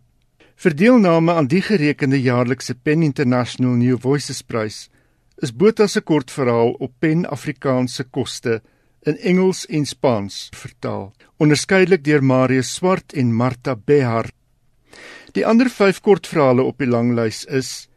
Vir 0.58 0.74
deelname 0.74 1.32
aan 1.38 1.46
die 1.46 1.62
gerekende 1.62 2.18
jaarlikse 2.20 2.74
Pen 2.74 3.02
International 3.02 3.76
New 3.78 3.98
Voices 4.00 4.42
prys 4.42 4.88
is 5.42 5.52
Botha 5.54 5.86
se 5.86 6.00
kortverhaal 6.00 6.72
op 6.82 6.92
Pen 6.98 7.26
Afrikaanse 7.26 8.04
koste 8.04 8.60
in 9.06 9.18
Engels 9.18 9.66
en 9.66 9.86
Spaans 9.86 10.48
vertaal, 10.54 11.12
onderskeidelik 11.38 12.02
deur 12.04 12.24
Marius 12.24 12.74
Swart 12.74 13.12
en 13.12 13.30
Martha 13.34 13.76
Behar. 13.76 14.32
Die 15.36 15.46
ander 15.46 15.70
5 15.70 16.00
kortverhale 16.00 16.64
op 16.66 16.78
die 16.82 16.88
langlys 16.90 17.44
is 17.44 17.87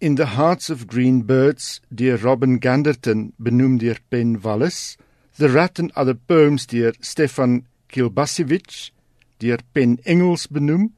In 0.00 0.16
the 0.16 0.36
Hearts 0.36 0.70
of 0.70 0.86
Green 0.88 1.22
Birds 1.22 1.80
deur 1.88 2.18
Robin 2.22 2.58
Ganderton 2.58 3.32
benoem 3.38 3.78
deur 3.78 3.96
Ben 4.10 4.42
Wallace, 4.42 4.96
The 5.38 5.48
Rat 5.48 5.78
and 5.78 5.92
Other 5.94 6.14
Poems 6.14 6.66
deur 6.66 6.92
Stefan 7.00 7.64
Kilbasiewicz, 7.88 8.90
deur 9.38 9.58
Pen 9.72 9.98
Engels 10.04 10.48
benoem. 10.48 10.90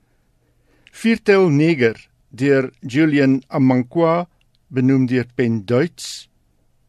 Viertel 0.93 1.51
Neger 1.51 2.09
deur 2.33 2.73
Julian 2.83 3.43
Amankwa 3.49 4.29
benoem 4.71 5.07
deur 5.07 5.27
Pen 5.37 5.67
Duits. 5.67 6.29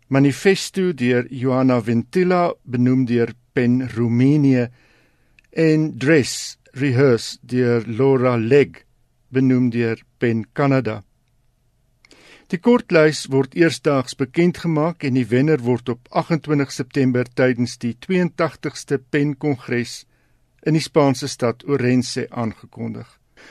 Manifesto 0.07 0.93
deur 0.93 1.27
Johanna 1.29 1.81
Ventila 1.81 2.53
benoem 2.63 3.05
deur 3.05 3.35
Pen 3.53 3.81
Roemenië 3.95 4.69
en 5.51 5.91
Dress 5.97 6.57
Rehearse 6.73 7.37
deur 7.43 7.83
Laura 7.85 8.37
Leg 8.37 8.85
benoem 9.29 9.69
deur 9.69 9.97
Pen 10.19 10.45
Kanada. 10.53 11.03
Die 12.47 12.59
kortlys 12.63 13.25
word 13.27 13.57
eersdaags 13.59 14.15
bekend 14.15 14.61
gemaak 14.63 15.03
en 15.03 15.17
die 15.17 15.25
wenner 15.27 15.59
word 15.65 15.89
op 15.91 16.05
28 16.15 16.69
September 16.71 17.27
tydens 17.27 17.73
die 17.81 17.91
82ste 18.05 19.01
Pen 19.11 19.33
Kongres 19.35 20.05
in 20.63 20.77
die 20.77 20.83
Spaanse 20.83 21.27
stad 21.27 21.65
Orense 21.67 22.23
aangekondig. 22.31 23.09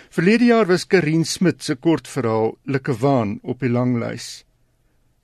Verlede 0.08 0.48
jaar 0.48 0.64
was 0.70 0.86
Karin 0.88 1.26
Smit 1.28 1.60
se 1.62 1.76
kortverhaal 1.76 2.56
Likewaan 2.64 3.36
op 3.42 3.60
die 3.60 3.68
langlys. 3.68 4.46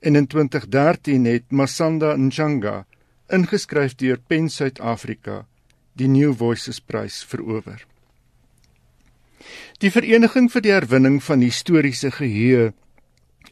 En 0.05 0.15
in 0.21 0.27
2013 0.27 1.25
het 1.25 1.49
Masanda 1.49 2.13
Njanga, 2.15 2.85
ingeskryf 3.33 3.97
deur 3.97 4.21
Pen 4.21 4.51
Suid-Afrika, 4.53 5.47
die 5.97 6.07
New 6.07 6.37
Voices 6.37 6.79
Prys 6.79 7.23
verower. 7.25 7.81
Die 9.81 9.89
Vereniging 9.91 10.51
vir 10.53 10.61
die 10.61 10.71
Herwinning 10.77 11.19
van 11.25 11.41
Historiese 11.41 12.13
Geheue 12.13 12.73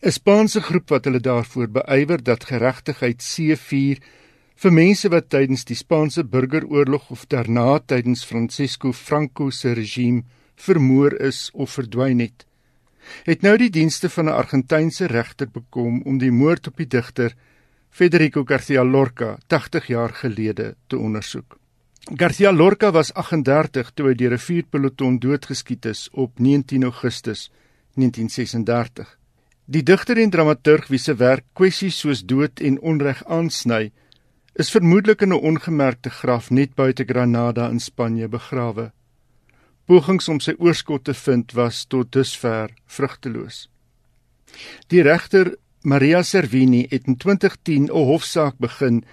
'n 0.02 0.12
Spaanse 0.12 0.62
groep 0.62 0.90
wat 0.90 1.06
hulle 1.06 1.20
daarvoor 1.22 1.68
beywer 1.70 2.24
dat 2.24 2.48
geregtigheid 2.50 3.22
C4 3.22 4.00
vir 4.64 4.74
mense 4.74 5.10
wat 5.14 5.28
tydens 5.30 5.66
die 5.70 5.78
Spaanse 5.78 6.24
burgeroorlog 6.26 7.12
of 7.14 7.28
daarna 7.30 7.78
tydens 7.86 8.24
Francisco 8.26 8.92
Franco 8.92 9.50
se 9.50 9.74
regime 9.78 10.24
vermoor 10.56 11.14
is 11.14 11.52
of 11.54 11.78
verdwyn 11.78 12.20
het. 12.20 12.48
Het 13.30 13.46
nou 13.46 13.54
die 13.58 13.70
dienste 13.70 14.10
van 14.10 14.26
'n 14.26 14.38
Argentynse 14.42 15.06
regter 15.06 15.50
bekom 15.54 16.02
om 16.02 16.18
die 16.18 16.32
moord 16.32 16.68
op 16.68 16.78
die 16.78 16.88
digter 16.88 17.36
Federico 17.90 18.44
Garcia 18.44 18.84
Lorca 18.84 19.38
80 19.48 19.88
jaar 19.88 20.14
gelede 20.14 20.76
te 20.88 20.98
ondersoek. 20.98 21.58
Garcia 22.16 22.52
Lorca 22.52 22.92
was 22.92 23.14
38 23.14 23.92
toe 23.94 24.08
hy 24.08 24.16
deur 24.16 24.34
'n 24.34 24.46
vuurpeloton 24.50 25.20
doodgeskiet 25.20 25.86
is 25.86 26.10
op 26.12 26.40
19 26.40 26.84
Augustus 26.84 27.52
1936. 27.94 29.21
Die 29.72 29.84
digter 29.88 30.20
en 30.20 30.32
dramaturg 30.34 30.90
wie 30.92 31.00
se 31.00 31.14
werk 31.16 31.46
kwessies 31.56 32.02
soos 32.02 32.26
dood 32.28 32.60
en 32.60 32.80
onreg 32.92 33.22
aansny, 33.24 33.94
is 34.60 34.72
vermoedelik 34.74 35.22
in 35.24 35.32
'n 35.32 35.46
ongemerkte 35.50 36.10
graf 36.10 36.50
net 36.52 36.76
buite 36.76 37.06
Granada 37.08 37.70
in 37.70 37.80
Spanje 37.80 38.28
begrawe. 38.28 38.92
Pogings 39.86 40.28
om 40.28 40.40
sy 40.40 40.54
oorskot 40.58 41.04
te 41.04 41.14
vind 41.14 41.54
was 41.54 41.86
tot 41.86 42.12
dusver 42.12 42.70
vrugteloos. 42.86 43.70
Die 44.88 45.02
regter 45.02 45.56
Maria 45.84 46.22
Servini 46.24 46.86
het 46.90 47.08
in 47.08 47.16
2010 47.16 47.84
'n 47.88 48.06
hofsaak 48.12 48.58
begin 48.58 49.06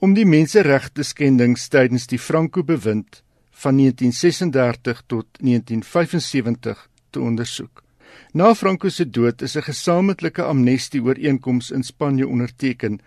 om 0.00 0.14
die 0.14 0.26
menseregte 0.26 1.02
skendings 1.02 1.68
tydens 1.68 2.06
die 2.06 2.18
Franco 2.18 2.62
bewind 2.62 3.22
van 3.50 3.76
1936 3.76 5.02
tot 5.06 5.26
1975 5.40 6.88
te 7.10 7.20
ondersoek. 7.20 7.85
Na 8.32 8.54
Franco 8.54 8.88
se 8.88 9.10
dood 9.10 9.42
is 9.42 9.56
'n 9.56 9.62
gesamentlike 9.62 10.42
amnestie 10.42 11.02
ooreenkoms 11.02 11.70
in 11.70 11.82
Spanje 11.82 12.28
onderteken 12.28 13.00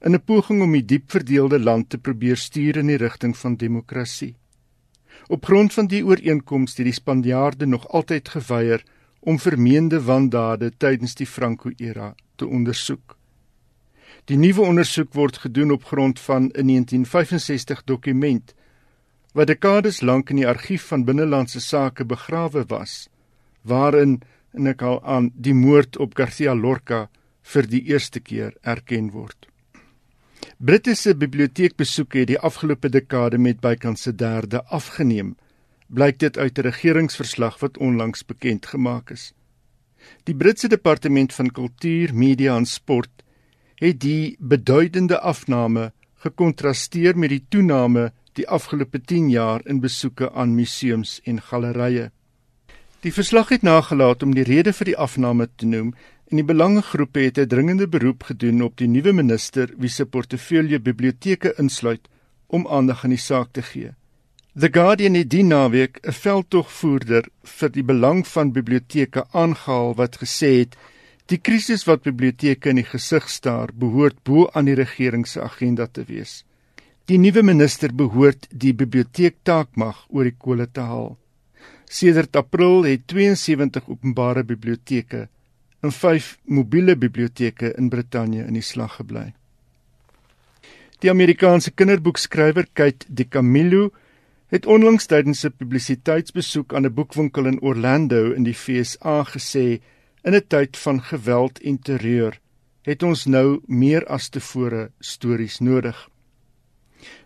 in 0.00 0.14
'n 0.14 0.24
poging 0.24 0.62
om 0.62 0.72
die 0.72 0.84
diep 0.84 1.10
verdeelde 1.10 1.58
land 1.60 1.90
te 1.90 1.98
probeer 1.98 2.36
stuur 2.36 2.76
in 2.76 2.86
die 2.86 2.96
rigting 2.96 3.36
van 3.36 3.56
demokrasie. 3.56 4.34
Op 5.28 5.44
grond 5.44 5.72
van 5.72 5.86
die 5.86 6.04
ooreenkoms 6.06 6.76
het 6.76 6.84
die 6.84 6.92
Spanjaarde 6.92 7.66
nog 7.66 7.88
altyd 7.88 8.28
geweier 8.28 8.84
om 9.20 9.38
vermeende 9.38 10.02
wandade 10.02 10.72
tydens 10.76 11.14
die 11.14 11.26
Franco-era 11.26 12.14
te 12.36 12.46
ondersoek. 12.46 13.16
Die 14.24 14.36
nuwe 14.36 14.60
ondersoek 14.60 15.12
word 15.14 15.36
gedoen 15.36 15.70
op 15.70 15.84
grond 15.84 16.20
van 16.20 16.42
'n 16.42 16.66
1965 16.66 17.84
dokument 17.84 18.54
wat 19.32 19.46
dekades 19.46 20.00
lank 20.00 20.30
in 20.30 20.36
die 20.36 20.48
argief 20.48 20.86
van 20.86 21.04
binnelandse 21.04 21.60
sake 21.60 22.04
begrawe 22.04 22.64
was, 22.66 23.08
waarin 23.62 24.20
en 24.52 24.66
ek 24.66 24.80
hou 24.80 24.98
aan 25.04 25.30
die 25.34 25.54
moord 25.54 25.96
op 25.96 26.14
Garcia 26.18 26.54
Lorca 26.54 27.08
vir 27.52 27.66
die 27.66 27.82
eerste 27.90 28.20
keer 28.20 28.54
erken 28.62 29.10
word. 29.14 29.48
Britse 30.58 31.14
biblioteekbesoeke 31.16 32.22
het 32.22 32.30
die 32.32 32.38
afgelope 32.38 32.88
dekade 32.88 33.38
met 33.38 33.60
bykans 33.60 34.06
'n 34.08 34.16
derde 34.16 34.64
afgeneem, 34.64 35.36
blyk 35.88 36.18
dit 36.18 36.38
uit 36.38 36.58
'n 36.58 36.62
regeringsverslag 36.62 37.60
wat 37.60 37.78
onlangs 37.78 38.24
bekend 38.26 38.66
gemaak 38.66 39.10
is. 39.10 39.32
Die 40.24 40.34
Britse 40.34 40.68
Departement 40.68 41.32
van 41.32 41.50
Kultuur, 41.50 42.14
Media 42.14 42.56
en 42.56 42.66
Sport 42.66 43.24
het 43.80 44.00
die 44.00 44.36
beduidende 44.38 45.20
afname 45.20 45.92
gekontrasteer 46.14 47.18
met 47.18 47.30
die 47.30 47.44
toename 47.48 48.12
die 48.32 48.48
afgelope 48.48 49.00
10 49.00 49.30
jaar 49.30 49.60
in 49.66 49.80
besoeke 49.80 50.32
aan 50.32 50.54
museums 50.54 51.20
en 51.24 51.40
gallerye. 51.40 52.10
Die 53.00 53.12
verslag 53.16 53.48
het 53.48 53.62
nagelaat 53.64 54.22
om 54.22 54.34
die 54.36 54.44
rede 54.44 54.74
vir 54.76 54.90
die 54.90 54.96
afname 55.02 55.46
te 55.56 55.64
noem 55.64 55.94
en 56.28 56.36
die 56.36 56.44
belangegroepe 56.44 57.22
het 57.24 57.38
'n 57.38 57.48
dringende 57.48 57.86
beroep 57.88 58.22
gedoen 58.28 58.62
op 58.62 58.76
die 58.76 58.88
nuwe 58.88 59.12
minister 59.12 59.70
wie 59.76 59.88
se 59.88 60.04
portefeulje 60.04 60.78
biblioteke 60.78 61.54
insluit 61.58 62.08
om 62.46 62.66
aandag 62.68 63.04
aan 63.04 63.16
die 63.16 63.24
saak 63.24 63.52
te 63.52 63.62
gee. 63.62 63.94
The 64.54 64.68
Guardian 64.72 65.14
het 65.14 65.30
die 65.30 65.42
naweek 65.42 65.98
'n 66.02 66.12
veldtogvoerder 66.12 67.24
vir 67.42 67.70
die 67.70 67.82
belang 67.82 68.26
van 68.26 68.52
biblioteke 68.52 69.24
aangehaal 69.32 69.94
wat 69.94 70.16
gesê 70.16 70.58
het 70.58 70.76
die 71.26 71.38
krisis 71.38 71.84
wat 71.86 72.02
biblioteke 72.02 72.68
in 72.68 72.76
die 72.76 72.90
gesig 72.92 73.30
staar 73.30 73.68
behoort 73.74 74.22
bo 74.22 74.50
aan 74.52 74.64
die 74.64 74.74
regering 74.74 75.26
se 75.26 75.40
agenda 75.40 75.86
te 75.86 76.04
wees. 76.04 76.44
Die 77.04 77.18
nuwe 77.18 77.42
minister 77.42 77.94
behoort 77.94 78.46
die 78.50 78.74
biblioteektaakmag 78.74 80.06
oor 80.08 80.24
die 80.24 80.36
kole 80.38 80.68
te 80.72 80.80
haal. 80.80 81.16
Sedert 81.90 82.36
April 82.38 82.84
het 82.86 83.08
72 83.10 83.88
openbare 83.90 84.44
biblioteke 84.46 85.24
en 85.82 85.92
5 85.92 86.36
mobiele 86.44 86.94
biblioteke 86.96 87.72
in 87.74 87.88
Brittanje 87.90 88.44
in 88.46 88.54
die 88.54 88.62
slag 88.62 89.00
gebly. 89.00 89.32
Die 91.02 91.10
Amerikaanse 91.10 91.72
kinderboekskrywer 91.74 92.68
Kate 92.78 93.08
DiCamillo 93.08 93.88
het 94.54 94.68
onlangs 94.70 95.10
tydens 95.10 95.42
'n 95.44 95.56
publisiteitsbesoek 95.56 96.74
aan 96.74 96.86
'n 96.86 96.94
boekwinkel 96.94 97.46
in 97.46 97.60
Orlando 97.60 98.32
in 98.38 98.46
die 98.46 98.56
VSA 98.56 99.24
gesê 99.34 99.82
in 100.22 100.34
'n 100.34 100.46
tyd 100.46 100.76
van 100.76 101.02
geweld 101.02 101.58
en 101.58 101.78
terreur 101.78 102.40
het 102.82 103.02
ons 103.02 103.26
nou 103.26 103.60
meer 103.66 104.06
as 104.06 104.28
tevore 104.28 104.90
stories 105.00 105.58
nodig. 105.58 106.08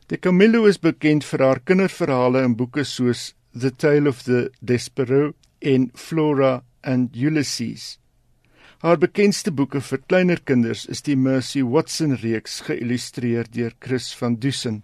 DiCamillo 0.07 0.65
is 0.65 0.79
bekend 0.79 1.25
vir 1.25 1.41
haar 1.43 1.61
kinderverhale 1.61 2.43
in 2.43 2.57
boeke 2.57 2.85
soos 2.85 3.35
The 3.57 3.70
Tale 3.70 4.09
of 4.09 4.24
the 4.24 4.50
Despero 4.61 5.32
en 5.62 5.90
Flora 5.94 6.64
and 6.82 7.14
Ulysses. 7.14 7.98
Haar 8.82 8.98
bekendste 8.98 9.52
boeke 9.55 9.78
vir 9.80 10.00
kleiner 10.11 10.40
kinders 10.42 10.82
is 10.90 11.05
die 11.07 11.14
Mercy 11.14 11.62
Watson 11.62 12.16
reeks 12.18 12.59
geïllustreer 12.66 13.46
deur 13.55 13.76
Chris 13.78 14.11
van 14.18 14.34
Dusen. 14.42 14.82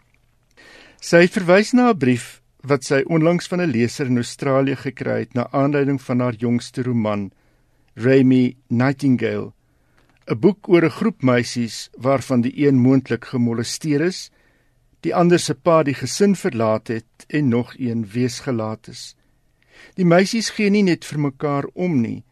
Sy 1.02 1.26
verwys 1.26 1.74
na 1.74 1.90
'n 1.90 1.98
brief 1.98 2.40
wat 2.62 2.84
sy 2.84 3.02
onlangs 3.10 3.50
van 3.50 3.60
'n 3.60 3.72
leser 3.72 4.06
in 4.06 4.22
Australië 4.22 4.76
gekry 4.76 5.18
het 5.26 5.34
na 5.34 5.48
aanleiding 5.50 6.00
van 6.00 6.20
haar 6.20 6.38
jongste 6.38 6.82
roman, 6.82 7.32
Remy 7.96 8.56
Nightingale, 8.68 9.52
'n 10.30 10.38
boek 10.38 10.68
oor 10.68 10.84
'n 10.84 10.96
groep 10.98 11.22
meisies 11.22 11.90
waarvan 11.98 12.40
die 12.40 12.54
een 12.66 12.78
moontlik 12.78 13.24
gemolesteer 13.24 14.00
is 14.00 14.30
die 15.04 15.14
ander 15.14 15.40
se 15.40 15.54
pa 15.54 15.82
die 15.82 15.96
gesin 15.96 16.36
verlaat 16.36 16.88
het 16.88 17.26
en 17.28 17.48
nog 17.48 17.74
een 17.78 18.04
weesgelaat 18.12 18.88
is. 18.88 19.14
Die 19.96 20.04
meisies 20.04 20.50
gee 20.56 20.70
nie 20.70 20.84
net 20.84 21.06
vir 21.08 21.20
mekaar 21.30 21.68
om 21.74 22.00
nie, 22.02 22.22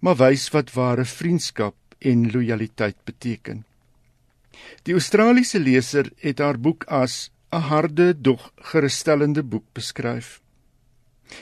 maar 0.00 0.18
wys 0.20 0.48
wat 0.54 0.74
ware 0.76 1.04
vriendskap 1.08 1.76
en 1.98 2.28
lojaliteit 2.32 2.98
beteken. 3.04 3.64
Die 4.84 4.94
Australiese 4.94 5.60
leser 5.60 6.10
het 6.22 6.38
haar 6.38 6.58
boek 6.58 6.84
as 6.84 7.30
'n 7.52 7.64
harde 7.70 8.12
dog 8.20 8.52
gerusstellende 8.70 9.42
boek 9.42 9.64
beskryf. 9.72 10.40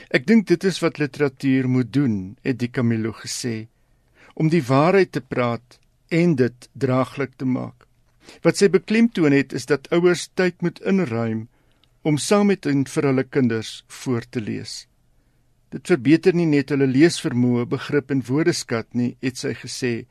Ek 0.09 0.25
dink 0.27 0.47
dit 0.47 0.63
is 0.63 0.79
wat 0.79 0.97
literatuur 0.97 1.67
moet 1.69 1.93
doen, 1.93 2.37
het 2.41 2.59
die 2.59 2.71
Camilo 2.71 3.11
gesê, 3.11 3.67
om 4.33 4.49
die 4.49 4.63
waarheid 4.63 5.11
te 5.11 5.21
praat 5.21 5.79
en 6.07 6.35
dit 6.35 6.69
draaglik 6.73 7.35
te 7.35 7.45
maak. 7.45 7.86
Wat 8.43 8.57
sy 8.57 8.69
beklemtoon 8.69 9.31
het 9.31 9.53
is 9.53 9.65
dat 9.65 9.87
ouers 9.91 10.27
tyd 10.35 10.61
moet 10.61 10.79
inruim 10.81 11.47
om 12.01 12.17
saam 12.17 12.47
met 12.47 12.65
en 12.65 12.85
vir 12.87 13.03
hulle 13.09 13.23
kinders 13.23 13.83
voor 13.87 14.23
te 14.29 14.41
lees. 14.41 14.87
Dit 15.69 15.87
verbeter 15.87 16.33
nie 16.33 16.45
net 16.47 16.69
hulle 16.71 16.87
leesvermoë, 16.87 17.65
begrip 17.67 18.11
en 18.11 18.23
woordeskat 18.23 18.93
nie, 18.95 19.17
het 19.21 19.37
sy 19.37 19.51
gesê, 19.57 20.05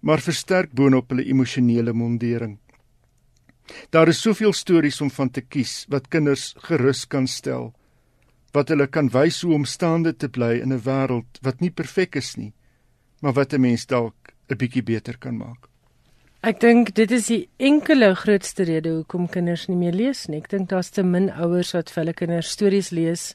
maar 0.00 0.22
versterk 0.22 0.70
boonop 0.70 1.10
hulle 1.10 1.26
emosionele 1.26 1.92
mondering. 1.92 2.58
Daar 3.90 4.08
is 4.08 4.22
soveel 4.22 4.52
stories 4.54 5.00
om 5.02 5.10
van 5.10 5.30
te 5.30 5.42
kies 5.42 5.86
wat 5.90 6.06
kinders 6.08 6.52
gerus 6.68 7.04
kan 7.10 7.26
stel. 7.26 7.72
wat 8.56 8.70
hulle 8.72 8.86
kan 8.88 9.10
wys 9.12 9.42
hoe 9.44 9.52
om 9.52 9.66
staande 9.68 10.14
te 10.16 10.28
bly 10.32 10.54
in 10.64 10.72
'n 10.72 10.84
wêreld 10.88 11.40
wat 11.46 11.60
nie 11.60 11.70
perfek 11.70 12.16
is 12.16 12.36
nie, 12.36 12.52
maar 13.20 13.34
wat 13.38 13.52
'n 13.52 13.60
mens 13.60 13.86
dalk 13.86 14.16
'n 14.48 14.56
bietjie 14.56 14.82
beter 14.82 15.18
kan 15.18 15.36
maak. 15.36 15.68
Ek 16.44 16.60
dink 16.60 16.92
dit 16.94 17.10
is 17.10 17.26
die 17.26 17.48
enkele 17.56 18.14
grootste 18.14 18.66
rede 18.68 18.90
hoekom 18.90 19.28
kinders 19.32 19.66
nie 19.68 19.76
meer 19.76 19.94
lees 19.96 20.26
nie. 20.28 20.42
Ek 20.44 20.50
dink 20.52 20.68
daar's 20.68 20.90
te 20.90 21.02
min 21.02 21.30
ouers 21.30 21.72
wat 21.74 21.90
vir 21.90 22.02
hulle 22.02 22.14
kinders 22.14 22.50
stories 22.52 22.90
lees 22.90 23.34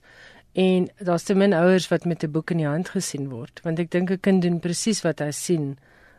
en 0.54 0.90
daar's 1.00 1.26
te 1.26 1.36
min 1.36 1.54
ouers 1.56 1.88
wat 1.92 2.06
met 2.06 2.24
'n 2.24 2.32
boek 2.32 2.52
in 2.52 2.58
die 2.58 2.68
hand 2.68 2.90
gesien 2.90 3.30
word, 3.30 3.60
want 3.64 3.80
ek 3.80 3.90
dink 3.90 4.12
'n 4.12 4.20
kind 4.20 4.42
doen 4.42 4.60
presies 4.60 5.02
wat 5.04 5.20
hy 5.20 5.32
sien 5.32 5.78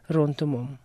rondom 0.09 0.53
hom. 0.53 0.79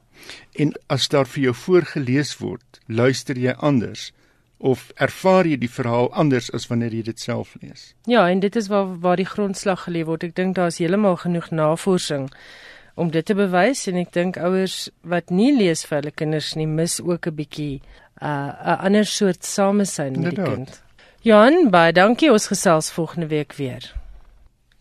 En 0.56 0.74
as 0.90 1.08
daar 1.08 1.26
vir 1.26 1.44
jou 1.44 1.54
voorgeles 1.54 2.38
word, 2.38 2.80
luister 2.88 3.38
jy 3.38 3.54
anders 3.60 4.12
of 4.58 4.92
ervaar 4.96 5.46
jy 5.46 5.58
die 5.58 5.70
verhaal 5.70 6.10
anders 6.14 6.50
as 6.54 6.68
wanneer 6.68 6.94
jy 6.94 7.04
dit 7.04 7.20
self 7.20 7.56
lees? 7.62 7.94
Ja, 8.06 8.30
en 8.30 8.40
dit 8.40 8.56
is 8.56 8.68
waar 8.68 9.00
waar 9.00 9.16
die 9.16 9.26
grondslag 9.26 9.86
gelê 9.86 10.04
word. 10.06 10.24
Ek 10.24 10.36
dink 10.36 10.56
daar 10.56 10.68
is 10.68 10.78
heeltemal 10.78 11.16
genoeg 11.16 11.52
navorsing 11.52 12.30
om 12.98 13.12
dit 13.14 13.26
te 13.26 13.36
bewys 13.38 13.86
en 13.88 14.00
ek 14.02 14.12
dink 14.16 14.40
ouers 14.42 14.88
wat 15.06 15.30
nie 15.30 15.52
lees 15.54 15.86
vir 15.86 16.00
hulle 16.00 16.14
kinders 16.18 16.56
nie, 16.58 16.66
mis 16.68 16.98
ook 17.02 17.28
'n 17.30 17.36
bietjie 17.38 17.82
'n 18.22 18.26
uh, 18.26 18.84
ander 18.84 19.06
soort 19.06 19.46
samesyn 19.46 20.20
met 20.22 20.36
die 20.36 20.44
kind. 20.44 20.82
Johan, 21.22 21.70
baie 21.70 21.94
dankie. 21.94 22.32
Ons 22.32 22.48
gesels 22.48 22.92
volgende 22.92 23.28
week 23.28 23.54
weer. 23.54 23.94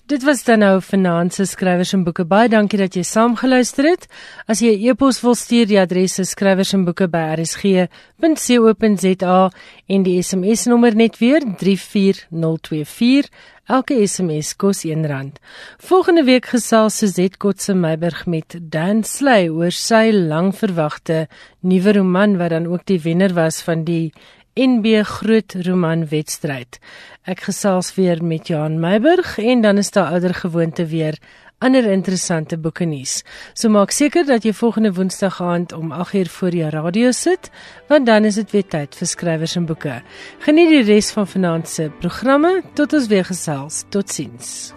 Dit 0.06 0.22
was 0.22 0.44
dan 0.44 0.58
nou 0.62 0.80
Finanse 0.80 1.44
Skrywers 1.44 1.90
en 1.92 2.04
Boeke. 2.06 2.22
Baie 2.30 2.46
dankie 2.46 2.78
dat 2.78 2.94
jy 2.94 3.02
saamgeluister 3.02 3.88
het. 3.90 4.04
As 4.46 4.60
jy 4.62 4.70
'n 4.76 4.78
e 4.78 4.90
e-pos 4.90 5.20
wil 5.20 5.34
stuur, 5.34 5.66
die 5.66 5.80
adres 5.80 6.18
is 6.18 6.30
skrywers 6.30 6.72
en 9.86 10.02
die 10.02 10.22
SMS 10.22 10.64
nommer 10.66 10.94
net 10.94 11.18
weer 11.18 11.42
34024. 11.58 13.30
Elke 13.66 14.06
SMS 14.06 14.54
kos 14.56 14.84
R1. 14.84 15.32
Volgende 15.78 16.22
week 16.24 16.46
gesels 16.46 16.98
Suzette 16.98 17.36
Kotse 17.36 17.74
Meiburg 17.74 18.26
met 18.26 18.54
Dan 18.60 19.02
Sley 19.02 19.48
oor 19.48 19.70
sy 19.70 20.12
langverwagte 20.12 21.26
nuwe 21.62 21.92
roman 21.92 22.36
wat 22.38 22.50
dan 22.50 22.66
ook 22.66 22.86
die 22.86 23.00
wenner 23.00 23.34
was 23.34 23.62
van 23.62 23.82
die 23.84 24.12
NB 24.56 25.02
Groot 25.04 25.54
Roman 25.66 26.06
Wedstryd. 26.08 26.78
Ek 27.28 27.42
gesels 27.44 27.90
weer 27.94 28.22
met 28.24 28.48
Johan 28.48 28.78
Meiburg 28.80 29.34
en 29.38 29.60
dan 29.60 29.76
is 29.76 29.90
daar 29.92 30.14
ouer 30.16 30.32
gewoonte 30.34 30.86
weer 30.88 31.18
ander 31.58 31.84
interessante 31.84 32.56
boeke 32.56 32.84
nuus. 32.88 33.18
So 33.52 33.68
maak 33.68 33.92
seker 33.92 34.24
dat 34.24 34.48
jy 34.48 34.54
volgende 34.56 34.94
Woensdag 34.96 35.42
aand 35.44 35.76
om 35.76 35.92
8uur 35.92 36.32
voor 36.38 36.56
jou 36.56 36.70
radio 36.72 37.12
sit, 37.12 37.50
want 37.88 38.06
dan 38.06 38.24
is 38.24 38.40
dit 38.40 38.56
weer 38.56 38.64
tyd 38.64 38.96
vir 38.96 39.12
skrywers 39.12 39.58
en 39.60 39.68
boeke. 39.68 40.00
Geniet 40.48 40.72
die 40.72 40.82
res 40.88 41.12
van 41.12 41.28
vanaand 41.28 41.68
se 41.68 41.90
programme. 42.00 42.62
Tot 42.74 42.96
ons 42.96 43.12
weer 43.12 43.28
gesels. 43.28 43.84
Totsiens. 43.92 44.72